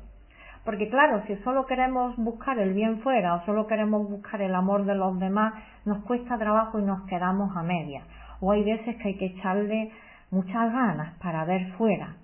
Porque 0.65 0.89
claro, 0.89 1.21
si 1.27 1.36
solo 1.43 1.65
queremos 1.65 2.15
buscar 2.17 2.58
el 2.58 2.73
bien 2.73 2.99
fuera 3.01 3.36
o 3.36 3.45
solo 3.45 3.67
queremos 3.67 4.10
buscar 4.10 4.41
el 4.41 4.56
amor 4.56 4.86
de 4.86 4.95
los 4.95 5.19
demás, 5.19 5.53
nos 5.86 6.03
cuesta 6.06 6.38
trabajo 6.38 6.79
y 6.79 6.84
nos 6.84 7.06
quedamos 7.08 7.56
a 7.56 7.63
media. 7.63 8.03
O 8.39 8.51
hay 8.51 8.63
veces 8.63 8.95
que 8.95 9.10
hay 9.10 9.17
que 9.17 9.25
echarle 9.25 9.91
muchas 10.34 10.74
ganas 10.74 11.13
para 11.19 11.46
ver 11.46 11.72
fuera, 11.74 12.15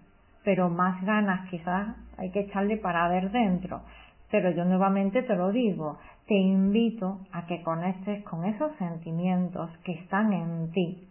pero 0.43 0.67
más 0.69 1.01
ganas 1.03 1.47
quizás 1.49 1.95
hay 2.17 2.31
que 2.31 2.41
echarle 2.41 2.77
para 2.77 3.07
ver 3.07 3.31
dentro. 3.31 3.81
Pero 4.31 4.49
yo 4.51 4.65
nuevamente 4.65 5.21
te 5.23 5.35
lo 5.35 5.51
digo, 5.51 5.97
te 6.27 6.35
invito 6.35 7.19
a 7.31 7.45
que 7.45 7.61
conectes 7.61 8.23
con 8.23 8.45
esos 8.45 8.75
sentimientos 8.77 9.69
que 9.83 9.93
están 9.93 10.33
en 10.33 10.71
ti 10.71 11.07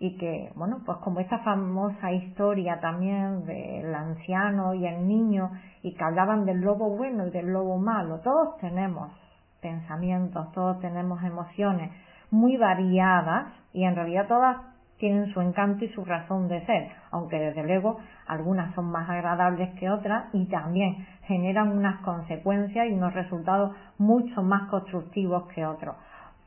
y 0.00 0.16
que, 0.18 0.50
bueno, 0.56 0.80
pues 0.84 0.98
como 0.98 1.20
esta 1.20 1.38
famosa 1.38 2.10
historia 2.10 2.80
también 2.80 3.44
del 3.46 3.94
anciano 3.94 4.74
y 4.74 4.84
el 4.84 5.06
niño 5.06 5.52
y 5.82 5.94
que 5.94 6.04
hablaban 6.04 6.44
del 6.44 6.60
lobo 6.60 6.90
bueno 6.96 7.28
y 7.28 7.30
del 7.30 7.52
lobo 7.52 7.78
malo, 7.78 8.18
todos 8.18 8.56
tenemos 8.58 9.12
pensamientos, 9.60 10.50
todos 10.52 10.80
tenemos 10.80 11.22
emociones 11.22 11.92
muy 12.32 12.56
variadas 12.56 13.52
y 13.72 13.84
en 13.84 13.94
realidad 13.94 14.26
todas 14.26 14.71
tienen 15.02 15.34
su 15.34 15.40
encanto 15.40 15.84
y 15.84 15.88
su 15.88 16.04
razón 16.04 16.46
de 16.46 16.64
ser, 16.64 16.92
aunque 17.10 17.36
desde 17.36 17.64
luego 17.64 17.98
algunas 18.28 18.72
son 18.76 18.92
más 18.92 19.10
agradables 19.10 19.74
que 19.80 19.90
otras 19.90 20.26
y 20.32 20.46
también 20.46 21.04
generan 21.24 21.76
unas 21.76 22.00
consecuencias 22.02 22.86
y 22.86 22.92
unos 22.92 23.12
resultados 23.12 23.74
mucho 23.98 24.44
más 24.44 24.70
constructivos 24.70 25.48
que 25.52 25.66
otros. 25.66 25.96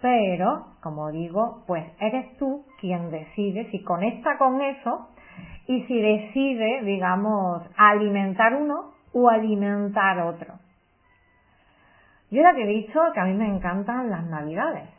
Pero, 0.01 0.67
como 0.81 1.11
digo, 1.11 1.65
pues 1.67 1.83
eres 1.99 2.37
tú 2.37 2.63
quien 2.79 3.11
decide 3.11 3.69
si 3.71 3.83
conecta 3.83 4.37
con 4.37 4.61
eso 4.61 5.09
y 5.67 5.83
si 5.83 6.01
decide, 6.01 6.81
digamos, 6.83 7.61
alimentar 7.75 8.53
uno 8.53 8.93
o 9.11 9.29
alimentar 9.29 10.17
otro. 10.19 10.53
Yo 12.31 12.41
ya 12.41 12.53
te 12.53 12.63
he 12.63 12.67
dicho 12.67 13.01
que 13.13 13.19
a 13.19 13.25
mí 13.25 13.33
me 13.33 13.49
encantan 13.49 14.09
las 14.09 14.25
navidades 14.25 14.89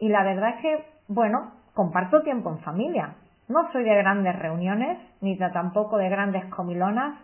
y 0.00 0.08
la 0.08 0.24
verdad 0.24 0.56
es 0.56 0.62
que, 0.62 0.84
bueno, 1.06 1.57
comparto 1.78 2.22
tiempo 2.22 2.50
en 2.50 2.58
familia. 2.58 3.14
No 3.48 3.70
soy 3.70 3.84
de 3.84 3.94
grandes 3.94 4.36
reuniones, 4.36 4.98
ni 5.20 5.38
tampoco 5.38 5.96
de 5.96 6.08
grandes 6.08 6.44
comilonas. 6.46 7.14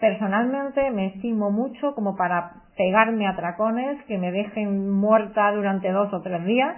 Personalmente 0.00 0.90
me 0.90 1.08
estimo 1.08 1.50
mucho 1.50 1.94
como 1.94 2.16
para 2.16 2.52
pegarme 2.78 3.28
a 3.28 3.36
tracones 3.36 4.02
que 4.04 4.16
me 4.16 4.32
dejen 4.32 4.90
muerta 4.90 5.52
durante 5.52 5.92
dos 5.92 6.10
o 6.14 6.22
tres 6.22 6.42
días. 6.46 6.76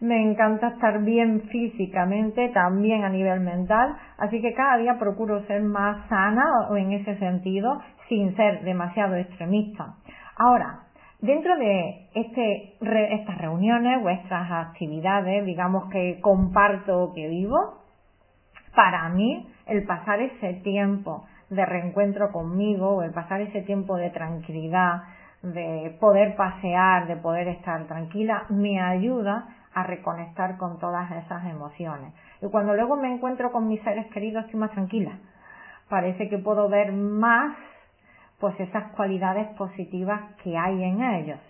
Me 0.00 0.22
encanta 0.22 0.68
estar 0.68 1.02
bien 1.02 1.42
físicamente, 1.50 2.48
también 2.54 3.04
a 3.04 3.10
nivel 3.10 3.40
mental, 3.40 3.94
así 4.16 4.40
que 4.40 4.54
cada 4.54 4.78
día 4.78 4.98
procuro 4.98 5.42
ser 5.42 5.60
más 5.60 6.08
sana 6.08 6.68
en 6.74 6.92
ese 6.92 7.18
sentido, 7.18 7.82
sin 8.08 8.34
ser 8.34 8.62
demasiado 8.62 9.14
extremista. 9.16 9.96
Ahora, 10.38 10.84
Dentro 11.20 11.56
de 11.56 12.08
este, 12.14 12.76
estas 12.80 13.38
reuniones, 13.38 14.00
vuestras 14.00 14.48
actividades, 14.52 15.44
digamos 15.44 15.90
que 15.90 16.20
comparto 16.20 17.12
que 17.12 17.26
vivo, 17.26 17.82
para 18.76 19.08
mí 19.08 19.48
el 19.66 19.84
pasar 19.84 20.20
ese 20.20 20.54
tiempo 20.62 21.26
de 21.50 21.66
reencuentro 21.66 22.30
conmigo, 22.30 23.02
el 23.02 23.10
pasar 23.10 23.40
ese 23.40 23.62
tiempo 23.62 23.96
de 23.96 24.10
tranquilidad, 24.10 25.02
de 25.42 25.96
poder 25.98 26.36
pasear, 26.36 27.08
de 27.08 27.16
poder 27.16 27.48
estar 27.48 27.84
tranquila, 27.88 28.44
me 28.48 28.80
ayuda 28.80 29.48
a 29.74 29.82
reconectar 29.82 30.56
con 30.56 30.78
todas 30.78 31.10
esas 31.10 31.44
emociones. 31.46 32.12
Y 32.40 32.48
cuando 32.48 32.74
luego 32.74 32.96
me 32.96 33.12
encuentro 33.12 33.50
con 33.50 33.66
mis 33.66 33.82
seres 33.82 34.06
queridos 34.12 34.44
estoy 34.44 34.60
más 34.60 34.70
tranquila. 34.70 35.18
Parece 35.88 36.28
que 36.28 36.38
puedo 36.38 36.68
ver 36.68 36.92
más 36.92 37.56
pues 38.40 38.58
esas 38.60 38.92
cualidades 38.92 39.48
positivas 39.56 40.20
que 40.42 40.56
hay 40.56 40.82
en 40.82 41.02
ellos. 41.02 41.40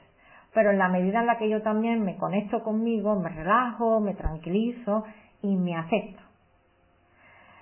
Pero 0.54 0.70
en 0.70 0.78
la 0.78 0.88
medida 0.88 1.20
en 1.20 1.26
la 1.26 1.38
que 1.38 1.48
yo 1.48 1.62
también 1.62 2.04
me 2.04 2.16
conecto 2.16 2.62
conmigo, 2.62 3.18
me 3.20 3.28
relajo, 3.28 4.00
me 4.00 4.14
tranquilizo 4.14 5.04
y 5.42 5.54
me 5.56 5.76
acepto. 5.76 6.22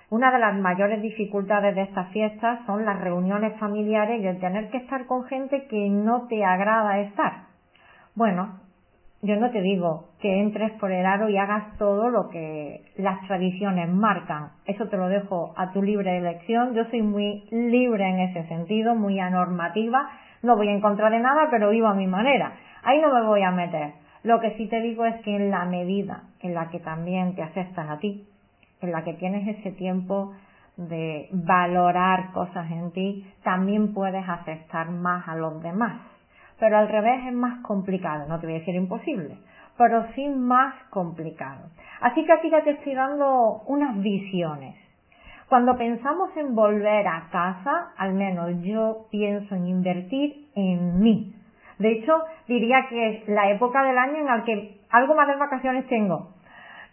Una 0.09 0.31
de 0.31 0.39
las 0.39 0.55
mayores 0.55 1.01
dificultades 1.01 1.75
de 1.75 1.81
estas 1.81 2.09
fiestas 2.11 2.65
son 2.65 2.85
las 2.85 2.99
reuniones 3.01 3.59
familiares 3.59 4.21
y 4.21 4.27
el 4.27 4.39
tener 4.39 4.69
que 4.69 4.77
estar 4.77 5.05
con 5.05 5.25
gente 5.25 5.67
que 5.67 5.89
no 5.89 6.27
te 6.27 6.45
agrada 6.45 6.99
estar. 6.99 7.47
Bueno, 8.15 8.61
yo 9.21 9.35
no 9.35 9.49
te 9.49 9.61
digo 9.61 10.09
que 10.21 10.41
entres 10.41 10.73
por 10.73 10.91
el 10.91 11.05
aro 11.05 11.27
y 11.27 11.37
hagas 11.37 11.75
todo 11.77 12.09
lo 12.09 12.29
que 12.29 12.85
las 12.97 13.19
tradiciones 13.27 13.89
marcan. 13.89 14.51
Eso 14.65 14.87
te 14.89 14.97
lo 14.97 15.07
dejo 15.07 15.53
a 15.57 15.71
tu 15.71 15.81
libre 15.81 16.17
elección. 16.17 16.75
Yo 16.75 16.85
soy 16.85 17.01
muy 17.01 17.43
libre 17.49 18.07
en 18.07 18.19
ese 18.19 18.47
sentido, 18.47 18.93
muy 18.93 19.19
anormativa. 19.19 20.07
No 20.43 20.55
voy 20.55 20.69
en 20.69 20.81
contra 20.81 21.09
de 21.09 21.19
nada, 21.19 21.47
pero 21.49 21.71
vivo 21.71 21.87
a 21.87 21.95
mi 21.95 22.05
manera. 22.05 22.53
Ahí 22.83 23.01
no 23.01 23.11
me 23.11 23.25
voy 23.25 23.41
a 23.41 23.51
meter. 23.51 23.93
Lo 24.23 24.39
que 24.39 24.55
sí 24.55 24.67
te 24.67 24.81
digo 24.81 25.03
es 25.05 25.15
que 25.23 25.35
en 25.35 25.49
la 25.49 25.65
medida 25.65 26.23
en 26.41 26.53
la 26.53 26.69
que 26.69 26.79
también 26.79 27.33
te 27.33 27.41
aceptas 27.41 27.89
a 27.89 27.97
ti, 27.97 28.27
en 28.81 28.91
la 28.91 29.03
que 29.03 29.13
tienes 29.13 29.47
ese 29.57 29.71
tiempo 29.71 30.33
de 30.75 31.27
valorar 31.31 32.31
cosas 32.33 32.69
en 32.69 32.91
ti, 32.91 33.25
también 33.43 33.95
puedes 33.95 34.27
aceptar 34.29 34.91
más 34.91 35.27
a 35.27 35.35
los 35.35 35.61
demás 35.63 36.16
pero 36.59 36.77
al 36.77 36.87
revés 36.87 37.25
es 37.27 37.33
más 37.33 37.61
complicado, 37.61 38.27
no 38.27 38.39
te 38.39 38.47
voy 38.47 38.55
a 38.55 38.59
decir 38.59 38.75
imposible, 38.75 39.37
pero 39.77 40.05
sí 40.15 40.27
más 40.27 40.73
complicado. 40.89 41.69
Así 42.01 42.25
que 42.25 42.33
aquí 42.33 42.49
ya 42.49 42.63
te 42.63 42.71
estoy 42.71 42.95
dando 42.95 43.61
unas 43.67 43.99
visiones. 44.01 44.75
Cuando 45.49 45.77
pensamos 45.77 46.35
en 46.35 46.55
volver 46.55 47.07
a 47.07 47.29
casa, 47.31 47.93
al 47.97 48.13
menos 48.13 48.61
yo 48.63 49.07
pienso 49.09 49.55
en 49.55 49.67
invertir 49.67 50.49
en 50.55 50.99
mí. 50.99 51.33
De 51.79 51.91
hecho, 51.91 52.13
diría 52.47 52.87
que 52.89 53.09
es 53.09 53.27
la 53.29 53.49
época 53.51 53.83
del 53.83 53.97
año 53.97 54.17
en 54.17 54.25
la 54.25 54.43
que 54.43 54.81
algo 54.89 55.15
más 55.15 55.27
de 55.27 55.35
vacaciones 55.35 55.87
tengo, 55.87 56.31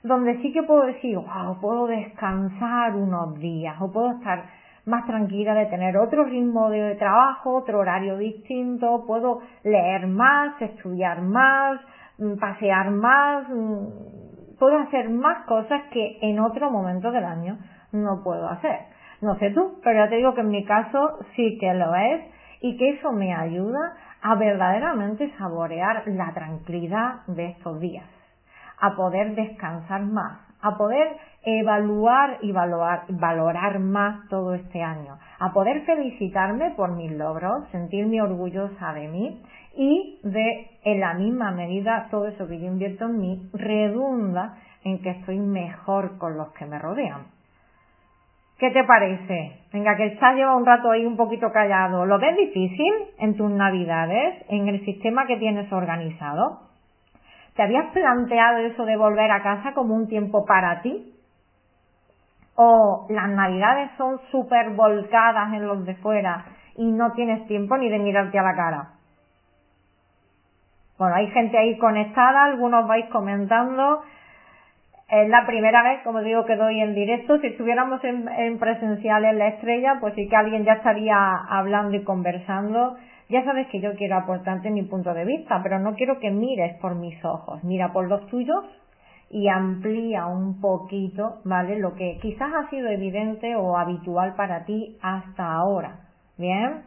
donde 0.03 0.41
sí 0.43 0.53
que 0.53 0.63
puedo 0.63 0.85
decir, 0.85 1.17
wow, 1.17 1.59
puedo 1.61 1.87
descansar 1.87 2.95
unos 2.95 3.39
días 3.41 3.77
o 3.81 3.91
puedo 3.91 4.13
estar 4.13 4.45
más 4.87 5.07
tranquila 5.07 5.55
de 5.55 5.67
tener 5.67 5.97
otro 5.97 6.25
ritmo 6.25 6.71
de 6.71 6.95
trabajo, 6.97 7.55
otro 7.55 7.79
horario 7.79 8.19
distinto, 8.19 9.05
puedo 9.07 9.41
leer 9.63 10.07
más, 10.07 10.61
estudiar 10.61 11.23
más, 11.23 11.81
mm, 12.19 12.39
pasear 12.39 12.91
más, 12.91 13.49
mm, 13.49 14.59
puedo 14.59 14.79
hacer 14.79 15.09
más 15.11 15.45
cosas 15.47 15.83
que 15.91 16.19
en 16.21 16.39
otro 16.41 16.71
momento 16.71 17.11
del 17.11 17.25
año 17.25 17.59
no 17.93 18.23
puedo 18.23 18.49
hacer. 18.49 18.81
No 19.21 19.37
sé 19.37 19.51
tú, 19.51 19.81
pero 19.83 20.05
ya 20.05 20.09
te 20.09 20.17
digo 20.17 20.35
que 20.35 20.43
en 20.43 20.49
mi 20.49 20.65
caso 20.65 21.19
sí 21.35 21.57
que 21.59 21.73
lo 21.75 21.95
es 21.95 22.23
y 22.61 22.77
que 22.77 22.91
eso 22.91 23.13
me 23.13 23.35
ayuda 23.35 23.95
a 24.23 24.35
verdaderamente 24.37 25.33
saborear 25.39 26.03
la 26.07 26.33
tranquilidad 26.33 27.27
de 27.27 27.49
estos 27.49 27.79
días, 27.81 28.07
a 28.81 28.97
poder 28.97 29.35
descansar 29.35 30.03
más, 30.03 30.41
a 30.61 30.77
poder 30.77 31.17
evaluar 31.45 32.39
y 32.41 32.53
valorar, 32.53 33.79
más 33.79 34.29
todo 34.29 34.55
este 34.55 34.83
año, 34.83 35.19
a 35.39 35.53
poder 35.53 35.83
felicitarme 35.83 36.71
por 36.71 36.97
mis 36.97 37.13
logros, 37.13 37.69
sentirme 37.71 38.23
orgullosa 38.23 38.93
de 38.95 39.09
mí 39.09 39.43
y 39.77 40.21
de, 40.23 40.71
en 40.85 41.01
la 41.01 41.15
misma 41.15 41.51
medida, 41.51 42.09
todo 42.11 42.27
eso 42.29 42.47
que 42.49 42.59
yo 42.59 42.67
invierto 42.67 43.07
en 43.07 43.19
mí 43.19 43.51
redunda 43.53 44.57
en 44.85 45.03
que 45.03 45.11
estoy 45.11 45.39
mejor 45.39 46.19
con 46.19 46.37
los 46.37 46.53
que 46.53 46.67
me 46.67 46.79
rodean. 46.79 47.27
¿Qué 48.59 48.71
te 48.71 48.85
parece? 48.85 49.59
Venga, 49.73 49.97
que 49.97 50.07
estás 50.07 50.37
lleva 50.37 50.57
un 50.57 50.65
rato 50.65 50.91
ahí 50.91 51.05
un 51.05 51.17
poquito 51.17 51.51
callado. 51.53 52.07
¿Lo 52.07 52.19
ves 52.19 52.37
difícil 52.37 52.93
en 53.19 53.37
tus 53.37 53.51
navidades, 53.51 54.45
en 54.49 54.69
el 54.69 54.85
sistema 54.85 55.27
que 55.27 55.37
tienes 55.39 55.71
organizado? 55.73 56.61
¿Te 57.57 57.63
habías 57.63 57.93
planteado 57.93 58.59
eso 58.59 58.85
de 58.85 58.97
volver 58.97 59.31
a 59.31 59.43
casa 59.43 59.73
como 59.75 59.95
un 59.95 60.09
tiempo 60.09 60.45
para 60.47 60.83
ti? 60.83 61.14
¿O 62.57 63.07
las 63.11 63.29
navidades 63.31 63.91
son 63.97 64.21
súper 64.31 64.71
volcadas 64.71 65.53
en 65.53 65.67
los 65.67 65.85
de 65.85 65.97
fuera 65.97 66.45
y 66.77 66.91
no 66.91 67.13
tienes 67.13 67.47
tiempo 67.47 67.77
ni 67.77 67.89
de 67.89 67.99
mirarte 67.99 68.39
a 68.39 68.43
la 68.43 68.55
cara? 68.55 68.89
Bueno, 70.99 71.17
hay 71.17 71.27
gente 71.29 71.59
ahí 71.59 71.77
conectada, 71.79 72.45
algunos 72.45 72.87
vais 72.87 73.07
comentando. 73.07 74.03
Es 75.09 75.29
la 75.29 75.45
primera 75.47 75.83
vez, 75.83 76.03
como 76.05 76.21
digo, 76.21 76.45
que 76.45 76.57
doy 76.57 76.81
en 76.81 76.95
directo. 76.95 77.39
Si 77.39 77.49
estuviéramos 77.49 78.03
en, 78.05 78.29
en 78.29 78.59
presencial 78.59 79.25
en 79.25 79.39
la 79.39 79.49
estrella, 79.49 79.99
pues 80.01 80.15
sí 80.15 80.29
que 80.29 80.37
alguien 80.37 80.65
ya 80.65 80.75
estaría 80.75 81.17
hablando 81.49 81.97
y 81.97 82.05
conversando 82.05 82.97
ya 83.29 83.43
sabes 83.45 83.67
que 83.69 83.81
yo 83.81 83.95
quiero 83.95 84.17
aportarte 84.17 84.71
mi 84.71 84.83
punto 84.83 85.15
de 85.15 85.25
vista, 85.25 85.61
pero 85.63 85.79
no 85.79 85.95
quiero 85.95 86.19
que 86.19 86.31
mires 86.31 86.77
por 86.81 86.95
mis 86.95 87.23
ojos, 87.25 87.63
mira 87.65 87.93
por 87.93 88.09
los 88.09 88.27
tuyos 88.27 88.65
y 89.35 89.49
amplía 89.49 90.27
un 90.27 90.61
poquito, 90.61 91.41
¿vale? 91.45 91.81
Lo 91.81 91.97
que 91.97 92.21
quizás 92.23 92.53
ha 92.55 92.71
sido 92.71 92.89
evidente 92.89 93.57
o 93.57 93.77
habitual 93.77 94.37
para 94.37 94.65
ti 94.65 94.97
hasta 95.03 95.53
ahora. 95.55 95.97
¿Bien? 96.39 96.85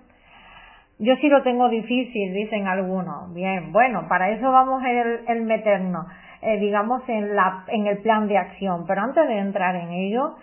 Yo 0.97 1.17
sí 1.17 1.27
lo 1.27 1.43
tengo 1.43 1.67
difícil, 1.67 2.33
dicen 2.33 2.65
algunos. 2.69 3.33
Bien, 3.33 3.73
bueno, 3.73 4.07
para 4.07 4.29
eso 4.29 4.49
vamos 4.49 4.81
el, 4.85 5.27
el 5.27 5.43
meternos, 5.43 6.05
eh, 6.41 6.57
digamos, 6.57 7.03
en, 7.09 7.35
la, 7.35 7.65
en 7.67 7.85
el 7.85 7.97
plan 7.97 8.29
de 8.29 8.37
acción. 8.37 8.85
Pero 8.87 9.01
antes 9.01 9.27
de 9.27 9.39
entrar 9.39 9.75
en 9.75 9.91
ello, 9.91 10.35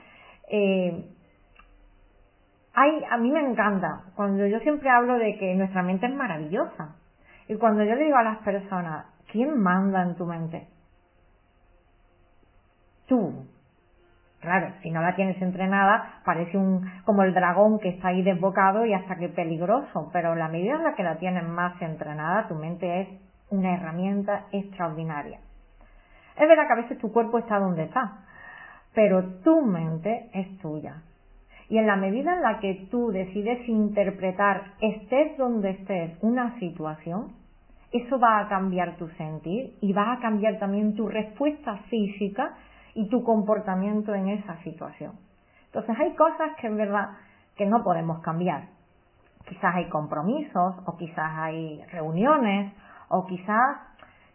eh, 0.51 1.07
Ay, 2.75 3.03
a 3.09 3.17
mí 3.17 3.31
me 3.31 3.41
encanta 3.41 4.03
cuando 4.15 4.47
yo 4.47 4.59
siempre 4.59 4.91
hablo 4.91 5.17
de 5.17 5.39
que 5.39 5.55
nuestra 5.55 5.83
mente 5.83 6.07
es 6.07 6.15
maravillosa. 6.15 6.97
Y 7.49 7.55
cuando 7.57 7.83
yo 7.85 7.95
le 7.95 8.05
digo 8.05 8.17
a 8.17 8.25
las 8.25 8.39
personas, 8.39 9.07
¿quién 9.31 9.59
manda 9.59 10.03
en 10.03 10.17
tu 10.17 10.27
mente? 10.27 10.74
Tú. 13.07 13.47
Claro, 14.41 14.75
si 14.83 14.91
no 14.91 15.01
la 15.01 15.15
tienes 15.15 15.41
entrenada, 15.41 16.21
parece 16.25 16.59
un, 16.59 16.87
como 17.05 17.23
el 17.23 17.33
dragón 17.33 17.79
que 17.79 17.89
está 17.89 18.09
ahí 18.09 18.23
desbocado 18.23 18.85
y 18.85 18.93
hasta 18.93 19.17
que 19.17 19.31
peligroso. 19.31 20.11
Pero 20.13 20.35
la 20.35 20.49
medida 20.49 20.75
en 20.75 20.85
la 20.85 20.95
que 20.95 21.03
la 21.03 21.17
tienes 21.17 21.45
más 21.45 21.81
entrenada, 21.81 22.47
tu 22.47 22.55
mente 22.55 23.01
es 23.01 23.09
una 23.51 23.75
herramienta 23.75 24.45
extraordinaria. 24.53 25.39
Es 26.37 26.49
verdad 26.49 26.67
que 26.67 26.73
a 26.73 26.83
veces 26.83 26.99
tu 26.99 27.13
cuerpo 27.13 27.39
está 27.39 27.59
donde 27.59 27.85
está, 27.85 28.25
pero 28.95 29.25
tu 29.43 29.63
mente 29.63 30.29
es 30.35 30.59
tuya. 30.59 31.03
Y 31.69 31.79
en 31.79 31.87
la 31.87 31.97
medida 31.97 32.35
en 32.35 32.43
la 32.43 32.59
que 32.61 32.87
tú 32.91 33.11
decides 33.11 33.67
interpretar, 33.69 34.73
estés 34.81 35.37
donde 35.39 35.71
estés, 35.71 36.19
una 36.21 36.59
situación, 36.59 37.33
eso 37.93 38.19
va 38.19 38.41
a 38.41 38.49
cambiar 38.49 38.97
tu 38.97 39.09
sentir 39.11 39.75
y 39.81 39.93
va 39.93 40.13
a 40.13 40.19
cambiar 40.19 40.59
también 40.59 40.95
tu 40.97 41.09
respuesta 41.09 41.77
física 41.89 42.57
y 42.95 43.09
tu 43.09 43.23
comportamiento 43.25 44.15
en 44.15 44.29
esa 44.29 44.57
situación. 44.63 45.13
Entonces 45.67 45.97
hay 45.99 46.15
cosas 46.15 46.53
que 46.61 46.69
en 46.69 46.77
verdad 46.77 47.11
que 47.57 47.67
no 47.67 47.83
podemos 47.83 48.21
cambiar. 48.21 48.69
Quizás 49.49 49.75
hay 49.75 49.89
compromisos 49.89 50.77
o 50.87 50.97
quizás 50.97 51.31
hay 51.37 51.83
reuniones 51.91 52.73
o 53.09 53.27
quizás 53.27 53.79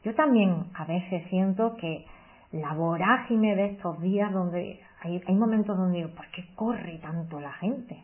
yo 0.04 0.14
también 0.16 0.66
a 0.76 0.86
veces 0.86 1.28
siento 1.30 1.76
que 1.78 2.06
la 2.52 2.74
vorágine 2.74 3.56
de 3.56 3.66
estos 3.72 4.00
días 4.02 4.32
donde 4.32 4.80
hay, 5.02 5.22
hay 5.26 5.36
momentos 5.36 5.78
donde 5.78 6.00
digo, 6.00 6.10
¿por 6.16 6.28
qué 6.32 6.46
corre 6.56 7.00
tanto 7.02 7.40
la 7.40 7.54
gente? 7.54 8.04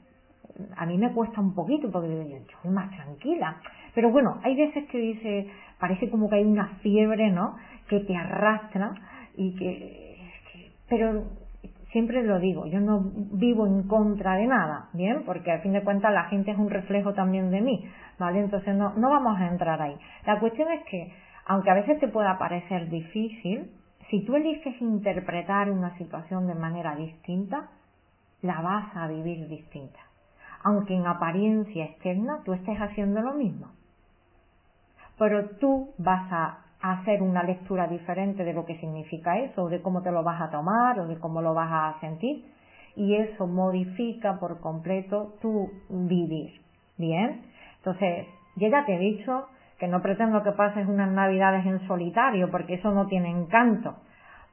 A 0.78 0.86
mí 0.86 0.98
me 0.98 1.12
cuesta 1.14 1.42
un 1.42 1.54
poquito 1.54 1.92
porque 1.92 2.08
digo, 2.08 2.24
yo 2.24 2.38
estoy 2.38 2.72
más 2.72 2.90
tranquila. 2.92 3.58
Pero 3.94 4.12
bueno, 4.12 4.40
hay 4.44 4.56
veces 4.56 4.86
que 4.90 4.98
dice, 4.98 5.52
parece 5.80 6.10
como 6.10 6.30
que 6.30 6.36
hay 6.36 6.46
una 6.46 6.68
fiebre, 6.82 7.32
¿no? 7.32 7.56
Que 7.90 8.00
te 8.02 8.16
arrastra 8.16 8.94
y 9.36 9.56
que 9.56 10.05
pero 10.90 11.24
siempre 11.92 12.24
lo 12.24 12.40
digo, 12.40 12.66
yo 12.68 12.82
no 12.82 13.02
vivo 13.16 13.66
en 13.66 13.84
contra 13.88 14.36
de 14.36 14.48
nada, 14.48 14.90
¿bien? 14.94 15.24
Porque 15.26 15.52
a 15.52 15.60
fin 15.60 15.74
de 15.74 15.84
cuentas 15.84 16.12
la 16.12 16.26
gente 16.26 16.52
es 16.52 16.58
un 16.58 16.70
reflejo 16.70 17.14
también 17.14 17.52
de 17.52 17.62
mí, 17.62 17.90
¿vale? 18.20 18.40
Entonces 18.40 18.76
no, 18.76 18.94
no 18.96 19.10
vamos 19.10 19.40
a 19.40 19.48
entrar 19.48 19.82
ahí. 19.82 19.96
La 20.26 20.40
cuestión 20.40 20.72
es 20.72 20.84
que, 20.86 21.14
aunque 21.46 21.72
a 21.72 21.76
veces 21.76 22.00
te 22.00 22.10
pueda 22.10 22.38
parecer 22.38 22.90
difícil, 22.90 23.72
si 24.10 24.26
tú 24.26 24.36
eliges 24.36 24.80
interpretar 24.82 25.72
una 25.72 25.98
situación 25.98 26.48
de 26.48 26.56
manera 26.56 26.96
distinta, 26.96 27.70
la 28.42 28.62
vas 28.62 28.96
a 28.96 29.08
vivir 29.08 29.48
distinta. 29.48 30.00
Aunque 30.64 30.96
en 30.96 31.08
apariencia 31.08 31.86
externa 31.86 32.42
tú 32.44 32.54
estés 32.54 32.78
haciendo 32.78 33.22
lo 33.22 33.34
mismo. 33.34 33.68
Pero 35.18 35.50
tú 35.62 35.94
vas 35.98 36.32
a 36.32 36.65
hacer 36.92 37.22
una 37.22 37.44
lectura 37.44 37.88
diferente 37.88 38.44
de 38.44 38.54
lo 38.54 38.66
que 38.66 38.78
significa 38.80 39.38
eso, 39.40 39.70
de 39.70 39.82
cómo 39.82 40.02
te 40.02 40.12
lo 40.12 40.24
vas 40.24 40.42
a 40.42 40.50
tomar 40.50 41.00
o 41.00 41.08
de 41.08 41.18
cómo 41.20 41.42
lo 41.42 41.54
vas 41.54 41.70
a 41.72 42.00
sentir. 42.00 42.46
Y 42.96 43.16
eso 43.16 43.48
modifica 43.48 44.40
por 44.40 44.60
completo 44.60 45.36
tu 45.42 45.70
vivir. 45.90 46.62
Bien. 46.98 47.42
Entonces, 47.78 48.28
ya 48.56 48.86
te 48.86 48.96
he 48.96 49.00
dicho 49.00 49.48
que 49.80 49.88
no 49.88 50.02
pretendo 50.02 50.42
que 50.44 50.52
pases 50.52 50.88
unas 50.88 51.12
navidades 51.12 51.66
en 51.66 51.86
solitario, 51.88 52.50
porque 52.50 52.76
eso 52.76 52.92
no 52.92 53.08
tiene 53.08 53.30
encanto. 53.30 53.96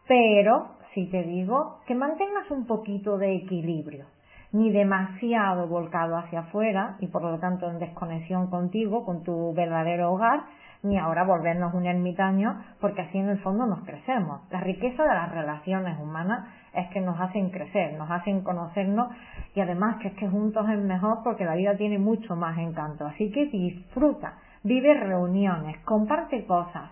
Pero 0.08 0.76
si 0.94 1.06
te 1.06 1.22
digo 1.22 1.78
que 1.86 1.94
mantengas 1.94 2.50
un 2.50 2.66
poquito 2.66 3.18
de 3.18 3.36
equilibrio, 3.36 4.06
ni 4.52 4.70
demasiado 4.70 5.66
volcado 5.66 6.16
hacia 6.16 6.40
afuera 6.40 6.96
y 7.00 7.06
por 7.06 7.22
lo 7.22 7.38
tanto 7.38 7.70
en 7.70 7.78
desconexión 7.78 8.48
contigo, 8.50 9.04
con 9.04 9.22
tu 9.22 9.54
verdadero 9.54 10.12
hogar, 10.12 10.40
ni 10.82 10.98
ahora 10.98 11.24
volvernos 11.24 11.74
un 11.74 11.86
ermitaño, 11.86 12.60
porque 12.80 13.02
así 13.02 13.18
en 13.18 13.28
el 13.28 13.38
fondo 13.38 13.66
nos 13.66 13.84
crecemos. 13.84 14.40
La 14.50 14.60
riqueza 14.60 15.02
de 15.04 15.14
las 15.14 15.30
relaciones 15.30 15.98
humanas 16.00 16.48
es 16.74 16.88
que 16.88 17.00
nos 17.00 17.20
hacen 17.20 17.50
crecer, 17.50 17.94
nos 17.94 18.10
hacen 18.10 18.42
conocernos 18.42 19.08
y 19.54 19.60
además 19.60 19.96
que 20.00 20.08
es 20.08 20.14
que 20.14 20.28
juntos 20.28 20.68
es 20.68 20.78
mejor 20.78 21.18
porque 21.22 21.44
la 21.44 21.54
vida 21.54 21.76
tiene 21.76 21.98
mucho 21.98 22.34
más 22.34 22.58
encanto. 22.58 23.06
Así 23.06 23.30
que 23.30 23.46
disfruta, 23.46 24.34
vive 24.64 24.94
reuniones, 24.94 25.78
comparte 25.84 26.44
cosas, 26.46 26.90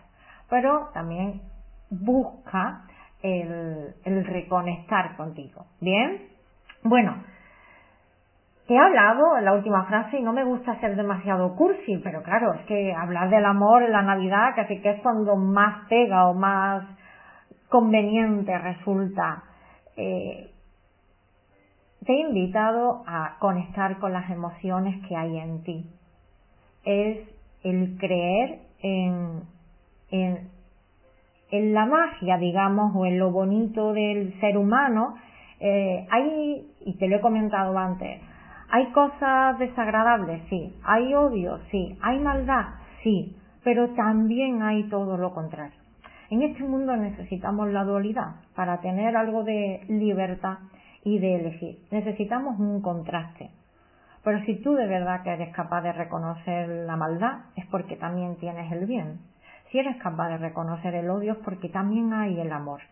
pero 0.48 0.90
también 0.94 1.42
busca 1.90 2.82
el, 3.22 3.94
el 4.04 4.24
reconectar 4.24 5.16
contigo. 5.16 5.66
¿Bien? 5.80 6.28
Bueno, 6.84 7.16
he 8.74 8.78
hablado 8.78 9.36
en 9.38 9.44
la 9.44 9.52
última 9.52 9.84
frase 9.84 10.18
y 10.18 10.22
no 10.22 10.32
me 10.32 10.44
gusta 10.44 10.78
ser 10.80 10.94
demasiado 10.94 11.56
cursi, 11.56 11.98
pero 11.98 12.22
claro, 12.22 12.54
es 12.54 12.66
que 12.66 12.94
hablar 12.94 13.30
del 13.30 13.44
amor 13.44 13.82
en 13.82 13.92
la 13.92 14.02
Navidad 14.02 14.52
casi 14.54 14.80
que 14.80 14.90
es 14.90 15.00
cuando 15.02 15.36
más 15.36 15.88
pega 15.88 16.28
o 16.28 16.34
más 16.34 16.84
conveniente 17.68 18.56
resulta. 18.58 19.42
Eh, 19.96 20.50
te 22.04 22.12
he 22.12 22.20
invitado 22.20 23.02
a 23.06 23.36
conectar 23.40 23.98
con 23.98 24.12
las 24.12 24.30
emociones 24.30 25.04
que 25.06 25.16
hay 25.16 25.38
en 25.38 25.62
ti. 25.64 25.90
Es 26.84 27.28
el 27.62 27.98
creer 27.98 28.60
en, 28.82 29.42
en, 30.10 30.48
en 31.50 31.74
la 31.74 31.86
magia, 31.86 32.38
digamos, 32.38 32.94
o 32.94 33.04
en 33.04 33.18
lo 33.18 33.30
bonito 33.30 33.92
del 33.92 34.38
ser 34.40 34.56
humano. 34.56 35.14
Eh, 35.60 36.06
hay, 36.10 36.72
y 36.80 36.96
te 36.96 37.06
lo 37.08 37.16
he 37.16 37.20
comentado 37.20 37.76
antes, 37.76 38.22
¿Hay 38.72 38.92
cosas 38.92 39.58
desagradables? 39.58 40.42
Sí. 40.48 40.72
¿Hay 40.84 41.12
odio? 41.12 41.58
Sí. 41.72 41.98
¿Hay 42.02 42.20
maldad? 42.20 42.66
Sí. 43.02 43.36
Pero 43.64 43.90
también 43.90 44.62
hay 44.62 44.88
todo 44.88 45.16
lo 45.16 45.34
contrario. 45.34 45.78
En 46.30 46.42
este 46.42 46.62
mundo 46.62 46.96
necesitamos 46.96 47.68
la 47.70 47.82
dualidad 47.82 48.36
para 48.54 48.80
tener 48.80 49.16
algo 49.16 49.42
de 49.42 49.84
libertad 49.88 50.58
y 51.02 51.18
de 51.18 51.40
elegir. 51.40 51.78
Necesitamos 51.90 52.60
un 52.60 52.80
contraste. 52.80 53.50
Pero 54.22 54.44
si 54.44 54.62
tú 54.62 54.74
de 54.74 54.86
verdad 54.86 55.24
que 55.24 55.30
eres 55.30 55.52
capaz 55.52 55.82
de 55.82 55.92
reconocer 55.92 56.68
la 56.68 56.94
maldad, 56.94 57.46
es 57.56 57.66
porque 57.66 57.96
también 57.96 58.36
tienes 58.36 58.70
el 58.70 58.86
bien. 58.86 59.18
Si 59.72 59.78
eres 59.78 59.96
capaz 59.96 60.28
de 60.28 60.38
reconocer 60.38 60.94
el 60.94 61.10
odio, 61.10 61.32
es 61.32 61.38
porque 61.38 61.68
también 61.70 62.12
hay 62.12 62.38
el 62.38 62.52
amor. 62.52 62.82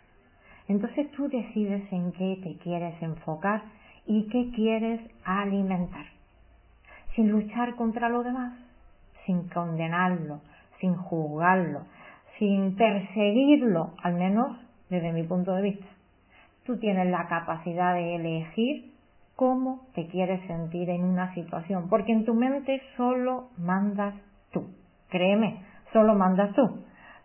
Entonces 0.67 1.09
tú 1.13 1.29
decides 1.29 1.93
en 1.93 2.11
qué 2.13 2.41
te 2.43 2.57
quieres 2.59 3.01
enfocar 3.01 3.63
y 4.09 4.27
qué 4.29 4.51
quieres 4.57 5.01
alimentar. 5.23 6.07
Sin 7.15 7.31
luchar 7.31 7.77
contra 7.77 8.09
lo 8.09 8.23
demás, 8.23 8.55
sin 9.27 9.49
condenarlo, 9.51 10.41
sin 10.81 10.97
juzgarlo, 10.97 11.83
sin 12.39 12.75
perseguirlo, 12.75 13.93
al 14.03 14.15
menos 14.15 14.57
desde 14.89 15.13
mi 15.13 15.25
punto 15.25 15.55
de 15.55 15.63
vista. 15.63 15.87
Tú 16.65 16.79
tienes 16.79 17.09
la 17.11 17.29
capacidad 17.29 17.95
de 17.95 18.17
elegir 18.17 18.93
cómo 19.37 19.87
te 19.95 20.07
quieres 20.07 20.41
sentir 20.47 20.89
en 20.89 21.05
una 21.05 21.35
situación, 21.35 21.89
porque 21.91 22.13
en 22.13 22.25
tu 22.25 22.35
mente 22.35 22.81
solo 22.97 23.51
mandas 23.59 24.15
tú. 24.53 24.71
Créeme, 25.11 25.61
solo 25.93 26.15
mandas 26.15 26.55
tú. 26.55 26.83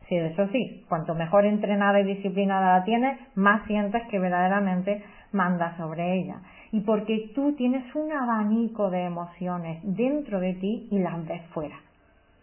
Sí, 0.09 0.17
eso 0.17 0.47
sí, 0.49 0.83
cuanto 0.89 1.15
mejor 1.15 1.45
entrenada 1.45 2.01
y 2.01 2.03
disciplinada 2.03 2.79
la 2.79 2.83
tienes, 2.83 3.17
más 3.35 3.65
sientes 3.67 4.03
que 4.11 4.19
verdaderamente 4.19 5.01
mandas 5.31 5.77
sobre 5.77 6.19
ella 6.19 6.41
y 6.73 6.81
porque 6.81 7.29
tú 7.35 7.53
tienes 7.53 7.83
un 7.93 8.11
abanico 8.11 8.89
de 8.89 9.05
emociones 9.05 9.79
dentro 9.83 10.39
de 10.39 10.55
ti 10.55 10.87
y 10.89 10.97
las 10.97 11.23
ves 11.27 11.43
fuera. 11.53 11.75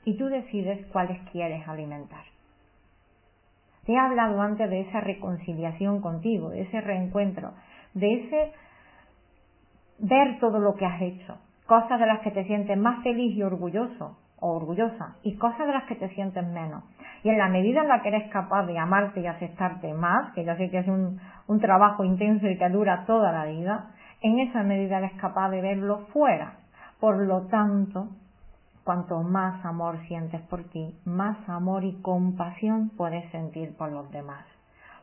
Y 0.05 0.17
tú 0.17 0.27
decides 0.27 0.87
cuáles 0.93 1.21
quieres 1.33 1.67
alimentar. 1.67 2.23
Te 3.85 3.93
he 3.93 3.99
hablado 3.99 4.41
antes 4.41 4.71
de 4.71 4.83
esa 4.83 5.01
reconciliación 5.01 6.01
contigo, 6.01 6.51
de 6.51 6.63
ese 6.63 6.81
reencuentro, 6.81 7.55
de 7.95 8.15
ese 8.15 8.53
ver 9.99 10.39
todo 10.39 10.61
lo 10.61 10.77
que 10.77 10.87
has 10.87 11.03
hecho, 11.03 11.37
cosas 11.67 11.99
de 11.99 12.07
las 12.07 12.21
que 12.21 12.31
te 12.31 12.45
sientes 12.45 12.79
más 12.79 13.03
feliz 13.03 13.37
y 13.37 13.43
orgulloso 13.43 14.17
o 14.39 14.55
orgullosa 14.55 15.17
y 15.25 15.35
cosas 15.39 15.67
de 15.67 15.73
las 15.73 15.85
que 15.85 15.97
te 15.97 16.09
sientes 16.11 16.47
menos. 16.47 16.85
Y 17.25 17.31
en 17.31 17.39
la 17.39 17.49
medida 17.49 17.83
en 17.83 17.89
la 17.89 18.01
que 18.01 18.09
eres 18.11 18.31
capaz 18.31 18.65
de 18.67 18.79
amarte 18.79 19.23
y 19.23 19.27
aceptarte 19.27 19.93
más, 19.93 20.33
que 20.35 20.45
ya 20.45 20.57
sé 20.57 20.71
que 20.71 20.79
es 20.79 20.87
un, 20.87 21.19
un 21.49 21.59
trabajo 21.59 22.05
intenso 22.05 22.47
y 22.47 22.57
que 22.57 22.69
dura 22.69 23.05
toda 23.07 23.33
la 23.33 23.47
vida, 23.47 23.91
en 24.23 24.39
esa 24.41 24.63
medida 24.63 24.99
eres 24.99 25.13
capaz 25.21 25.51
de 25.51 25.61
verlo 25.61 26.07
fuera. 26.13 26.59
Por 26.99 27.19
lo 27.27 27.47
tanto, 27.47 28.09
cuanto 28.85 29.23
más 29.23 29.65
amor 29.65 29.99
sientes 30.07 30.41
por 30.43 30.65
ti, 30.65 30.95
más 31.05 31.37
amor 31.49 31.85
y 31.85 32.01
compasión 32.03 32.91
puedes 32.97 33.31
sentir 33.31 33.77
por 33.77 33.93
los 33.93 34.11
demás. 34.11 34.45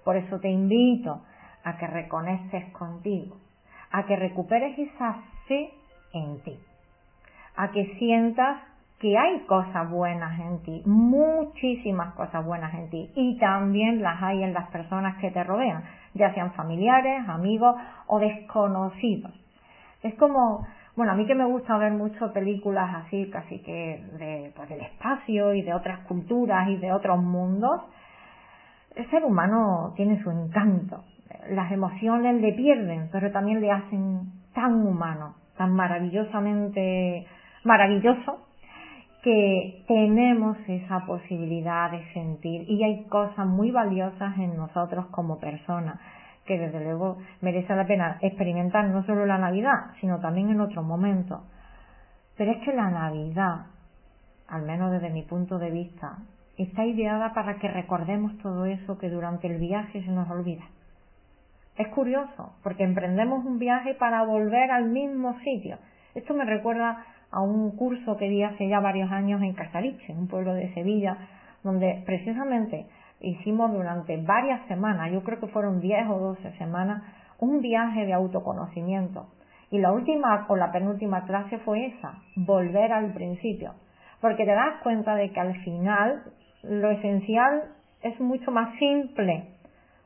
Por 0.03 0.15
eso 0.17 0.39
te 0.39 0.49
invito 0.49 1.21
a 1.63 1.77
que 1.77 1.88
reconectes 1.88 2.71
contigo, 2.73 3.38
a 3.91 4.06
que 4.06 4.15
recuperes 4.15 4.77
esa 4.77 5.17
fe 5.47 5.71
en 6.13 6.39
ti, 6.43 6.58
a 7.56 7.71
que 7.71 7.95
sientas 7.97 8.62
que 8.99 9.17
hay 9.17 9.41
cosas 9.41 9.89
buenas 9.89 10.39
en 10.39 10.63
ti, 10.63 10.82
muchísimas 10.86 12.13
cosas 12.15 12.43
buenas 12.45 12.73
en 12.73 12.89
ti, 12.89 13.12
y 13.15 13.38
también 13.38 14.01
las 14.01 14.21
hay 14.23 14.43
en 14.43 14.53
las 14.53 14.69
personas 14.69 15.17
que 15.17 15.30
te 15.30 15.43
rodean 15.43 15.84
ya 16.17 16.34
sean 16.34 16.53
familiares, 16.53 17.27
amigos 17.27 17.75
o 18.08 18.19
desconocidos. 18.19 19.32
Es 20.03 20.15
como, 20.15 20.65
bueno, 20.95 21.12
a 21.12 21.15
mí 21.15 21.25
que 21.25 21.36
me 21.36 21.45
gusta 21.45 21.77
ver 21.77 21.91
mucho 21.91 22.34
películas 22.34 23.06
así, 23.06 23.30
casi 23.30 23.60
que 23.60 24.03
de, 24.17 24.51
pues, 24.56 24.69
del 24.69 24.82
espacio 24.82 25.53
y 25.53 25.62
de 25.62 25.73
otras 25.73 25.99
culturas 26.01 26.69
y 26.69 26.77
de 26.77 26.91
otros 26.91 27.21
mundos, 27.21 27.82
el 28.95 29.10
ser 29.10 29.23
humano 29.23 29.93
tiene 29.95 30.21
su 30.23 30.32
encanto. 30.32 31.03
Las 31.49 31.71
emociones 31.71 32.41
le 32.41 32.53
pierden, 32.53 33.10
pero 33.12 33.32
también 33.32 33.62
le 33.62 33.71
hacen 33.71 34.32
tan 34.53 34.86
humano, 34.86 35.36
tan 35.56 35.73
maravillosamente 35.73 37.27
maravilloso, 37.63 38.46
que 39.28 39.84
tenemos 39.90 40.58
esa 40.69 41.06
posibilidad 41.06 41.92
de 41.92 42.02
sentir 42.13 42.63
y 42.69 42.82
hay 42.82 43.04
cosas 43.10 43.46
muy 43.46 43.71
valiosas 43.71 44.38
en 44.38 44.56
nosotros 44.56 45.08
como 45.08 45.38
personas 45.38 46.00
que 46.46 46.58
desde 46.58 46.82
luego 46.82 47.17
merece 47.42 47.75
la 47.75 47.86
pena 47.86 48.19
experimentar 48.21 48.86
no 48.86 49.04
solo 49.04 49.25
la 49.25 49.38
Navidad, 49.38 49.92
sino 50.00 50.21
también 50.21 50.50
en 50.50 50.62
otros 50.62 50.86
momentos. 50.86 51.42
Pero 52.38 52.52
es 52.54 52.63
que 52.63 52.71
la 52.71 52.90
Navidad, 52.90 53.65
al 54.48 54.62
menos 54.62 54.94
desde 54.94 55.10
mi 55.10 55.23
punto 55.23 55.60
de 55.60 55.71
vista, 55.71 56.19
está 56.58 56.86
ideada 56.86 57.34
para 57.34 57.58
que 57.60 57.67
recordemos 57.67 58.38
todo 58.38 58.63
eso 58.63 58.98
que 58.98 59.10
durante 59.10 59.48
el 59.48 59.60
viaje 59.60 60.06
se 60.06 60.10
nos 60.10 60.30
olvida. 60.30 60.63
Es 61.75 61.90
curioso, 61.90 62.54
porque 62.63 62.86
emprendemos 62.86 63.44
un 63.44 63.60
viaje 63.60 63.94
para 63.96 64.23
volver 64.23 64.71
al 64.71 64.86
mismo 64.86 65.38
sitio. 65.40 65.80
Esto 66.15 66.34
me 66.34 66.46
recuerda 66.46 67.04
a 67.32 67.42
un 67.42 67.71
curso 67.75 68.17
que 68.17 68.30
di 68.30 68.44
hace 68.44 68.67
ya 68.67 68.80
varios 68.80 69.12
años 69.12 69.42
en 69.42 69.54
Casaliche, 69.54 70.13
un 70.13 70.28
pueblo 70.28 70.54
de 70.54 70.73
Sevilla, 70.73 71.17
donde 71.63 72.04
precisamente 72.06 72.86
hicimos 73.19 73.71
durante 73.71 74.17
varias 74.17 74.65
semanas, 74.67 75.12
yo 75.12 75.23
creo 75.23 75.40
que 75.40 75.48
fueron 75.48 75.82
10 75.82 76.10
o 76.10 76.19
12 76.19 76.58
semanas, 76.58 77.04
un 77.40 77.62
viaje 77.62 78.06
de 78.06 78.13
autoconocimiento. 78.13 79.28
Y 79.69 79.80
la 79.80 79.92
última 79.92 80.46
o 80.48 80.56
la 80.56 80.71
penúltima 80.71 81.25
clase 81.25 81.58
fue 81.60 81.88
esa, 81.88 82.19
volver 82.36 82.94
al 82.94 83.13
principio. 83.13 83.73
Porque 84.21 84.46
te 84.46 84.54
das 84.54 84.82
cuenta 84.82 85.15
de 85.15 85.32
que 85.32 85.40
al 85.40 85.56
final 85.63 86.23
lo 86.63 86.90
esencial 86.90 87.63
es 88.02 88.19
mucho 88.19 88.52
más 88.52 88.78
simple. 88.80 89.50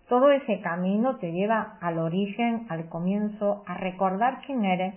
Todo 0.10 0.32
ese 0.32 0.60
camino 0.62 1.18
te 1.18 1.32
lleva 1.32 1.78
al 1.80 2.00
origen, 2.00 2.66
al 2.70 2.90
comienzo, 2.90 3.64
a 3.68 3.76
recordar 3.76 4.42
quién 4.46 4.66
eres 4.66 4.96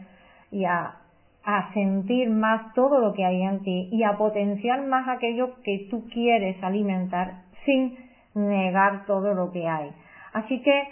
y 0.50 0.64
a, 0.64 0.96
a 1.44 1.72
sentir 1.72 2.30
más 2.30 2.72
todo 2.74 3.00
lo 3.00 3.12
que 3.12 3.24
hay 3.24 3.42
en 3.42 3.62
ti 3.62 3.88
y 3.92 4.02
a 4.02 4.16
potenciar 4.16 4.86
más 4.86 5.08
aquello 5.08 5.62
que 5.62 5.86
tú 5.90 6.08
quieres 6.08 6.62
alimentar 6.62 7.42
sin 7.64 7.96
negar 8.34 9.04
todo 9.06 9.34
lo 9.34 9.50
que 9.52 9.68
hay. 9.68 9.90
Así 10.32 10.60
que 10.62 10.88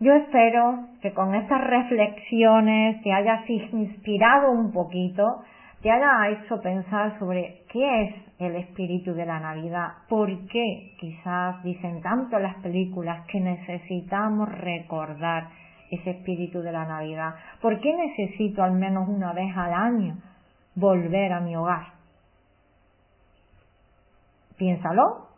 yo 0.00 0.14
espero 0.14 0.88
que 1.00 1.12
con 1.12 1.34
estas 1.34 1.60
reflexiones 1.60 3.02
te 3.02 3.12
hayas 3.12 3.48
inspirado 3.48 4.50
un 4.50 4.72
poquito, 4.72 5.42
te 5.82 5.90
haya 5.90 6.28
hecho 6.30 6.60
pensar 6.60 7.18
sobre 7.18 7.62
qué 7.70 8.02
es 8.02 8.14
el 8.38 8.56
espíritu 8.56 9.14
de 9.14 9.26
la 9.26 9.38
Navidad, 9.38 9.88
por 10.08 10.28
qué 10.48 10.94
quizás 10.98 11.62
dicen 11.62 12.00
tanto 12.02 12.38
las 12.38 12.56
películas 12.56 13.26
que 13.26 13.40
necesitamos 13.40 14.48
recordar 14.58 15.48
ese 15.92 16.10
espíritu 16.10 16.62
de 16.62 16.72
la 16.72 16.84
Navidad, 16.84 17.34
por 17.60 17.80
qué 17.80 17.94
necesito 17.94 18.62
al 18.62 18.72
menos 18.72 19.08
una 19.08 19.32
vez 19.32 19.56
al 19.56 19.72
año 19.72 20.16
volver 20.74 21.32
a 21.32 21.40
mi 21.40 21.54
hogar. 21.54 21.86
Piénsalo, 24.56 25.28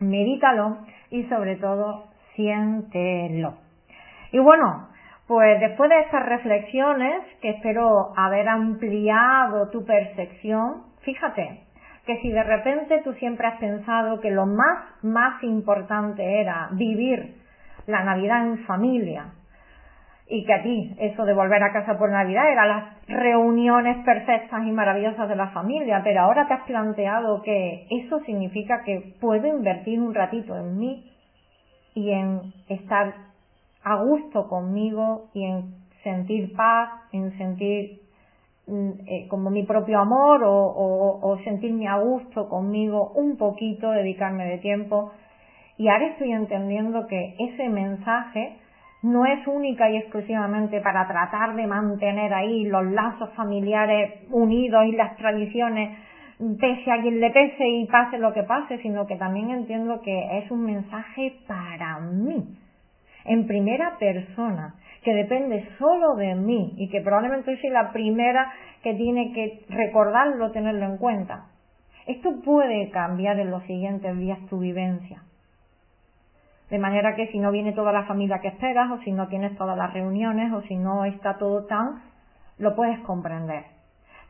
medítalo 0.00 0.78
y 1.10 1.24
sobre 1.24 1.56
todo 1.56 2.06
siéntelo. 2.34 3.54
Y 4.32 4.38
bueno, 4.38 4.88
pues 5.26 5.60
después 5.60 5.90
de 5.90 6.00
estas 6.00 6.24
reflexiones, 6.24 7.22
que 7.42 7.50
espero 7.50 8.12
haber 8.16 8.48
ampliado 8.48 9.68
tu 9.70 9.84
percepción, 9.84 10.84
fíjate 11.02 11.64
que 12.06 12.18
si 12.22 12.30
de 12.30 12.42
repente 12.42 13.02
tú 13.04 13.12
siempre 13.14 13.46
has 13.46 13.58
pensado 13.58 14.20
que 14.20 14.30
lo 14.30 14.46
más, 14.46 15.02
más 15.02 15.42
importante 15.42 16.40
era 16.40 16.70
vivir 16.72 17.36
la 17.86 18.04
Navidad 18.04 18.46
en 18.46 18.64
familia, 18.64 19.26
y 20.30 20.44
que 20.44 20.52
a 20.52 20.62
ti 20.62 20.94
eso 20.98 21.24
de 21.24 21.32
volver 21.32 21.62
a 21.62 21.72
casa 21.72 21.98
por 21.98 22.10
Navidad 22.10 22.50
eran 22.52 22.68
las 22.68 23.06
reuniones 23.08 24.04
perfectas 24.04 24.66
y 24.66 24.70
maravillosas 24.70 25.28
de 25.28 25.36
la 25.36 25.48
familia, 25.48 26.02
pero 26.04 26.20
ahora 26.20 26.46
te 26.46 26.54
has 26.54 26.64
planteado 26.64 27.42
que 27.42 27.86
eso 27.90 28.20
significa 28.20 28.82
que 28.84 29.14
puedo 29.20 29.46
invertir 29.46 30.00
un 30.00 30.14
ratito 30.14 30.54
en 30.56 30.78
mí 30.78 31.10
y 31.94 32.10
en 32.10 32.52
estar 32.68 33.14
a 33.82 33.96
gusto 33.96 34.48
conmigo 34.48 35.28
y 35.32 35.44
en 35.44 35.74
sentir 36.02 36.54
paz, 36.54 36.90
en 37.12 37.36
sentir 37.38 38.02
mm, 38.66 38.90
eh, 39.06 39.28
como 39.28 39.48
mi 39.48 39.62
propio 39.62 39.98
amor 39.98 40.44
o, 40.44 41.20
o, 41.22 41.38
sentirme 41.38 41.88
a 41.88 41.96
gusto 41.96 42.48
conmigo 42.50 43.12
un 43.14 43.38
poquito, 43.38 43.90
dedicarme 43.90 44.44
de 44.44 44.58
tiempo. 44.58 45.12
Y 45.78 45.88
ahora 45.88 46.08
estoy 46.08 46.32
entendiendo 46.32 47.06
que 47.06 47.34
ese 47.38 47.68
mensaje 47.68 48.58
no 49.02 49.24
es 49.26 49.46
única 49.46 49.88
y 49.90 49.96
exclusivamente 49.96 50.80
para 50.80 51.06
tratar 51.06 51.54
de 51.54 51.66
mantener 51.66 52.34
ahí 52.34 52.64
los 52.64 52.84
lazos 52.86 53.30
familiares 53.34 54.26
unidos 54.30 54.86
y 54.86 54.92
las 54.92 55.16
tradiciones 55.16 55.98
pese 56.60 56.90
a 56.90 57.00
quien 57.00 57.20
le 57.20 57.30
pese 57.30 57.66
y 57.66 57.86
pase 57.86 58.18
lo 58.18 58.32
que 58.32 58.44
pase, 58.44 58.78
sino 58.78 59.06
que 59.06 59.16
también 59.16 59.50
entiendo 59.50 60.00
que 60.02 60.38
es 60.38 60.50
un 60.50 60.64
mensaje 60.64 61.34
para 61.46 62.00
mí 62.00 62.56
en 63.24 63.46
primera 63.46 63.96
persona, 63.98 64.74
que 65.02 65.12
depende 65.12 65.68
solo 65.78 66.14
de 66.16 66.34
mí 66.34 66.74
y 66.76 66.88
que 66.88 67.00
probablemente 67.00 67.60
soy 67.60 67.70
la 67.70 67.92
primera 67.92 68.52
que 68.82 68.94
tiene 68.94 69.32
que 69.32 69.64
recordarlo, 69.68 70.50
tenerlo 70.50 70.86
en 70.86 70.96
cuenta. 70.96 71.46
Esto 72.06 72.40
puede 72.42 72.90
cambiar 72.90 73.38
en 73.38 73.50
los 73.50 73.62
siguientes 73.64 74.16
días 74.18 74.38
tu 74.48 74.60
vivencia. 74.60 75.22
De 76.70 76.78
manera 76.78 77.14
que 77.16 77.28
si 77.28 77.38
no 77.38 77.50
viene 77.50 77.72
toda 77.72 77.92
la 77.92 78.04
familia 78.04 78.40
que 78.40 78.48
esperas, 78.48 78.90
o 78.90 78.98
si 79.02 79.12
no 79.12 79.28
tienes 79.28 79.56
todas 79.56 79.76
las 79.76 79.92
reuniones, 79.92 80.52
o 80.52 80.62
si 80.62 80.76
no 80.76 81.04
está 81.04 81.38
todo 81.38 81.64
tan, 81.64 82.02
lo 82.58 82.76
puedes 82.76 82.98
comprender. 83.00 83.64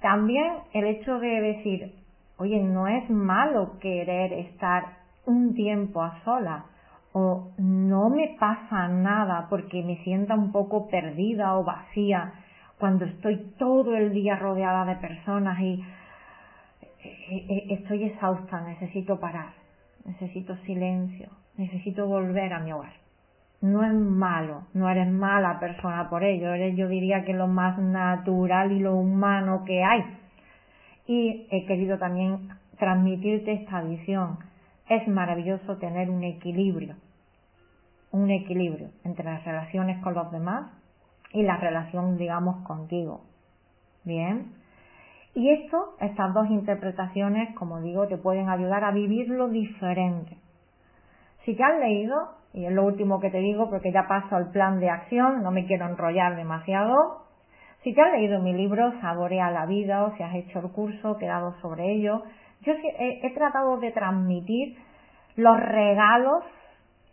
También 0.01 0.53
el 0.72 0.84
hecho 0.84 1.18
de 1.18 1.41
decir, 1.41 1.95
oye, 2.36 2.62
no 2.62 2.86
es 2.86 3.11
malo 3.11 3.78
querer 3.80 4.32
estar 4.32 4.99
un 5.26 5.55
tiempo 5.55 6.03
a 6.03 6.22
solas, 6.24 6.64
o 7.12 7.51
no 7.59 8.11
me 8.11 8.36
pasa 8.39 8.89
nada 8.89 9.47
porque 9.51 9.82
me 9.82 9.97
sienta 10.05 10.34
un 10.34 10.53
poco 10.53 10.89
perdida 10.89 11.57
o 11.57 11.64
vacía 11.64 12.32
cuando 12.78 13.05
estoy 13.07 13.55
todo 13.59 13.97
el 13.97 14.12
día 14.12 14.36
rodeada 14.36 14.84
de 14.84 14.97
personas 14.97 15.59
y 15.61 15.84
eh, 17.03 17.47
eh, 17.49 17.66
estoy 17.70 18.05
exhausta, 18.05 18.61
necesito 18.61 19.18
parar, 19.18 19.53
necesito 20.05 20.57
silencio, 20.59 21.28
necesito 21.59 22.07
volver 22.07 22.55
a 22.55 22.61
mi 22.61 22.73
hogar. 22.73 22.95
No 23.61 23.85
es 23.85 23.93
malo, 23.93 24.63
no 24.73 24.89
eres 24.89 25.09
mala 25.09 25.59
persona 25.59 26.09
por 26.09 26.23
ello, 26.25 26.55
eres 26.55 26.77
yo 26.77 26.89
diría 26.89 27.25
que 27.25 27.35
lo 27.35 27.49
más 27.49 27.77
natural 27.79 28.73
y 28.73 28.79
lo 28.79 28.95
humano 28.95 29.65
que 29.67 29.83
hay. 29.83 30.05
Y 31.07 31.47
he 31.51 31.67
querido 31.67 31.99
también 31.99 32.49
transmitirte 32.79 33.53
esta 33.53 33.83
visión 33.83 34.39
es 34.89 35.07
maravilloso 35.07 35.77
tener 35.77 36.09
un 36.09 36.25
equilibrio, 36.25 36.95
un 38.11 38.31
equilibrio 38.31 38.91
entre 39.05 39.25
las 39.25 39.45
relaciones 39.45 40.03
con 40.03 40.15
los 40.15 40.31
demás 40.31 40.71
y 41.33 41.43
la 41.43 41.57
relación, 41.57 42.17
digamos, 42.17 42.65
contigo. 42.65 43.21
Bien. 44.05 44.55
Y 45.35 45.51
esto, 45.51 45.97
estas 46.01 46.33
dos 46.33 46.49
interpretaciones, 46.49 47.55
como 47.55 47.81
digo, 47.83 48.07
te 48.07 48.17
pueden 48.17 48.49
ayudar 48.49 48.85
a 48.85 48.93
vivirlo 48.93 49.49
diferente. 49.49 50.39
Si 51.49 51.55
te 51.55 51.65
has 51.65 51.79
leído, 51.81 52.15
y 52.53 52.67
es 52.67 52.73
lo 52.73 52.85
último 52.85 53.21
que 53.21 53.31
te 53.31 53.39
digo 53.39 53.71
porque 53.71 53.91
ya 53.91 54.07
paso 54.07 54.37
al 54.37 54.51
plan 54.51 54.81
de 54.81 54.91
acción, 54.91 55.43
no 55.43 55.51
me 55.51 55.65
quiero 55.65 55.87
enrollar 55.87 56.37
demasiado, 56.37 57.23
si 57.83 57.95
te 57.95 58.03
has 58.03 58.13
leído 58.13 58.43
mi 58.43 58.53
libro 58.53 58.93
Saborea 59.01 59.51
la 59.51 59.65
vida 59.65 60.05
o 60.05 60.15
si 60.15 60.23
has 60.23 60.35
hecho 60.35 60.59
el 60.59 60.71
curso, 60.73 61.17
quedado 61.17 61.55
sobre 61.63 61.91
ello, 61.91 62.23
yo 62.61 62.75
he, 62.99 63.31
tratado 63.35 63.79
de 63.79 63.93
transmitir 63.93 64.77
los 65.37 65.59
regalos 65.59 66.45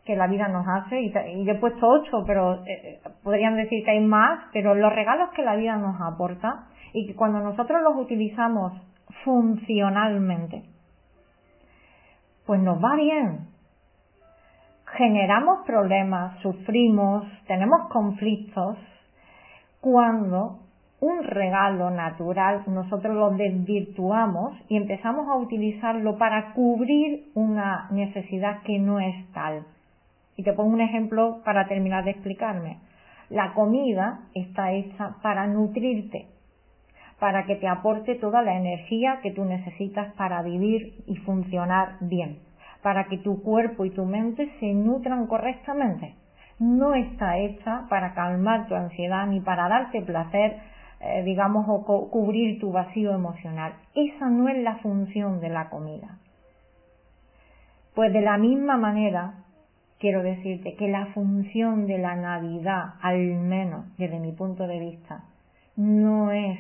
que 0.04 0.18
la 0.18 0.28
vida 0.28 0.50
nos 0.50 0.66
hace, 0.68 1.00
y, 1.00 1.14
yo 1.46 1.54
he 1.54 1.60
puesto 1.60 1.88
ocho, 1.88 2.26
pero 2.28 2.56
eh, 2.66 3.00
podrían 3.24 3.56
decir 3.56 3.86
que 3.86 3.92
hay 3.92 4.02
más, 4.02 4.50
pero 4.52 4.76
los 4.76 4.92
regalos 4.92 5.30
que 5.30 5.44
la 5.44 5.56
vida 5.56 5.78
nos 5.78 5.96
aporta 6.02 6.68
y 6.92 7.08
que 7.08 7.16
cuando 7.16 7.40
nosotros 7.40 7.82
los 7.82 7.96
utilizamos 7.96 8.74
funcionalmente, 9.24 10.64
pues 12.46 12.60
nos 12.60 12.84
va 12.84 12.98
bien. 12.98 13.55
Generamos 14.98 15.66
problemas, 15.66 16.40
sufrimos, 16.40 17.26
tenemos 17.48 17.90
conflictos 17.90 18.78
cuando 19.82 20.60
un 21.02 21.24
regalo 21.24 21.90
natural, 21.90 22.64
nosotros 22.68 23.14
lo 23.14 23.32
desvirtuamos 23.32 24.54
y 24.70 24.78
empezamos 24.78 25.28
a 25.28 25.36
utilizarlo 25.36 26.18
para 26.18 26.54
cubrir 26.54 27.26
una 27.36 27.90
necesidad 27.92 28.62
que 28.64 28.80
no 28.80 29.02
es 29.02 29.16
tal. 29.34 29.66
Y 30.38 30.44
te 30.44 30.54
pongo 30.54 30.74
un 30.74 30.82
ejemplo 30.82 31.42
para 31.44 31.68
terminar 31.68 32.06
de 32.06 32.12
explicarme. 32.12 32.78
La 33.30 33.54
comida 33.54 34.22
está 34.34 34.72
hecha 34.72 35.18
para 35.22 35.46
nutrirte, 35.48 36.28
para 37.20 37.46
que 37.46 37.58
te 37.58 37.68
aporte 37.68 38.16
toda 38.16 38.42
la 38.42 38.56
energía 38.56 39.20
que 39.22 39.32
tú 39.32 39.44
necesitas 39.44 40.14
para 40.14 40.42
vivir 40.42 41.04
y 41.06 41.18
funcionar 41.18 41.98
bien, 42.00 42.40
para 42.86 43.06
que 43.06 43.18
tu 43.18 43.42
cuerpo 43.42 43.84
y 43.86 43.90
tu 43.90 44.06
mente 44.06 44.48
se 44.60 44.72
nutran 44.72 45.26
correctamente. 45.26 46.14
No 46.60 46.94
está 46.94 47.40
hecha 47.40 47.88
para 47.90 48.14
calmar 48.14 48.68
tu 48.68 48.76
ansiedad 48.76 49.26
ni 49.26 49.40
para 49.40 49.68
darte 49.68 50.04
placer 50.04 50.62
eh, 51.00 51.24
digamos, 51.24 51.66
o 51.68 52.12
cubrir 52.12 52.60
tu 52.60 52.72
vacío 52.72 53.12
emocional. 53.12 53.74
Esa 53.96 54.30
no 54.30 54.50
es 54.50 54.58
la 54.60 54.76
función 54.76 55.40
de 55.40 55.50
la 55.50 55.72
comida. 55.72 56.20
Pues 57.96 58.14
de 58.14 58.22
la 58.22 58.38
misma 58.38 58.78
manera, 58.78 59.34
quiero 60.00 60.22
decirte 60.22 60.76
que 60.76 60.88
la 60.88 61.08
función 61.08 61.88
de 61.88 61.98
la 61.98 62.16
Navidad, 62.16 62.96
al 63.02 63.18
menos 63.18 63.86
desde 63.98 64.20
mi 64.20 64.32
punto 64.32 64.68
de 64.68 64.80
vista, 64.80 65.24
no 65.76 66.32
es 66.32 66.60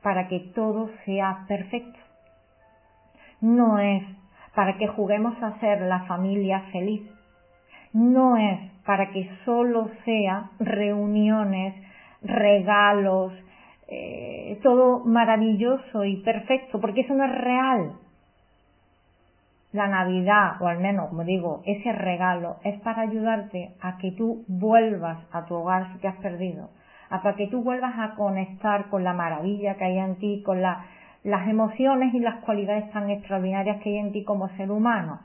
para 0.00 0.28
que 0.28 0.38
todo 0.54 0.90
sea 1.04 1.44
perfecto. 1.48 1.98
No 3.40 3.80
es 3.80 4.04
para 4.54 4.76
que 4.78 4.88
juguemos 4.88 5.40
a 5.42 5.58
ser 5.60 5.82
la 5.82 6.00
familia 6.06 6.60
feliz. 6.72 7.02
No 7.92 8.36
es 8.36 8.58
para 8.84 9.10
que 9.10 9.30
solo 9.44 9.90
sea 10.04 10.50
reuniones, 10.58 11.74
regalos, 12.22 13.32
eh, 13.88 14.58
todo 14.62 15.04
maravilloso 15.04 16.04
y 16.04 16.16
perfecto, 16.18 16.80
porque 16.80 17.02
eso 17.02 17.14
no 17.14 17.24
es 17.24 17.34
real. 17.34 17.92
la 19.72 19.86
Navidad, 19.86 20.60
o 20.60 20.66
al 20.66 20.78
menos, 20.80 21.08
como 21.10 21.22
digo, 21.22 21.62
ese 21.64 21.92
regalo 21.92 22.56
es 22.64 22.80
para 22.80 23.02
ayudarte 23.02 23.74
a 23.80 23.98
que 23.98 24.10
tú 24.12 24.44
vuelvas 24.48 25.18
a 25.32 25.44
tu 25.46 25.54
hogar 25.54 25.92
si 25.92 25.98
te 26.00 26.08
has 26.08 26.16
perdido, 26.16 26.70
a 27.08 27.22
para 27.22 27.36
que 27.36 27.46
tú 27.46 27.62
vuelvas 27.62 27.94
a 27.96 28.16
conectar 28.16 28.88
con 28.88 29.04
la 29.04 29.12
maravilla 29.12 29.76
que 29.76 29.84
hay 29.84 29.98
en 29.98 30.16
ti, 30.16 30.42
con 30.44 30.60
las 31.22 31.48
emociones 31.48 32.14
y 32.14 32.20
las 32.20 32.36
cualidades 32.44 32.90
tan 32.92 33.10
extraordinarias 33.10 33.82
que 33.82 33.90
hay 33.90 33.98
en 33.98 34.12
ti 34.12 34.24
como 34.24 34.48
ser 34.56 34.70
humano. 34.70 35.20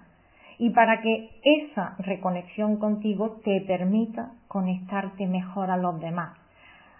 Y 0.57 0.69
para 0.69 1.01
que 1.01 1.29
esa 1.43 1.95
reconexión 1.99 2.77
contigo 2.77 3.37
te 3.43 3.61
permita 3.61 4.31
conectarte 4.47 5.27
mejor 5.27 5.69
a 5.69 5.77
los 5.77 5.99
demás, 5.99 6.37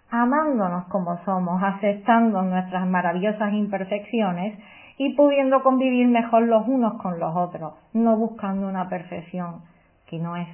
amándonos 0.09 0.85
como 0.85 1.17
somos, 1.23 1.61
aceptando 1.63 2.41
nuestras 2.41 2.85
maravillosas 2.85 3.53
imperfecciones 3.53 4.59
y 4.97 5.13
pudiendo 5.13 5.61
convivir 5.63 6.07
mejor 6.07 6.43
los 6.43 6.67
unos 6.67 7.01
con 7.01 7.19
los 7.19 7.35
otros, 7.35 7.73
no 7.93 8.17
buscando 8.17 8.67
una 8.67 8.87
perfección 8.89 9.61
que 10.07 10.19
no 10.19 10.35
es, 10.37 10.47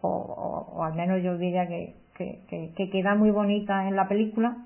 o, 0.00 0.82
al 0.82 0.94
menos 0.94 1.22
yo 1.22 1.36
diría 1.36 1.66
que, 1.66 1.94
que, 2.16 2.90
queda 2.90 3.14
muy 3.14 3.30
bonita 3.30 3.86
en 3.88 3.96
la 3.96 4.08
película, 4.08 4.56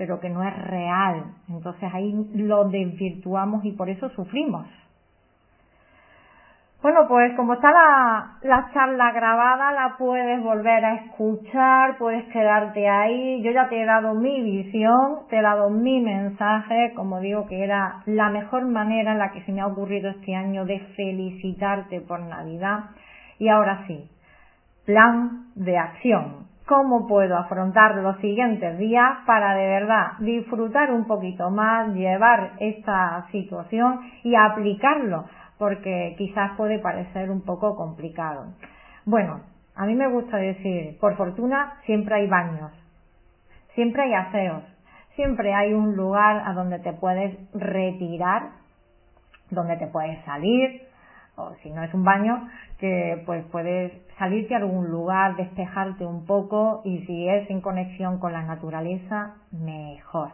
pero 0.00 0.18
que 0.18 0.30
no 0.30 0.42
es 0.42 0.56
real. 0.56 1.24
Entonces 1.50 1.92
ahí 1.92 2.10
lo 2.32 2.70
desvirtuamos 2.70 3.62
y 3.66 3.72
por 3.72 3.90
eso 3.90 4.08
sufrimos. 4.08 4.66
Bueno, 6.80 7.00
pues 7.06 7.36
como 7.36 7.52
está 7.52 7.70
la, 7.70 8.38
la, 8.40 8.70
charla 8.72 9.12
grabada, 9.12 9.72
la 9.72 9.96
puedes 9.98 10.42
volver 10.42 10.82
a 10.86 10.94
escuchar, 10.94 11.98
puedes 11.98 12.24
quedarte 12.32 12.88
ahí. 12.88 13.42
Yo 13.42 13.50
ya 13.52 13.68
te 13.68 13.82
he 13.82 13.84
dado 13.84 14.14
mi 14.14 14.40
visión, 14.40 15.26
te 15.28 15.36
he 15.36 15.42
dado 15.42 15.68
mi 15.68 16.00
mensaje, 16.00 16.94
como 16.96 17.20
digo 17.20 17.46
que 17.46 17.62
era 17.62 18.00
la 18.06 18.30
mejor 18.30 18.64
manera 18.64 19.12
en 19.12 19.18
la 19.18 19.32
que 19.32 19.42
se 19.42 19.52
me 19.52 19.60
ha 19.60 19.66
ocurrido 19.66 20.08
este 20.08 20.34
año 20.34 20.64
de 20.64 20.80
felicitarte 20.96 22.00
por 22.00 22.20
Navidad. 22.20 22.84
Y 23.38 23.50
ahora 23.50 23.84
sí, 23.86 24.08
plan 24.86 25.48
de 25.56 25.76
acción. 25.76 26.49
¿Cómo 26.70 27.08
puedo 27.08 27.36
afrontar 27.36 27.96
los 27.96 28.16
siguientes 28.18 28.78
días 28.78 29.18
para 29.26 29.56
de 29.56 29.66
verdad 29.66 30.12
disfrutar 30.20 30.92
un 30.92 31.04
poquito 31.04 31.50
más, 31.50 31.92
llevar 31.94 32.52
esta 32.60 33.26
situación 33.32 34.00
y 34.22 34.36
aplicarlo? 34.36 35.24
porque 35.60 36.14
quizás 36.16 36.52
puede 36.56 36.78
parecer 36.78 37.30
un 37.30 37.42
poco 37.42 37.76
complicado. 37.76 38.46
Bueno, 39.04 39.42
a 39.76 39.84
mí 39.84 39.94
me 39.94 40.08
gusta 40.08 40.38
decir, 40.38 40.98
por 40.98 41.18
fortuna 41.18 41.74
siempre 41.84 42.14
hay 42.14 42.26
baños, 42.28 42.72
siempre 43.74 44.04
hay 44.04 44.14
aseos, 44.14 44.62
siempre 45.16 45.52
hay 45.52 45.74
un 45.74 45.96
lugar 45.96 46.44
a 46.46 46.54
donde 46.54 46.78
te 46.78 46.94
puedes 46.94 47.36
retirar, 47.52 48.52
donde 49.50 49.76
te 49.76 49.86
puedes 49.88 50.24
salir, 50.24 50.80
o 51.36 51.54
si 51.62 51.70
no 51.70 51.82
es 51.82 51.92
un 51.94 52.04
baño, 52.04 52.48
que 52.78 53.22
pues 53.26 53.44
puedes 53.46 53.92
salirte 54.18 54.54
a 54.54 54.58
algún 54.58 54.90
lugar, 54.90 55.36
despejarte 55.36 56.04
un 56.04 56.26
poco 56.26 56.82
y 56.84 57.04
si 57.06 57.28
es 57.28 57.48
en 57.50 57.60
conexión 57.60 58.18
con 58.18 58.32
la 58.32 58.42
naturaleza, 58.42 59.36
mejor. 59.50 60.30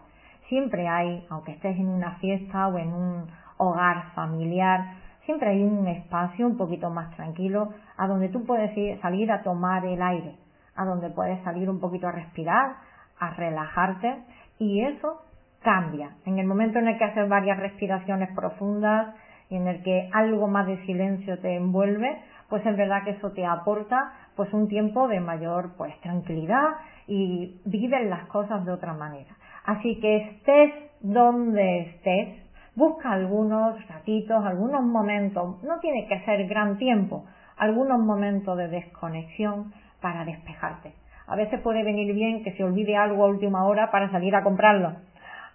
Siempre 0.49 0.89
hay, 0.89 1.27
aunque 1.31 1.53
estés 1.53 1.77
en 1.77 1.89
una 1.89 2.17
fiesta 2.17 2.69
o 2.69 2.79
en 2.79 2.93
un 2.93 3.27
hogar 3.59 4.13
familiar, 4.15 4.95
siempre 5.25 5.51
hay 5.51 5.63
un 5.63 5.87
espacio 5.89 6.47
un 6.47 6.57
poquito 6.57 6.89
más 6.91 7.15
tranquilo 7.17 7.71
a 7.97 8.07
donde 8.07 8.29
tú 8.29 8.45
puedes 8.45 8.77
ir, 8.77 9.01
salir 9.01 9.31
a 9.33 9.43
tomar 9.43 9.85
el 9.85 10.01
aire, 10.01 10.37
a 10.77 10.85
donde 10.85 11.11
puedes 11.11 11.43
salir 11.43 11.69
un 11.69 11.81
poquito 11.81 12.07
a 12.07 12.13
respirar, 12.13 12.77
a 13.19 13.31
relajarte 13.31 14.23
y 14.59 14.83
eso 14.83 15.23
cambia. 15.63 16.11
En 16.25 16.39
el 16.39 16.47
momento 16.47 16.79
en 16.79 16.89
el 16.89 16.99
que 16.99 17.05
haces 17.05 17.29
varias 17.29 17.59
respiraciones 17.59 18.31
profundas 18.37 19.15
y 19.49 19.57
en 19.57 19.69
el 19.69 19.83
que 19.83 20.09
algo 20.13 20.49
más 20.49 20.67
de 20.67 20.85
silencio 20.87 21.39
te 21.39 21.55
envuelve, 21.57 22.21
pues 22.49 22.65
es 22.67 22.77
verdad 22.77 23.05
que 23.05 23.11
eso 23.11 23.33
te 23.33 23.45
aporta 23.45 24.13
pues 24.35 24.53
un 24.53 24.69
tiempo 24.69 25.09
de 25.09 25.21
mayor 25.21 25.77
pues 25.77 25.99
tranquilidad 26.01 26.77
y 27.07 27.61
vives 27.65 28.07
las 28.09 28.27
cosas 28.27 28.65
de 28.65 28.73
otra 28.73 28.93
manera. 28.93 29.37
Así 29.65 29.99
que 30.01 30.17
estés 30.17 30.73
donde 31.01 31.81
estés, 31.81 32.47
Busca 32.77 33.11
algunos 33.11 33.75
ratitos, 33.89 34.45
algunos 34.45 34.83
momentos, 34.83 35.63
no 35.63 35.81
tiene 35.81 36.07
que 36.07 36.21
ser 36.27 36.47
gran 36.47 36.77
tiempo, 36.77 37.25
algunos 37.57 37.99
momentos 37.99 38.55
de 38.59 38.69
desconexión 38.69 39.73
para 40.03 40.27
despejarte. 40.27 40.93
A 41.27 41.37
veces 41.37 41.59
puede 41.63 41.83
venir 41.83 42.15
bien 42.15 42.45
que 42.45 42.53
se 42.53 42.63
olvide 42.63 42.95
algo 42.95 43.25
a 43.25 43.29
última 43.29 43.65
hora 43.65 43.91
para 43.91 44.11
salir 44.11 44.37
a 44.37 44.43
comprarlo 44.43 44.93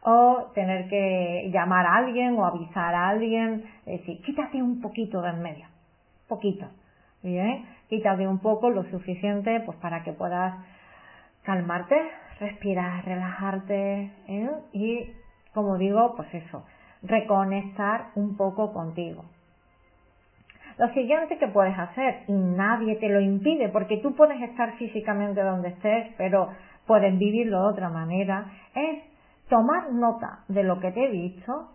o 0.03 0.51
tener 0.55 0.87
que 0.87 1.49
llamar 1.53 1.85
a 1.85 1.95
alguien 1.97 2.37
o 2.37 2.45
avisar 2.45 2.95
a 2.95 3.09
alguien, 3.09 3.63
decir, 3.85 4.21
quítate 4.23 4.61
un 4.61 4.81
poquito 4.81 5.21
de 5.21 5.29
en 5.29 5.41
medio, 5.41 5.65
poquito, 6.27 6.67
bien, 7.21 7.65
quítate 7.87 8.27
un 8.27 8.39
poco 8.39 8.69
lo 8.69 8.83
suficiente 8.85 9.61
pues 9.65 9.77
para 9.77 10.03
que 10.03 10.13
puedas 10.13 10.55
calmarte, 11.43 11.95
respirar, 12.39 13.05
relajarte 13.05 14.11
¿eh? 14.27 14.49
y 14.73 15.11
como 15.53 15.77
digo, 15.77 16.15
pues 16.15 16.33
eso, 16.33 16.65
reconectar 17.03 18.07
un 18.15 18.37
poco 18.37 18.73
contigo. 18.73 19.25
Lo 20.77 20.87
siguiente 20.93 21.37
que 21.37 21.47
puedes 21.47 21.77
hacer, 21.77 22.23
y 22.27 22.33
nadie 22.33 22.95
te 22.95 23.09
lo 23.09 23.19
impide, 23.19 23.69
porque 23.69 23.97
tú 23.97 24.15
puedes 24.15 24.41
estar 24.41 24.77
físicamente 24.77 25.41
donde 25.41 25.69
estés, 25.69 26.07
pero 26.17 26.49
puedes 26.87 27.17
vivirlo 27.19 27.61
de 27.61 27.67
otra 27.67 27.89
manera, 27.89 28.45
es 28.73 29.10
tomar 29.51 29.91
nota 29.91 30.39
de 30.47 30.63
lo 30.63 30.79
que 30.79 30.91
te 30.91 31.05
he 31.05 31.11
dicho 31.11 31.69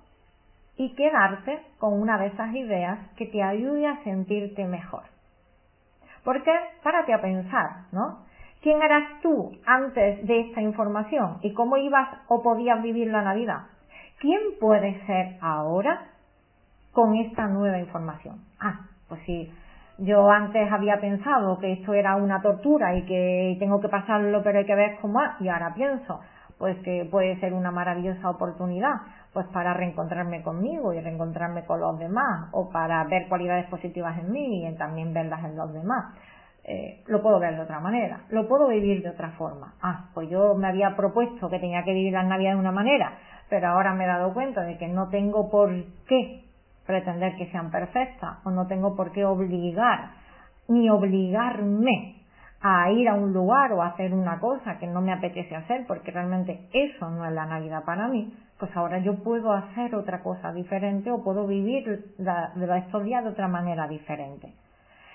y 0.76 0.94
quedarte 0.94 1.60
con 1.78 2.00
una 2.00 2.18
de 2.18 2.28
esas 2.28 2.52
ideas 2.54 2.98
que 3.16 3.26
te 3.26 3.42
ayude 3.42 3.86
a 3.86 4.02
sentirte 4.02 4.64
mejor. 4.64 5.04
Porque, 6.24 6.52
párate 6.82 7.12
a 7.12 7.20
pensar, 7.20 7.84
¿no? 7.92 8.24
¿Quién 8.62 8.82
eras 8.82 9.20
tú 9.22 9.52
antes 9.64 10.26
de 10.26 10.40
esta 10.40 10.60
información 10.60 11.38
y 11.42 11.52
cómo 11.52 11.76
ibas 11.76 12.08
o 12.28 12.42
podías 12.42 12.82
vivir 12.82 13.08
la 13.12 13.22
Navidad? 13.22 13.66
¿quién 14.20 14.40
puede 14.60 15.04
ser 15.06 15.36
ahora 15.40 16.06
con 16.92 17.14
esta 17.16 17.46
nueva 17.46 17.78
información? 17.78 18.40
Ah, 18.60 18.86
pues 19.08 19.20
si 19.26 19.52
yo 19.98 20.30
antes 20.30 20.70
había 20.72 21.00
pensado 21.00 21.58
que 21.58 21.72
esto 21.72 21.94
era 21.94 22.16
una 22.16 22.40
tortura 22.42 22.96
y 22.96 23.04
que 23.04 23.56
tengo 23.58 23.80
que 23.80 23.88
pasarlo 23.88 24.42
pero 24.42 24.58
hay 24.58 24.66
que 24.66 24.74
ver 24.74 24.98
cómo 25.00 25.22
es, 25.22 25.30
y 25.40 25.48
ahora 25.48 25.74
pienso 25.74 26.20
pues 26.58 26.76
que 26.78 27.06
puede 27.10 27.38
ser 27.40 27.52
una 27.52 27.70
maravillosa 27.70 28.30
oportunidad 28.30 28.94
pues 29.32 29.46
para 29.48 29.74
reencontrarme 29.74 30.42
conmigo 30.42 30.94
y 30.94 31.00
reencontrarme 31.00 31.64
con 31.66 31.80
los 31.80 31.98
demás 31.98 32.48
o 32.52 32.70
para 32.70 33.04
ver 33.04 33.28
cualidades 33.28 33.66
positivas 33.66 34.18
en 34.18 34.32
mí 34.32 34.66
y 34.66 34.74
también 34.76 35.12
verlas 35.12 35.44
en 35.44 35.56
los 35.56 35.72
demás. 35.72 36.14
Eh, 36.64 37.02
lo 37.06 37.22
puedo 37.22 37.38
ver 37.38 37.54
de 37.54 37.60
otra 37.60 37.78
manera, 37.78 38.22
lo 38.30 38.48
puedo 38.48 38.68
vivir 38.68 39.02
de 39.02 39.10
otra 39.10 39.30
forma. 39.32 39.74
Ah, 39.82 40.06
pues 40.14 40.28
yo 40.30 40.54
me 40.54 40.66
había 40.66 40.96
propuesto 40.96 41.48
que 41.48 41.58
tenía 41.58 41.84
que 41.84 41.92
vivir 41.92 42.14
la 42.14 42.22
Navidad 42.22 42.54
de 42.54 42.58
una 42.58 42.72
manera, 42.72 43.12
pero 43.48 43.68
ahora 43.68 43.94
me 43.94 44.04
he 44.04 44.08
dado 44.08 44.32
cuenta 44.32 44.62
de 44.62 44.78
que 44.78 44.88
no 44.88 45.08
tengo 45.08 45.50
por 45.50 45.70
qué 46.08 46.44
pretender 46.86 47.36
que 47.36 47.50
sean 47.50 47.70
perfectas 47.70 48.38
o 48.44 48.50
no 48.50 48.66
tengo 48.66 48.96
por 48.96 49.12
qué 49.12 49.24
obligar 49.24 50.10
ni 50.68 50.88
obligarme 50.88 52.25
a 52.66 52.90
ir 52.90 53.08
a 53.08 53.14
un 53.14 53.32
lugar 53.32 53.72
o 53.72 53.82
a 53.82 53.88
hacer 53.88 54.12
una 54.12 54.40
cosa 54.40 54.78
que 54.78 54.86
no 54.86 55.00
me 55.00 55.12
apetece 55.12 55.54
hacer 55.54 55.84
porque 55.86 56.10
realmente 56.10 56.68
eso 56.72 57.08
no 57.10 57.24
es 57.24 57.32
la 57.32 57.46
Navidad 57.46 57.84
para 57.84 58.08
mí, 58.08 58.34
pues 58.58 58.74
ahora 58.76 58.98
yo 58.98 59.22
puedo 59.22 59.52
hacer 59.52 59.94
otra 59.94 60.22
cosa 60.22 60.52
diferente 60.52 61.10
o 61.10 61.22
puedo 61.22 61.46
vivir 61.46 61.84
de 62.18 62.78
estos 62.78 63.04
días 63.04 63.22
de 63.22 63.30
otra 63.30 63.48
manera 63.48 63.86
diferente. 63.86 64.52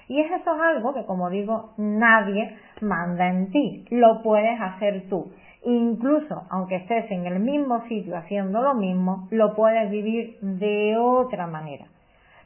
Y 0.08 0.20
eso 0.20 0.36
es 0.36 0.48
algo 0.48 0.94
que, 0.94 1.06
como 1.06 1.30
digo, 1.30 1.74
nadie 1.78 2.58
manda 2.82 3.28
en 3.30 3.52
ti, 3.52 3.86
lo 3.92 4.22
puedes 4.22 4.60
hacer 4.60 5.08
tú. 5.10 5.32
Incluso 5.64 6.44
aunque 6.50 6.78
estés 6.78 7.10
en 7.12 7.26
el 7.26 7.40
mismo 7.40 7.82
sitio 7.88 8.18
haciendo 8.18 8.62
lo 8.62 8.74
mismo, 8.74 9.28
lo 9.30 9.56
puedes 9.56 9.92
vivir 9.92 10.38
de 10.42 10.98
otra 10.98 11.48
manera. 11.48 11.86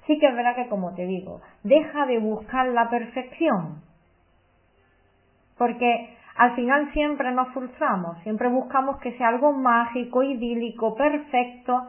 Sí 0.06 0.20
que 0.20 0.28
es 0.28 0.36
verdad 0.36 0.56
que, 0.56 0.68
como 0.68 0.94
te 0.94 1.06
digo, 1.06 1.42
deja 1.64 2.06
de 2.06 2.20
buscar 2.20 2.68
la 2.68 2.90
perfección. 2.90 3.85
Porque 5.58 6.18
al 6.36 6.56
final 6.56 6.92
siempre 6.92 7.32
nos 7.32 7.50
frustramos, 7.50 8.18
siempre 8.24 8.50
buscamos 8.50 8.98
que 9.00 9.18
sea 9.18 9.30
algo 9.30 9.54
mágico, 9.54 10.22
idílico, 10.22 10.96
perfecto, 10.96 11.88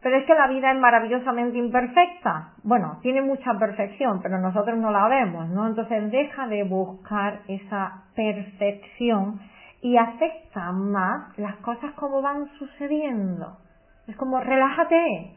pero 0.00 0.16
es 0.16 0.26
que 0.26 0.34
la 0.34 0.46
vida 0.46 0.70
es 0.72 0.78
maravillosamente 0.78 1.58
imperfecta. 1.58 2.52
Bueno, 2.62 2.98
tiene 3.02 3.20
mucha 3.20 3.58
perfección, 3.58 4.20
pero 4.22 4.38
nosotros 4.38 4.78
no 4.78 4.90
la 4.90 5.08
vemos, 5.08 5.48
¿no? 5.48 5.66
Entonces 5.66 6.10
deja 6.10 6.46
de 6.46 6.62
buscar 6.64 7.40
esa 7.48 8.04
perfección 8.14 9.40
y 9.82 9.96
acepta 9.96 10.72
más 10.72 11.36
las 11.38 11.56
cosas 11.56 11.92
como 11.94 12.22
van 12.22 12.48
sucediendo. 12.58 13.58
Es 14.06 14.16
como 14.16 14.40
relájate. 14.40 15.34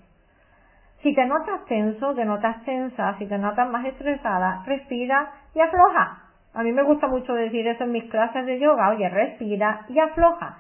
Si 1.02 1.16
te 1.16 1.26
notas 1.26 1.66
tenso, 1.66 2.14
te 2.14 2.24
notas 2.24 2.64
tensa, 2.64 3.18
si 3.18 3.26
te 3.26 3.38
notas 3.38 3.70
más 3.70 3.86
estresada, 3.86 4.64
respira 4.66 5.32
y 5.56 5.60
afloja. 5.60 6.31
A 6.54 6.64
mí 6.64 6.72
me 6.72 6.84
gusta 6.84 7.08
mucho 7.08 7.34
decir 7.34 7.66
eso 7.68 7.86
en 7.86 7.92
mis 7.92 8.04
clases 8.06 8.46
de 8.46 8.60
yoga, 8.60 8.90
oye, 8.90 9.08
respira 9.08 9.86
y 9.88 10.00
afloja. 10.00 10.58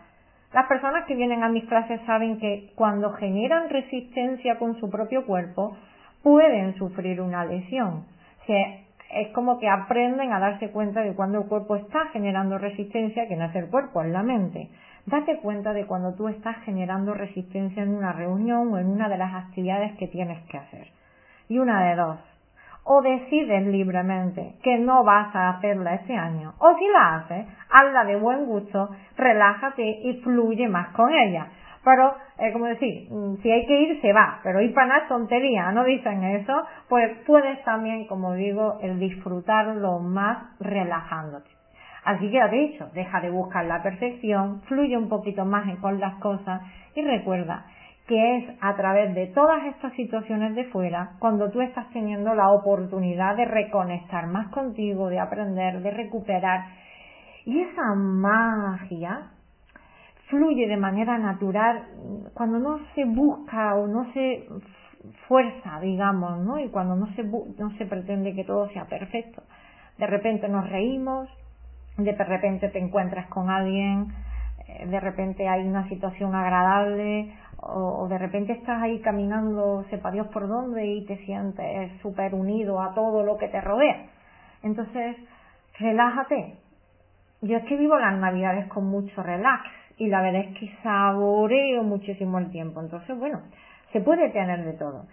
Las 0.53 0.65
personas 0.67 1.05
que 1.05 1.15
vienen 1.15 1.43
a 1.43 1.49
mis 1.49 1.65
clases 1.65 1.99
saben 2.05 2.37
que 2.39 2.71
cuando 2.75 3.13
generan 3.13 3.69
resistencia 3.69 4.57
con 4.57 4.79
su 4.79 4.89
propio 4.89 5.25
cuerpo, 5.25 5.77
pueden 6.23 6.75
sufrir 6.75 7.21
una 7.21 7.45
lesión. 7.45 8.05
es 8.47 9.27
como 9.33 9.59
que 9.59 9.67
aprenden 9.67 10.31
a 10.31 10.39
darse 10.39 10.71
cuenta 10.71 11.01
de 11.01 11.13
cuando 11.15 11.41
el 11.41 11.47
cuerpo 11.47 11.75
está 11.75 12.07
generando 12.13 12.57
resistencia, 12.57 13.27
que 13.27 13.35
no 13.35 13.45
es 13.45 13.55
el 13.55 13.69
cuerpo, 13.69 14.01
es 14.01 14.11
la 14.11 14.23
mente. 14.23 14.69
Date 15.05 15.39
cuenta 15.39 15.73
de 15.73 15.85
cuando 15.85 16.13
tú 16.13 16.27
estás 16.27 16.57
generando 16.63 17.13
resistencia 17.13 17.83
en 17.83 17.93
una 17.93 18.13
reunión 18.13 18.73
o 18.73 18.77
en 18.77 18.87
una 18.87 19.09
de 19.09 19.17
las 19.17 19.33
actividades 19.33 19.97
que 19.97 20.07
tienes 20.07 20.41
que 20.47 20.57
hacer. 20.57 20.87
Y 21.49 21.59
una 21.59 21.89
de 21.89 21.95
dos, 21.95 22.19
o 22.83 23.01
decides 23.01 23.67
libremente 23.67 24.55
que 24.63 24.77
no 24.79 25.03
vas 25.03 25.35
a 25.35 25.49
hacerla 25.49 25.95
este 25.95 26.15
año, 26.15 26.53
o 26.59 26.75
si 26.77 26.87
la 26.87 27.15
haces, 27.15 27.45
hazla 27.69 28.05
de 28.05 28.15
buen 28.15 28.45
gusto, 28.45 28.89
relájate 29.17 29.83
y 30.03 30.21
fluye 30.23 30.67
más 30.67 30.89
con 30.89 31.13
ella. 31.13 31.47
Pero, 31.83 32.15
eh, 32.37 32.51
como 32.53 32.65
decir, 32.65 33.07
mm, 33.09 33.41
si 33.41 33.51
hay 33.51 33.65
que 33.65 33.81
ir, 33.81 34.01
se 34.01 34.13
va, 34.13 34.39
pero 34.43 34.61
ir 34.61 34.73
para 34.73 34.87
nada 34.87 35.01
es 35.01 35.07
tontería, 35.07 35.71
no 35.71 35.83
dicen 35.83 36.23
eso, 36.23 36.53
pues 36.89 37.17
puedes 37.25 37.63
también, 37.63 38.05
como 38.07 38.33
digo, 38.33 38.77
el 38.81 38.99
disfrutarlo 38.99 39.99
más 39.99 40.59
relajándote. 40.59 41.49
Así 42.03 42.31
que 42.31 42.47
dicho, 42.49 42.89
deja 42.93 43.21
de 43.21 43.29
buscar 43.29 43.65
la 43.65 43.83
perfección, 43.83 44.61
fluye 44.63 44.97
un 44.97 45.07
poquito 45.07 45.45
más 45.45 45.67
con 45.79 45.99
las 45.99 46.15
cosas 46.15 46.61
y 46.95 47.01
recuerda 47.03 47.65
que 48.11 48.37
es 48.39 48.43
a 48.59 48.75
través 48.75 49.15
de 49.15 49.27
todas 49.27 49.63
estas 49.67 49.93
situaciones 49.93 50.53
de 50.53 50.65
fuera 50.65 51.11
cuando 51.19 51.49
tú 51.49 51.61
estás 51.61 51.89
teniendo 51.91 52.35
la 52.35 52.49
oportunidad 52.49 53.37
de 53.37 53.45
reconectar 53.45 54.27
más 54.27 54.49
contigo, 54.49 55.07
de 55.07 55.17
aprender, 55.17 55.81
de 55.81 55.91
recuperar. 55.91 56.65
Y 57.45 57.61
esa 57.61 57.95
magia 57.95 59.31
fluye 60.27 60.67
de 60.67 60.75
manera 60.75 61.17
natural 61.19 61.85
cuando 62.33 62.59
no 62.59 62.81
se 62.95 63.05
busca 63.05 63.75
o 63.75 63.87
no 63.87 64.11
se 64.11 64.45
fuerza, 65.29 65.79
digamos, 65.79 66.37
¿no? 66.39 66.59
Y 66.59 66.67
cuando 66.67 66.97
no 66.97 67.07
se, 67.15 67.23
no 67.23 67.71
se 67.77 67.85
pretende 67.85 68.35
que 68.35 68.43
todo 68.43 68.67
sea 68.71 68.87
perfecto. 68.87 69.41
De 69.97 70.05
repente 70.05 70.49
nos 70.49 70.69
reímos, 70.69 71.29
de 71.97 72.11
repente 72.11 72.67
te 72.67 72.79
encuentras 72.79 73.27
con 73.27 73.49
alguien, 73.49 74.07
eh, 74.67 74.85
de 74.85 74.99
repente 74.99 75.47
hay 75.47 75.65
una 75.65 75.87
situación 75.87 76.35
agradable 76.35 77.33
o, 77.61 78.07
de 78.07 78.17
repente 78.17 78.53
estás 78.53 78.81
ahí 78.81 78.99
caminando, 79.01 79.85
sepa 79.89 80.11
Dios 80.11 80.27
por 80.27 80.47
dónde, 80.47 80.85
y 80.85 81.05
te 81.05 81.17
sientes 81.25 81.91
súper 82.01 82.33
unido 82.33 82.81
a 82.81 82.93
todo 82.93 83.23
lo 83.23 83.37
que 83.37 83.47
te 83.47 83.61
rodea. 83.61 84.07
Entonces, 84.63 85.17
relájate. 85.79 86.55
Yo 87.41 87.57
es 87.57 87.63
que 87.65 87.77
vivo 87.77 87.97
las 87.97 88.17
navidades 88.17 88.67
con 88.67 88.85
mucho 88.85 89.23
relax 89.23 89.65
y 89.97 90.07
la 90.07 90.21
verdad 90.21 90.41
es 90.41 90.59
que 90.59 90.71
saboreo 90.83 91.83
muchísimo 91.83 92.37
el 92.37 92.51
tiempo. 92.51 92.81
Entonces, 92.81 93.17
bueno, 93.17 93.41
se 93.91 94.01
puede 94.01 94.29
tener 94.29 94.63
de 94.63 94.73
todo. 94.73 95.05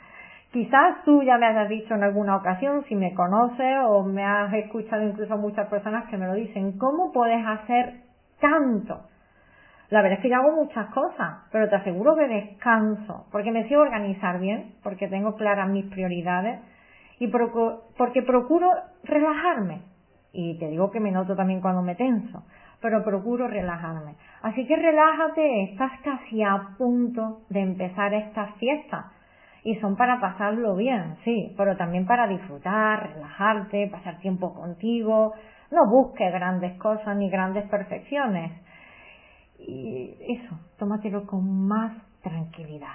Quizás 0.52 1.04
tú 1.04 1.22
ya 1.22 1.36
me 1.36 1.46
hayas 1.46 1.68
dicho 1.68 1.94
en 1.94 2.02
alguna 2.02 2.36
ocasión, 2.36 2.84
si 2.88 2.94
me 2.94 3.12
conoces 3.14 3.78
o 3.86 4.02
me 4.02 4.24
has 4.24 4.52
escuchado 4.54 5.02
incluso 5.02 5.36
muchas 5.36 5.68
personas 5.68 6.06
que 6.08 6.16
me 6.16 6.26
lo 6.26 6.34
dicen, 6.34 6.78
¿cómo 6.78 7.12
puedes 7.12 7.46
hacer 7.46 8.00
tanto? 8.40 9.02
La 9.90 10.02
verdad 10.02 10.18
es 10.18 10.22
que 10.22 10.28
yo 10.28 10.36
hago 10.36 10.52
muchas 10.52 10.86
cosas, 10.88 11.46
pero 11.50 11.68
te 11.68 11.76
aseguro 11.76 12.14
que 12.14 12.28
descanso, 12.28 13.26
porque 13.32 13.50
me 13.50 13.66
sé 13.68 13.76
organizar 13.76 14.38
bien, 14.38 14.74
porque 14.82 15.08
tengo 15.08 15.34
claras 15.36 15.70
mis 15.70 15.86
prioridades 15.86 16.60
y 17.18 17.28
porque 17.28 18.22
procuro 18.22 18.70
relajarme. 19.04 19.80
Y 20.32 20.58
te 20.58 20.68
digo 20.68 20.90
que 20.90 21.00
me 21.00 21.10
noto 21.10 21.34
también 21.34 21.62
cuando 21.62 21.80
me 21.80 21.94
tenso, 21.94 22.44
pero 22.82 23.02
procuro 23.02 23.48
relajarme. 23.48 24.16
Así 24.42 24.66
que 24.66 24.76
relájate, 24.76 25.62
estás 25.64 25.92
casi 26.04 26.42
a 26.42 26.76
punto 26.76 27.40
de 27.48 27.60
empezar 27.60 28.12
estas 28.12 28.54
fiestas. 28.56 29.06
Y 29.64 29.76
son 29.76 29.96
para 29.96 30.20
pasarlo 30.20 30.76
bien, 30.76 31.16
sí, 31.24 31.54
pero 31.56 31.78
también 31.78 32.06
para 32.06 32.28
disfrutar, 32.28 33.14
relajarte, 33.14 33.88
pasar 33.88 34.18
tiempo 34.18 34.54
contigo. 34.54 35.32
No 35.70 35.86
busques 35.90 36.30
grandes 36.30 36.74
cosas 36.78 37.16
ni 37.16 37.30
grandes 37.30 37.64
perfecciones 37.68 38.67
y 39.58 40.14
eso, 40.28 40.58
tómatelo 40.78 41.26
con 41.26 41.66
más 41.66 41.92
tranquilidad. 42.22 42.94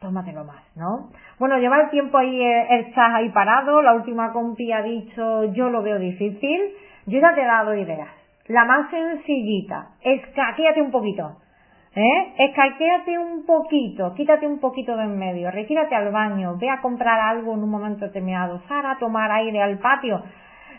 Tómatelo 0.00 0.44
más, 0.44 0.62
¿no? 0.76 1.10
Bueno, 1.38 1.58
lleva 1.58 1.80
el 1.80 1.90
tiempo 1.90 2.18
ahí 2.18 2.40
eh, 2.40 2.66
el 2.70 2.94
chat 2.94 3.14
ahí 3.14 3.30
parado, 3.30 3.80
la 3.80 3.94
última 3.94 4.32
compi 4.32 4.70
ha 4.72 4.82
dicho 4.82 5.44
yo 5.54 5.70
lo 5.70 5.82
veo 5.82 5.98
difícil, 5.98 6.60
yo 7.06 7.18
ya 7.18 7.34
te 7.34 7.42
he 7.42 7.46
dado 7.46 7.74
ideas. 7.74 8.10
La 8.48 8.64
más 8.64 8.90
sencillita, 8.90 9.88
escaquéate 10.02 10.82
un 10.82 10.90
poquito, 10.90 11.38
¿eh? 11.94 12.34
Escaquéate 12.38 13.18
un 13.18 13.46
poquito, 13.46 14.14
quítate 14.14 14.46
un 14.46 14.60
poquito 14.60 14.96
de 14.96 15.04
en 15.04 15.18
medio, 15.18 15.50
retírate 15.50 15.94
al 15.94 16.12
baño, 16.12 16.56
ve 16.58 16.68
a 16.68 16.80
comprar 16.80 17.18
algo 17.18 17.54
en 17.54 17.62
un 17.62 17.70
momento 17.70 18.04
determinado, 18.04 18.60
sal 18.68 18.84
a 18.86 18.98
tomar 18.98 19.32
aire 19.32 19.62
al 19.62 19.78
patio, 19.78 20.22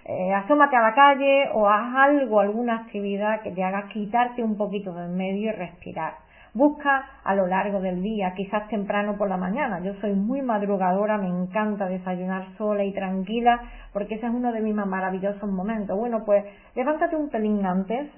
eh, 0.07 0.33
asómate 0.33 0.77
a 0.77 0.81
la 0.81 0.93
calle 0.93 1.49
o 1.53 1.67
haz 1.67 1.93
algo, 1.95 2.39
alguna 2.39 2.75
actividad 2.75 3.41
que 3.41 3.51
te 3.51 3.61
haga 3.61 3.89
quitarte 3.89 4.41
un 4.41 4.55
poquito 4.55 4.93
del 4.93 5.09
medio 5.09 5.49
y 5.49 5.51
respirar. 5.51 6.13
Busca 6.53 7.05
a 7.25 7.35
lo 7.35 7.45
largo 7.45 7.81
del 7.81 8.01
día, 8.01 8.33
quizás 8.33 8.69
temprano 8.69 9.17
por 9.17 9.27
la 9.27 9.35
mañana. 9.35 9.81
Yo 9.81 9.93
soy 9.95 10.13
muy 10.13 10.41
madrugadora, 10.41 11.17
me 11.17 11.27
encanta 11.27 11.87
desayunar 11.87 12.45
sola 12.57 12.85
y 12.85 12.93
tranquila 12.93 13.61
porque 13.91 14.15
ese 14.15 14.27
es 14.27 14.33
uno 14.33 14.53
de 14.53 14.61
mis 14.61 14.73
más 14.73 14.87
maravillosos 14.87 15.49
momentos. 15.49 15.97
Bueno, 15.97 16.23
pues 16.25 16.45
levántate 16.73 17.17
un 17.17 17.29
pelín 17.29 17.65
antes 17.65 18.09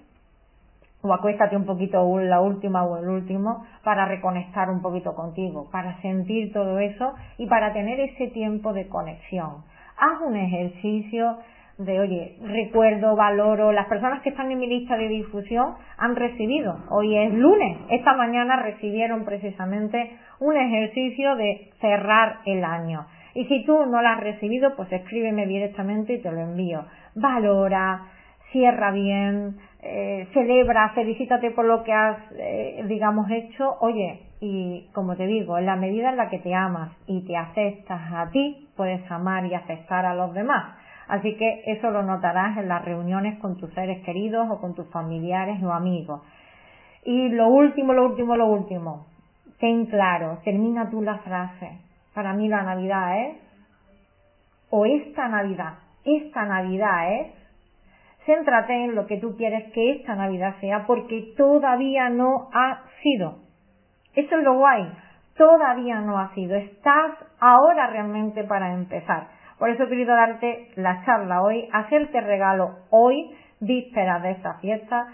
o 1.02 1.12
acuéstate 1.12 1.58
un 1.58 1.66
poquito 1.66 2.20
la 2.20 2.40
última 2.40 2.84
o 2.84 2.98
el 2.98 3.10
último 3.10 3.66
para 3.84 4.06
reconectar 4.06 4.70
un 4.70 4.84
poquito 4.84 5.16
contigo, 5.16 5.68
para 5.72 6.00
sentir 6.02 6.54
todo 6.54 6.78
eso 6.78 7.16
y 7.40 7.48
para 7.48 7.74
tener 7.74 8.00
ese 8.00 8.28
tiempo 8.28 8.74
de 8.74 8.88
conexión. 8.88 9.64
Haz 9.98 10.22
un 10.22 10.36
ejercicio 10.36 11.40
de, 11.80 11.98
oye, 11.98 12.36
recuerdo, 12.42 13.16
valoro, 13.16 13.72
las 13.72 13.88
personas 13.88 14.22
que 14.22 14.30
están 14.30 14.52
en 14.52 14.60
mi 14.60 14.68
lista 14.68 14.98
de 14.98 15.08
difusión 15.08 15.76
han 15.98 16.16
recibido, 16.16 16.78
hoy 16.90 17.18
es 17.18 17.34
lunes, 17.34 17.78
esta 17.90 18.14
mañana 18.16 18.58
recibieron 18.58 19.24
precisamente 19.24 20.12
un 20.40 20.58
ejercicio 20.58 21.36
de 21.38 21.72
cerrar 21.80 22.40
el 22.46 22.66
año. 22.66 23.08
Y 23.34 23.46
si 23.46 23.64
tú 23.66 23.86
no 23.86 24.02
lo 24.02 24.08
has 24.10 24.20
recibido, 24.20 24.76
pues 24.76 24.92
escríbeme 24.92 25.48
directamente 25.48 26.16
y 26.16 26.22
te 26.22 26.32
lo 26.32 26.42
envío. 26.42 26.84
Valora, 27.16 28.02
cierra 28.52 28.92
bien, 28.92 29.56
eh, 29.82 30.28
celebra, 30.34 30.90
felicítate 30.90 31.52
por 31.52 31.64
lo 31.64 31.84
que 31.84 31.94
has, 31.94 32.18
eh, 32.38 32.84
digamos, 32.88 33.30
hecho. 33.32 33.78
Oye, 33.80 34.24
y 34.42 34.90
como 34.94 35.16
te 35.16 35.28
digo, 35.28 35.58
en 35.58 35.66
la 35.66 35.78
medida 35.78 36.10
en 36.10 36.18
la 36.18 36.30
que 36.30 36.40
te 36.40 36.54
amas 36.54 36.92
y 37.08 37.26
te 37.26 37.38
aceptas 37.38 38.02
a 38.12 38.30
ti, 38.32 38.68
puedes 38.76 39.10
amar 39.10 39.46
y 39.46 39.54
aceptar 39.54 40.06
a 40.06 40.16
los 40.16 40.34
demás. 40.34 40.79
Así 41.10 41.36
que 41.38 41.64
eso 41.66 41.90
lo 41.90 42.04
notarás 42.04 42.56
en 42.58 42.70
las 42.70 42.86
reuniones 42.86 43.40
con 43.40 43.58
tus 43.58 43.74
seres 43.74 44.04
queridos 44.06 44.48
o 44.52 44.62
con 44.62 44.76
tus 44.76 44.88
familiares 44.92 45.62
o 45.64 45.74
amigos. 45.74 46.22
Y 47.04 47.30
lo 47.30 47.48
último, 47.48 47.94
lo 47.94 48.06
último, 48.06 48.36
lo 48.36 48.46
último. 48.46 49.08
Ten 49.60 49.88
claro, 49.88 50.38
termina 50.44 50.88
tú 50.92 51.02
la 51.02 51.18
frase. 51.18 51.80
Para 52.14 52.34
mí 52.34 52.48
la 52.48 52.62
Navidad 52.62 53.26
es, 53.26 53.38
o 54.70 54.86
esta 54.86 55.28
Navidad, 55.28 55.80
esta 56.06 56.46
Navidad 56.46 57.12
es, 57.14 57.28
céntrate 58.28 58.86
en 58.86 58.94
lo 58.94 59.08
que 59.08 59.18
tú 59.18 59.36
quieres 59.36 59.72
que 59.74 59.94
esta 59.94 60.14
Navidad 60.14 60.58
sea 60.62 60.86
porque 60.86 61.34
todavía 61.36 62.10
no 62.10 62.50
ha 62.54 62.84
sido. 63.02 63.40
Eso 64.14 64.38
es 64.38 64.44
lo 64.44 64.60
guay. 64.60 64.92
Todavía 65.36 66.02
no 66.02 66.20
ha 66.20 66.36
sido. 66.36 66.56
Estás 66.56 67.16
ahora 67.40 67.88
realmente 67.88 68.44
para 68.44 68.74
empezar. 68.74 69.39
Por 69.60 69.70
eso 69.70 69.84
he 69.84 69.90
querido 69.90 70.16
darte 70.16 70.70
la 70.78 71.04
charla 71.06 71.44
hoy, 71.44 71.68
hacerte 71.74 72.22
regalo 72.22 72.78
hoy, 72.90 73.30
víspera 73.60 74.20
de 74.22 74.32
esta 74.32 74.54
fiesta. 74.56 75.08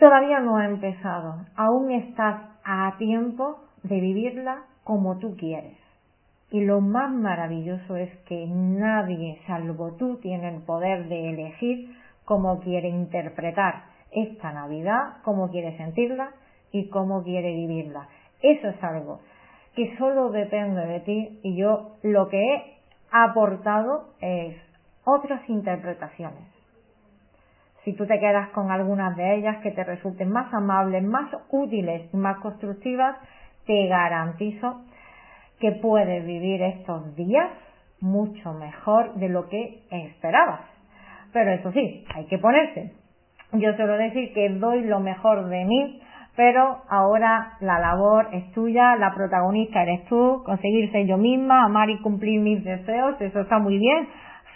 Todavía 0.00 0.40
no 0.40 0.56
ha 0.56 0.66
empezado, 0.66 1.46
aún 1.54 1.92
estás 1.92 2.42
a 2.64 2.96
tiempo 2.98 3.60
de 3.84 4.00
vivirla 4.00 4.64
como 4.82 5.18
tú 5.18 5.36
quieres. 5.36 5.78
Y 6.50 6.64
lo 6.64 6.80
más 6.80 7.12
maravilloso 7.12 7.96
es 7.96 8.10
que 8.26 8.46
nadie, 8.48 9.38
salvo 9.46 9.92
tú, 9.92 10.16
tiene 10.16 10.48
el 10.48 10.62
poder 10.62 11.08
de 11.08 11.30
elegir 11.30 11.96
cómo 12.24 12.60
quiere 12.60 12.88
interpretar 12.88 13.84
esta 14.10 14.52
Navidad, 14.52 15.18
cómo 15.22 15.50
quiere 15.50 15.76
sentirla 15.76 16.30
y 16.72 16.88
cómo 16.88 17.22
quiere 17.22 17.52
vivirla. 17.52 18.08
Eso 18.42 18.68
es 18.68 18.82
algo 18.82 19.20
que 19.74 19.96
solo 19.96 20.30
depende 20.30 20.86
de 20.86 21.00
ti 21.00 21.40
y 21.42 21.56
yo 21.56 21.96
lo 22.02 22.28
que 22.28 22.38
he 22.38 22.73
aportado 23.14 24.08
es 24.20 24.56
otras 25.04 25.48
interpretaciones. 25.48 26.48
Si 27.84 27.92
tú 27.92 28.06
te 28.06 28.18
quedas 28.18 28.48
con 28.50 28.72
algunas 28.72 29.16
de 29.16 29.36
ellas 29.36 29.58
que 29.62 29.70
te 29.70 29.84
resulten 29.84 30.30
más 30.30 30.52
amables, 30.52 31.04
más 31.04 31.30
útiles 31.50 32.08
y 32.12 32.16
más 32.16 32.38
constructivas, 32.38 33.16
te 33.66 33.86
garantizo 33.86 34.82
que 35.60 35.72
puedes 35.72 36.26
vivir 36.26 36.60
estos 36.62 37.14
días 37.14 37.50
mucho 38.00 38.52
mejor 38.54 39.14
de 39.14 39.28
lo 39.28 39.48
que 39.48 39.82
esperabas. 39.90 40.62
Pero 41.32 41.52
eso 41.52 41.70
sí, 41.72 42.04
hay 42.14 42.26
que 42.26 42.38
ponerse. 42.38 42.92
Yo 43.52 43.74
suelo 43.74 43.96
decir 43.96 44.32
que 44.32 44.48
doy 44.48 44.82
lo 44.82 44.98
mejor 44.98 45.48
de 45.48 45.64
mí 45.64 46.02
pero 46.36 46.82
ahora 46.88 47.54
la 47.60 47.78
labor 47.78 48.28
es 48.32 48.50
tuya, 48.52 48.96
la 48.96 49.14
protagonista 49.14 49.82
eres 49.82 50.04
tú, 50.06 50.42
conseguirse 50.44 51.06
yo 51.06 51.16
misma, 51.16 51.64
amar 51.64 51.90
y 51.90 52.00
cumplir 52.00 52.40
mis 52.40 52.64
deseos, 52.64 53.20
eso 53.20 53.40
está 53.40 53.58
muy 53.58 53.78
bien, 53.78 54.08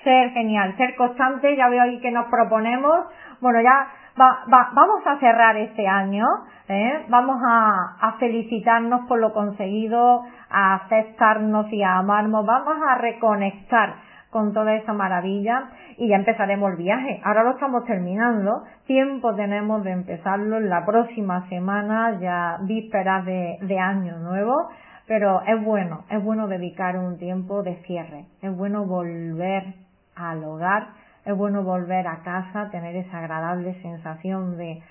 ser 0.03 0.31
genial, 0.31 0.77
ser 0.77 0.97
constante, 0.97 1.57
ya 1.57 1.69
veo 1.69 1.83
ahí 1.83 2.01
que 2.01 2.11
nos 2.11 2.27
proponemos, 2.27 3.07
bueno 3.41 3.61
ya 3.61 3.89
vamos 4.17 5.07
a 5.07 5.19
cerrar 5.21 5.57
este 5.57 5.87
año, 5.87 6.27
¿eh? 6.69 7.05
vamos 7.09 7.41
a, 7.47 7.97
a 8.01 8.13
felicitarnos 8.15 9.07
por 9.07 9.21
lo 9.21 9.33
conseguido, 9.33 10.23
a 10.51 10.75
aceptarnos 10.75 11.73
y 11.73 11.83
a 11.83 11.99
amarnos, 11.99 12.45
vamos 12.45 12.77
a 12.89 12.97
reconectar 12.97 14.08
con 14.31 14.53
toda 14.53 14.75
esa 14.75 14.93
maravilla 14.93 15.71
y 15.97 16.09
ya 16.09 16.17
empezaremos 16.17 16.71
el 16.73 16.77
viaje. 16.77 17.21
Ahora 17.25 17.45
lo 17.45 17.51
estamos 17.53 17.85
terminando, 17.85 18.65
tiempo 18.87 19.35
tenemos 19.35 19.83
de 19.85 19.93
empezarlo 19.93 20.59
en 20.59 20.69
la 20.69 20.85
próxima 20.85 21.49
semana, 21.49 22.19
ya 22.21 22.59
vísperas 22.63 23.25
de, 23.25 23.59
de 23.63 23.79
año 23.79 24.19
nuevo, 24.19 24.69
pero 25.07 25.41
es 25.43 25.65
bueno, 25.65 26.05
es 26.11 26.23
bueno 26.23 26.47
dedicar 26.47 26.99
un 26.99 27.17
tiempo 27.19 27.63
de 27.63 27.77
cierre, 27.87 28.27
es 28.43 28.55
bueno 28.55 28.85
volver 28.85 29.75
al 30.15 30.45
hogar, 30.45 30.89
es 31.25 31.35
bueno 31.35 31.63
volver 31.63 32.07
a 32.07 32.23
casa, 32.23 32.71
tener 32.71 32.95
esa 32.97 33.19
agradable 33.19 33.81
sensación 33.81 34.59
de, 34.59 34.83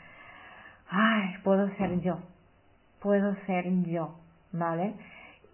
ay, 0.90 1.36
puedo 1.44 1.70
ser 1.76 2.00
yo, 2.02 2.18
puedo 3.02 3.36
ser 3.46 3.66
yo, 3.84 4.16
¿vale? 4.52 4.96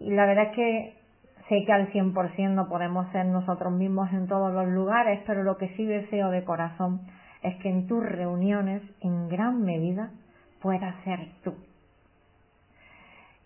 Y 0.00 0.10
la 0.12 0.24
verdad 0.26 0.44
es 0.46 0.56
que 0.56 1.03
Sé 1.48 1.64
que 1.66 1.72
al 1.72 1.92
100% 1.92 2.54
no 2.54 2.68
podemos 2.68 3.10
ser 3.12 3.26
nosotros 3.26 3.72
mismos 3.72 4.10
en 4.12 4.26
todos 4.26 4.52
los 4.52 4.66
lugares, 4.68 5.20
pero 5.26 5.42
lo 5.42 5.58
que 5.58 5.68
sí 5.76 5.84
deseo 5.84 6.30
de 6.30 6.44
corazón 6.44 7.02
es 7.42 7.54
que 7.56 7.68
en 7.68 7.86
tus 7.86 8.02
reuniones, 8.02 8.82
en 9.00 9.28
gran 9.28 9.62
medida, 9.62 10.10
puedas 10.62 10.94
ser 11.04 11.28
tú. 11.42 11.54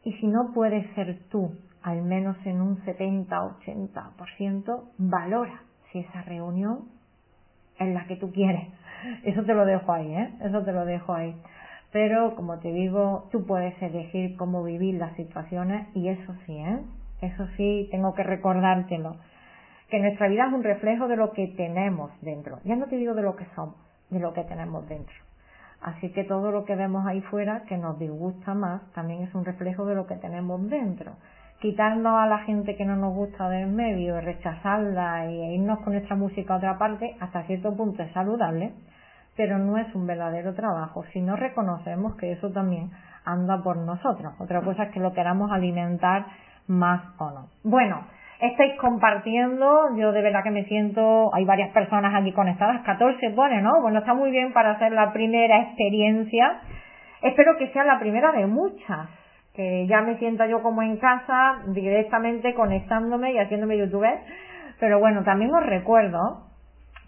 Y 0.05 0.13
si 0.15 0.29
no 0.29 0.53
puedes 0.55 0.89
ser 0.95 1.19
tú, 1.29 1.57
al 1.83 2.03
menos 2.03 2.37
en 2.45 2.61
un 2.61 2.79
70-80%, 2.85 4.85
valora 4.99 5.63
si 5.91 5.99
esa 5.99 6.23
reunión 6.23 6.85
es 7.81 7.93
la 7.93 8.07
que 8.07 8.15
tú 8.17 8.31
quieres. 8.31 8.69
Eso 9.25 9.43
te 9.43 9.55
lo 9.55 9.65
dejo 9.65 9.93
ahí, 9.93 10.15
¿eh? 10.15 10.35
Eso 10.43 10.63
te 10.63 10.73
lo 10.73 10.85
dejo 10.85 11.13
ahí. 11.13 11.35
Pero, 11.91 12.37
como 12.37 12.59
te 12.59 12.73
digo, 12.73 13.29
tú 13.33 13.47
puedes 13.47 13.81
elegir 13.83 14.37
cómo 14.37 14.63
vivir 14.63 14.97
las 14.97 15.17
situaciones 15.17 15.89
y 15.97 16.09
eso 16.09 16.35
sí, 16.45 16.55
¿eh? 16.55 16.81
Eso 17.21 17.47
sí, 17.57 17.89
tengo 17.91 18.15
que 18.15 18.23
recordártelo. 18.23 19.17
Que 19.91 20.01
nuestra 20.01 20.29
vida 20.29 20.47
es 20.47 20.53
un 20.53 20.63
reflejo 20.63 21.09
de 21.09 21.17
lo 21.17 21.33
que 21.33 21.49
tenemos 21.49 22.11
dentro. 22.21 22.61
Ya 22.65 22.77
no 22.77 22.87
te 22.87 22.97
digo 22.97 23.15
de 23.15 23.23
lo 23.23 23.37
que 23.37 23.47
somos, 23.55 23.77
de 24.11 24.21
lo 24.21 24.33
que 24.33 24.45
tenemos 24.45 24.89
dentro. 24.89 25.15
Así 25.81 26.11
que 26.11 26.25
todo 26.25 26.51
lo 26.51 26.65
que 26.65 26.75
vemos 26.75 27.07
ahí 27.07 27.21
fuera, 27.23 27.63
que 27.63 27.79
nos 27.79 27.99
disgusta 27.99 28.55
más, 28.55 28.83
también 28.93 29.23
es 29.23 29.35
un 29.35 29.45
reflejo 29.45 29.85
de 29.87 29.95
lo 29.95 30.07
que 30.07 30.17
tenemos 30.17 30.69
dentro. 30.69 31.13
Quitarnos 31.61 32.21
a 32.21 32.27
la 32.27 32.39
gente 32.41 32.77
que 32.77 32.85
no 32.85 32.97
nos 32.97 33.15
gusta 33.15 33.49
del 33.49 33.69
medio, 33.69 34.21
rechazarla 34.21 35.27
e 35.27 35.55
irnos 35.55 35.81
con 35.81 35.93
nuestra 35.93 36.17
música 36.17 36.55
a 36.55 36.57
otra 36.59 36.79
parte, 36.79 37.17
hasta 37.21 37.45
cierto 37.45 37.77
punto 37.77 38.03
es 38.03 38.13
saludable, 38.13 38.73
pero 39.37 39.59
no 39.59 39.77
es 39.77 39.93
un 39.95 40.07
verdadero 40.07 40.55
trabajo 40.55 41.05
si 41.13 41.21
no 41.21 41.37
reconocemos 41.37 42.17
que 42.17 42.33
eso 42.33 42.51
también 42.51 42.91
anda 43.25 43.63
por 43.63 43.77
nosotros. 43.77 44.35
Otra 44.39 44.63
cosa 44.63 44.85
es 44.85 44.91
que 44.93 45.01
lo 45.01 45.13
queramos 45.13 45.51
alimentar 45.53 46.27
más 46.69 47.03
o 47.19 47.31
no. 47.31 47.49
Bueno, 47.65 48.07
estáis 48.41 48.75
compartiendo, 48.79 49.97
yo 49.97 50.13
de 50.13 50.23
verdad 50.23 50.43
que 50.45 50.51
me 50.51 50.65
siento, 50.65 51.35
hay 51.35 51.45
varias 51.45 51.71
personas 51.71 52.15
aquí 52.15 52.33
conectadas, 52.33 52.83
14 52.83 53.31
pone, 53.31 53.61
¿no? 53.63 53.81
Bueno, 53.83 53.99
está 53.99 54.15
muy 54.15 54.31
bien 54.31 54.53
para 54.53 54.73
hacer 54.73 54.93
la 54.93 55.13
primera 55.13 55.61
experiencia. 55.63 56.61
Espero 57.23 57.57
que 57.59 57.69
sea 57.73 57.85
la 57.85 57.99
primera 57.99 58.33
de 58.33 58.47
muchas, 58.47 59.09
que 59.55 59.87
ya 59.89 60.03
me 60.03 60.17
sienta 60.19 60.47
yo 60.47 60.63
como 60.63 60.83
en 60.83 60.99
casa, 60.99 61.63
directamente 61.69 62.55
conectándome 62.55 63.33
y 63.33 63.39
haciéndome 63.39 63.77
youtuber. 63.77 64.21
Pero 64.79 65.01
bueno, 65.01 65.25
también 65.25 65.53
os 65.53 65.67
recuerdo 65.67 66.45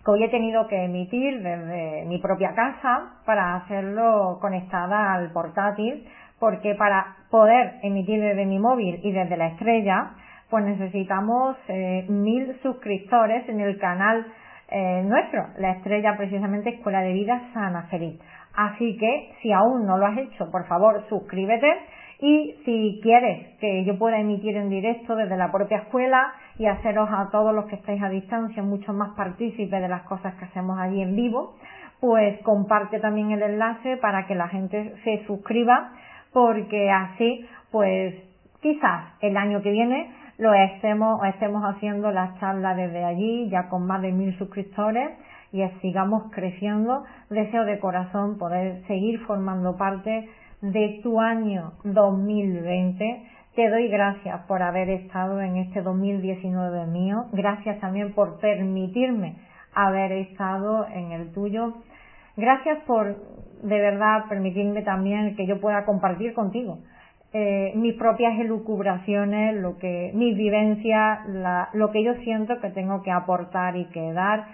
que 0.05 0.11
hoy 0.11 0.25
he 0.25 0.29
tenido 0.31 0.67
que 0.67 0.85
emitir 0.85 1.43
desde 1.43 2.07
mi 2.07 2.19
propia 2.19 2.55
casa 2.55 3.21
para 3.25 3.55
hacerlo 3.55 4.39
conectada 4.41 5.15
al 5.15 5.31
portátil 5.31 6.09
porque 6.41 6.75
para 6.75 7.17
poder 7.31 7.75
emitir 7.83 8.21
desde 8.21 8.47
mi 8.47 8.59
móvil 8.59 8.99
y 9.05 9.13
desde 9.13 9.37
la 9.37 9.49
estrella, 9.49 10.11
pues 10.49 10.65
necesitamos 10.65 11.57
eh, 11.69 12.07
mil 12.09 12.59
suscriptores 12.63 13.49
en 13.49 13.61
el 13.61 13.79
canal 13.79 14.27
eh, 14.69 15.03
nuestro, 15.05 15.47
la 15.59 15.73
estrella 15.73 16.17
precisamente 16.17 16.71
Escuela 16.71 17.03
de 17.03 17.13
Vida 17.13 17.41
Sana 17.53 17.85
Feliz. 17.91 18.21
Así 18.55 18.97
que 18.99 19.33
si 19.43 19.53
aún 19.53 19.87
no 19.87 19.99
lo 19.99 20.07
has 20.07 20.19
hecho, 20.19 20.51
por 20.51 20.67
favor 20.67 21.05
suscríbete 21.09 21.73
y 22.21 22.55
si 22.65 23.01
quieres 23.03 23.57
que 23.59 23.85
yo 23.85 23.99
pueda 23.99 24.19
emitir 24.19 24.57
en 24.57 24.69
directo 24.69 25.17
desde 25.17 25.37
la 25.37 25.51
propia 25.53 25.79
escuela 25.79 26.33
y 26.59 26.67
haceros 26.67 27.09
a 27.11 27.31
todos 27.31 27.55
los 27.55 27.67
que 27.67 27.77
estáis 27.77 28.03
a 28.03 28.09
distancia 28.09 28.63
mucho 28.63 28.93
más 28.93 29.15
partícipes 29.17 29.81
de 29.81 29.89
las 29.89 30.03
cosas 30.03 30.35
que 30.35 30.45
hacemos 30.45 30.79
allí 30.79 31.01
en 31.01 31.17
vivo, 31.17 31.57
pues 32.01 32.41
comparte 32.43 32.99
también 32.99 33.31
el 33.31 33.43
enlace 33.43 33.97
para 33.99 34.27
que 34.27 34.35
la 34.35 34.49
gente 34.49 34.95
se 35.05 35.25
suscriba 35.27 35.93
porque 36.33 36.91
así, 36.91 37.47
pues 37.71 38.15
quizás 38.61 39.15
el 39.21 39.37
año 39.37 39.63
que 39.63 39.71
viene 39.71 40.15
lo 40.39 40.55
estemos, 40.55 41.23
estemos 41.27 41.63
haciendo 41.65 42.11
las 42.11 42.39
charlas 42.41 42.77
desde 42.77 43.05
allí, 43.05 43.49
ya 43.51 43.69
con 43.69 43.87
más 43.87 44.01
de 44.01 44.13
mil 44.13 44.37
suscriptores 44.39 45.11
y 45.53 45.63
sigamos 45.83 46.33
creciendo. 46.33 47.05
Deseo 47.29 47.65
de 47.65 47.79
corazón 47.79 48.39
poder 48.39 48.83
seguir 48.87 49.21
formando 49.27 49.77
parte 49.77 50.29
de 50.63 51.01
tu 51.03 51.21
año 51.21 51.73
2020. 51.85 53.23
Te 53.55 53.69
doy 53.69 53.89
gracias 53.89 54.41
por 54.47 54.63
haber 54.63 54.89
estado 54.89 55.41
en 55.41 55.57
este 55.57 55.83
2019 55.83 56.87
mío. 56.87 57.27
Gracias 57.33 57.79
también 57.81 58.15
por 58.15 58.39
permitirme 58.41 59.37
haber 59.75 60.13
estado 60.13 60.87
en 60.89 61.13
el 61.13 61.33
tuyo. 61.33 61.75
Gracias 62.37 62.79
por 62.87 63.17
de 63.63 63.79
verdad 63.81 64.25
permitirme 64.29 64.83
también 64.83 65.37
que 65.37 65.47
yo 65.47 65.61
pueda 65.61 65.85
compartir 65.85 66.35
contigo 66.35 66.79
eh, 67.33 67.73
mis 67.77 67.95
propias 67.95 68.39
elucubraciones, 68.41 69.55
lo 69.61 69.79
que, 69.79 70.11
mis 70.15 70.37
vivencias, 70.37 71.21
lo 71.75 71.91
que 71.93 72.03
yo 72.03 72.15
siento 72.25 72.61
que 72.61 72.71
tengo 72.71 73.03
que 73.03 73.13
aportar 73.13 73.77
y 73.77 73.85
que 73.87 74.13
dar. 74.13 74.47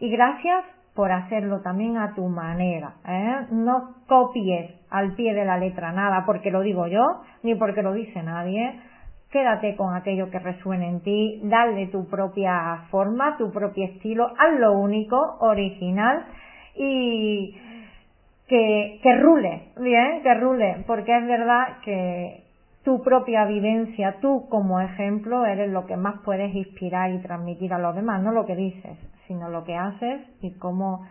Y 0.00 0.10
gracias 0.10 0.64
por 0.94 1.12
hacerlo 1.12 1.60
también 1.60 1.98
a 1.98 2.14
tu 2.14 2.26
manera. 2.26 2.94
¿eh? 3.06 3.46
No 3.52 3.94
copies 4.08 4.72
al 4.90 5.14
pie 5.14 5.34
de 5.34 5.44
la 5.44 5.58
letra 5.58 5.92
nada 5.92 6.24
porque 6.26 6.50
lo 6.50 6.62
digo 6.62 6.88
yo, 6.88 7.04
ni 7.44 7.54
porque 7.54 7.82
lo 7.82 7.92
dice 7.92 8.20
nadie. 8.22 8.80
Quédate 9.30 9.76
con 9.76 9.94
aquello 9.94 10.30
que 10.30 10.38
resuene 10.38 10.88
en 10.88 11.02
ti, 11.02 11.40
dale 11.44 11.88
tu 11.88 12.08
propia 12.08 12.86
forma, 12.90 13.36
tu 13.36 13.52
propio 13.52 13.84
estilo, 13.84 14.26
haz 14.38 14.58
lo 14.58 14.72
único, 14.72 15.16
original 15.40 16.24
y 16.74 17.56
que, 18.48 19.00
que 19.02 19.16
rule, 19.16 19.72
bien, 19.80 20.22
que 20.22 20.34
rule, 20.34 20.84
porque 20.86 21.16
es 21.16 21.26
verdad 21.26 21.78
que 21.84 22.44
tu 22.84 23.02
propia 23.02 23.44
vivencia, 23.46 24.16
tú 24.20 24.46
como 24.48 24.80
ejemplo, 24.80 25.44
eres 25.44 25.70
lo 25.70 25.86
que 25.86 25.96
más 25.96 26.20
puedes 26.24 26.54
inspirar 26.54 27.10
y 27.10 27.18
transmitir 27.18 27.72
a 27.72 27.78
los 27.78 27.96
demás, 27.96 28.22
no 28.22 28.30
lo 28.30 28.46
que 28.46 28.54
dices, 28.54 28.96
sino 29.26 29.48
lo 29.48 29.64
que 29.64 29.74
haces 29.74 30.20
y 30.40 30.52
cómo 30.58 31.04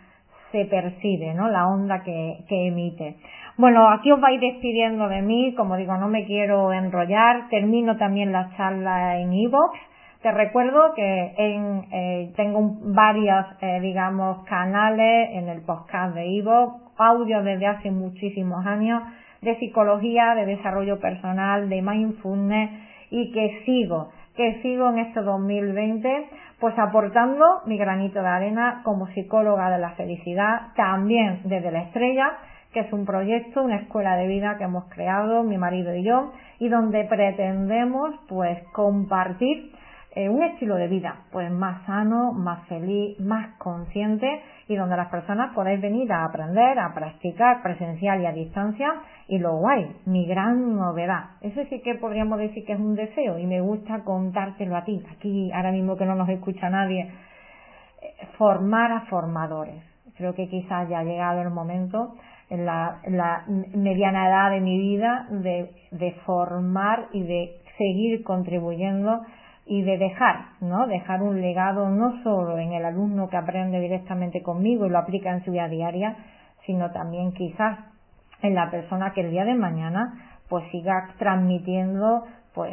se 0.53 0.63
percibe, 0.65 1.33
¿no? 1.33 1.49
La 1.49 1.67
onda 1.67 2.01
que, 2.03 2.45
que 2.47 2.67
emite. 2.67 3.17
Bueno, 3.57 3.89
aquí 3.89 4.09
os 4.09 4.21
vais 4.21 4.39
despidiendo 4.39 5.09
de 5.09 5.21
mí, 5.21 5.53
como 5.55 5.75
digo, 5.75 5.97
no 5.97 6.07
me 6.07 6.23
quiero 6.25 6.71
enrollar, 6.71 7.49
termino 7.49 7.97
también 7.97 8.31
la 8.31 8.51
charla 8.55 9.19
en 9.19 9.33
iVoox. 9.33 9.77
Te 10.21 10.31
recuerdo 10.31 10.93
que 10.95 11.33
en, 11.37 11.85
eh, 11.91 12.33
tengo 12.37 12.77
varios, 12.83 13.45
eh, 13.61 13.79
digamos, 13.81 14.45
canales 14.45 15.29
en 15.33 15.49
el 15.49 15.61
podcast 15.61 16.15
de 16.15 16.25
iVoox 16.25 16.84
audio 16.97 17.43
desde 17.43 17.67
hace 17.67 17.91
muchísimos 17.91 18.65
años 18.65 19.01
de 19.41 19.57
psicología, 19.59 20.35
de 20.35 20.45
desarrollo 20.45 20.99
personal, 20.99 21.69
de 21.69 21.81
mindfulness 21.81 22.71
y 23.11 23.31
que 23.31 23.61
sigo, 23.65 24.09
que 24.35 24.61
sigo 24.61 24.89
en 24.89 24.99
este 24.99 25.21
2020 25.21 26.29
pues 26.59 26.77
aportando 26.79 27.61
mi 27.65 27.77
granito 27.77 28.21
de 28.21 28.27
arena 28.27 28.81
como 28.83 29.07
psicóloga 29.07 29.69
de 29.69 29.79
la 29.79 29.91
felicidad, 29.91 30.73
también 30.75 31.41
desde 31.43 31.71
la 31.71 31.81
estrella, 31.83 32.37
que 32.73 32.79
es 32.81 32.93
un 32.93 33.05
proyecto, 33.05 33.61
una 33.61 33.77
escuela 33.77 34.15
de 34.15 34.27
vida 34.27 34.57
que 34.57 34.63
hemos 34.63 34.85
creado 34.85 35.43
mi 35.43 35.57
marido 35.57 35.95
y 35.95 36.03
yo 36.03 36.31
y 36.59 36.69
donde 36.69 37.03
pretendemos 37.05 38.15
pues 38.27 38.57
compartir 38.73 39.71
eh, 40.17 40.29
un 40.29 40.41
estilo 40.43 40.75
de 40.75 40.87
vida 40.87 41.25
pues 41.29 41.51
más 41.51 41.85
sano, 41.85 42.31
más 42.31 42.65
feliz, 42.69 43.19
más 43.19 43.57
consciente 43.57 44.41
y 44.69 44.75
donde 44.77 44.95
las 44.95 45.09
personas 45.09 45.53
podéis 45.53 45.81
venir 45.81 46.09
a 46.13 46.23
aprender, 46.23 46.79
a 46.79 46.93
practicar 46.93 47.61
presencial 47.61 48.21
y 48.21 48.25
a 48.25 48.31
distancia 48.31 48.93
y 49.27 49.39
lo 49.39 49.57
guay, 49.57 49.93
mi 50.05 50.25
gran 50.25 50.73
novedad. 50.77 51.31
Eso 51.41 51.61
sí 51.69 51.81
que 51.81 51.95
podríamos 51.95 52.39
decir 52.39 52.63
que 52.65 52.71
es 52.71 52.79
un 52.79 52.95
deseo 52.95 53.37
y 53.39 53.45
me 53.45 53.59
gusta 53.59 54.05
contártelo 54.05 54.77
a 54.77 54.85
ti, 54.85 55.03
aquí 55.11 55.51
ahora 55.51 55.73
mismo 55.73 55.97
que 55.97 56.05
no 56.05 56.15
nos 56.15 56.29
escucha 56.29 56.69
nadie, 56.69 57.01
eh, 58.01 58.27
formar 58.37 58.93
a 58.93 59.01
formadores. 59.07 59.83
Creo 60.15 60.33
que 60.33 60.47
quizás 60.47 60.87
ya 60.87 60.99
ha 60.99 61.03
llegado 61.03 61.41
el 61.41 61.49
momento 61.49 62.15
en 62.49 62.65
la, 62.65 63.01
mediana 63.73 64.29
edad 64.29 64.51
de 64.51 64.61
mi 64.61 64.79
vida 64.79 65.27
de 65.29 66.11
formar 66.25 67.07
y 67.11 67.23
de 67.23 67.57
seguir 67.77 68.23
contribuyendo 68.23 69.25
y 69.65 69.81
de 69.81 69.97
dejar, 69.97 70.45
¿no? 70.61 70.87
Dejar 70.87 71.23
un 71.23 71.41
legado 71.41 71.89
no 71.89 72.21
solo 72.23 72.57
en 72.59 72.73
el 72.73 72.85
alumno 72.85 73.29
que 73.29 73.37
aprende 73.37 73.79
directamente 73.79 74.43
conmigo 74.43 74.85
y 74.85 74.89
lo 74.89 74.99
aplica 74.99 75.31
en 75.31 75.43
su 75.43 75.51
vida 75.51 75.67
diaria, 75.67 76.15
sino 76.65 76.91
también 76.91 77.33
quizás 77.33 77.79
en 78.41 78.53
la 78.53 78.69
persona 78.69 79.11
que 79.13 79.21
el 79.21 79.31
día 79.31 79.45
de 79.45 79.55
mañana 79.55 80.39
pues 80.49 80.63
siga 80.71 81.09
transmitiendo 81.17 82.25
pues 82.53 82.71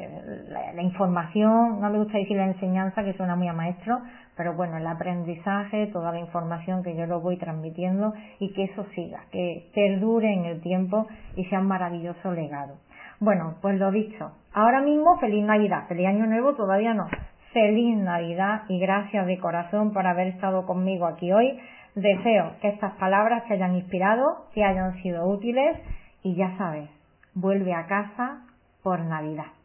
la, 0.48 0.80
información, 0.80 1.80
no 1.80 1.90
me 1.90 1.98
gusta 1.98 2.16
decir 2.16 2.36
la 2.36 2.46
enseñanza 2.46 3.02
que 3.02 3.14
suena 3.14 3.34
muy 3.34 3.48
a 3.48 3.52
maestro, 3.52 3.98
pero 4.36 4.54
bueno, 4.54 4.76
el 4.76 4.86
aprendizaje, 4.86 5.88
toda 5.88 6.12
la 6.12 6.20
información 6.20 6.84
que 6.84 6.94
yo 6.94 7.06
lo 7.06 7.20
voy 7.20 7.36
transmitiendo 7.36 8.14
y 8.38 8.52
que 8.52 8.64
eso 8.64 8.86
siga, 8.94 9.24
que 9.32 9.70
perdure 9.74 10.32
en 10.32 10.44
el 10.44 10.60
tiempo 10.60 11.08
y 11.34 11.44
sea 11.46 11.58
un 11.58 11.66
maravilloso 11.66 12.30
legado. 12.30 12.76
Bueno, 13.22 13.54
pues 13.62 13.78
lo 13.78 13.92
dicho, 13.92 14.32
ahora 14.52 14.80
mismo 14.80 15.16
feliz 15.20 15.44
Navidad, 15.44 15.86
feliz 15.86 16.08
Año 16.08 16.26
Nuevo 16.26 16.56
todavía 16.56 16.92
no, 16.92 17.06
feliz 17.52 17.96
Navidad 17.96 18.62
y 18.66 18.80
gracias 18.80 19.28
de 19.28 19.38
corazón 19.38 19.92
por 19.92 20.04
haber 20.08 20.26
estado 20.26 20.66
conmigo 20.66 21.06
aquí 21.06 21.30
hoy. 21.30 21.56
Deseo 21.94 22.56
que 22.60 22.70
estas 22.70 22.94
palabras 22.94 23.44
te 23.46 23.54
hayan 23.54 23.76
inspirado, 23.76 24.48
que 24.52 24.64
hayan 24.64 25.00
sido 25.04 25.24
útiles 25.24 25.78
y 26.24 26.34
ya 26.34 26.58
sabes, 26.58 26.90
vuelve 27.34 27.72
a 27.72 27.86
casa 27.86 28.40
por 28.82 28.98
Navidad. 28.98 29.61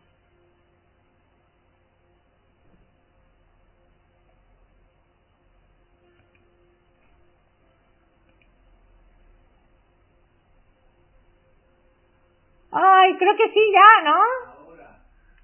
Ay, 12.79 13.17
creo 13.17 13.35
que 13.35 13.49
sí 13.49 13.71
ya, 13.73 14.03
¿no? 14.03 14.56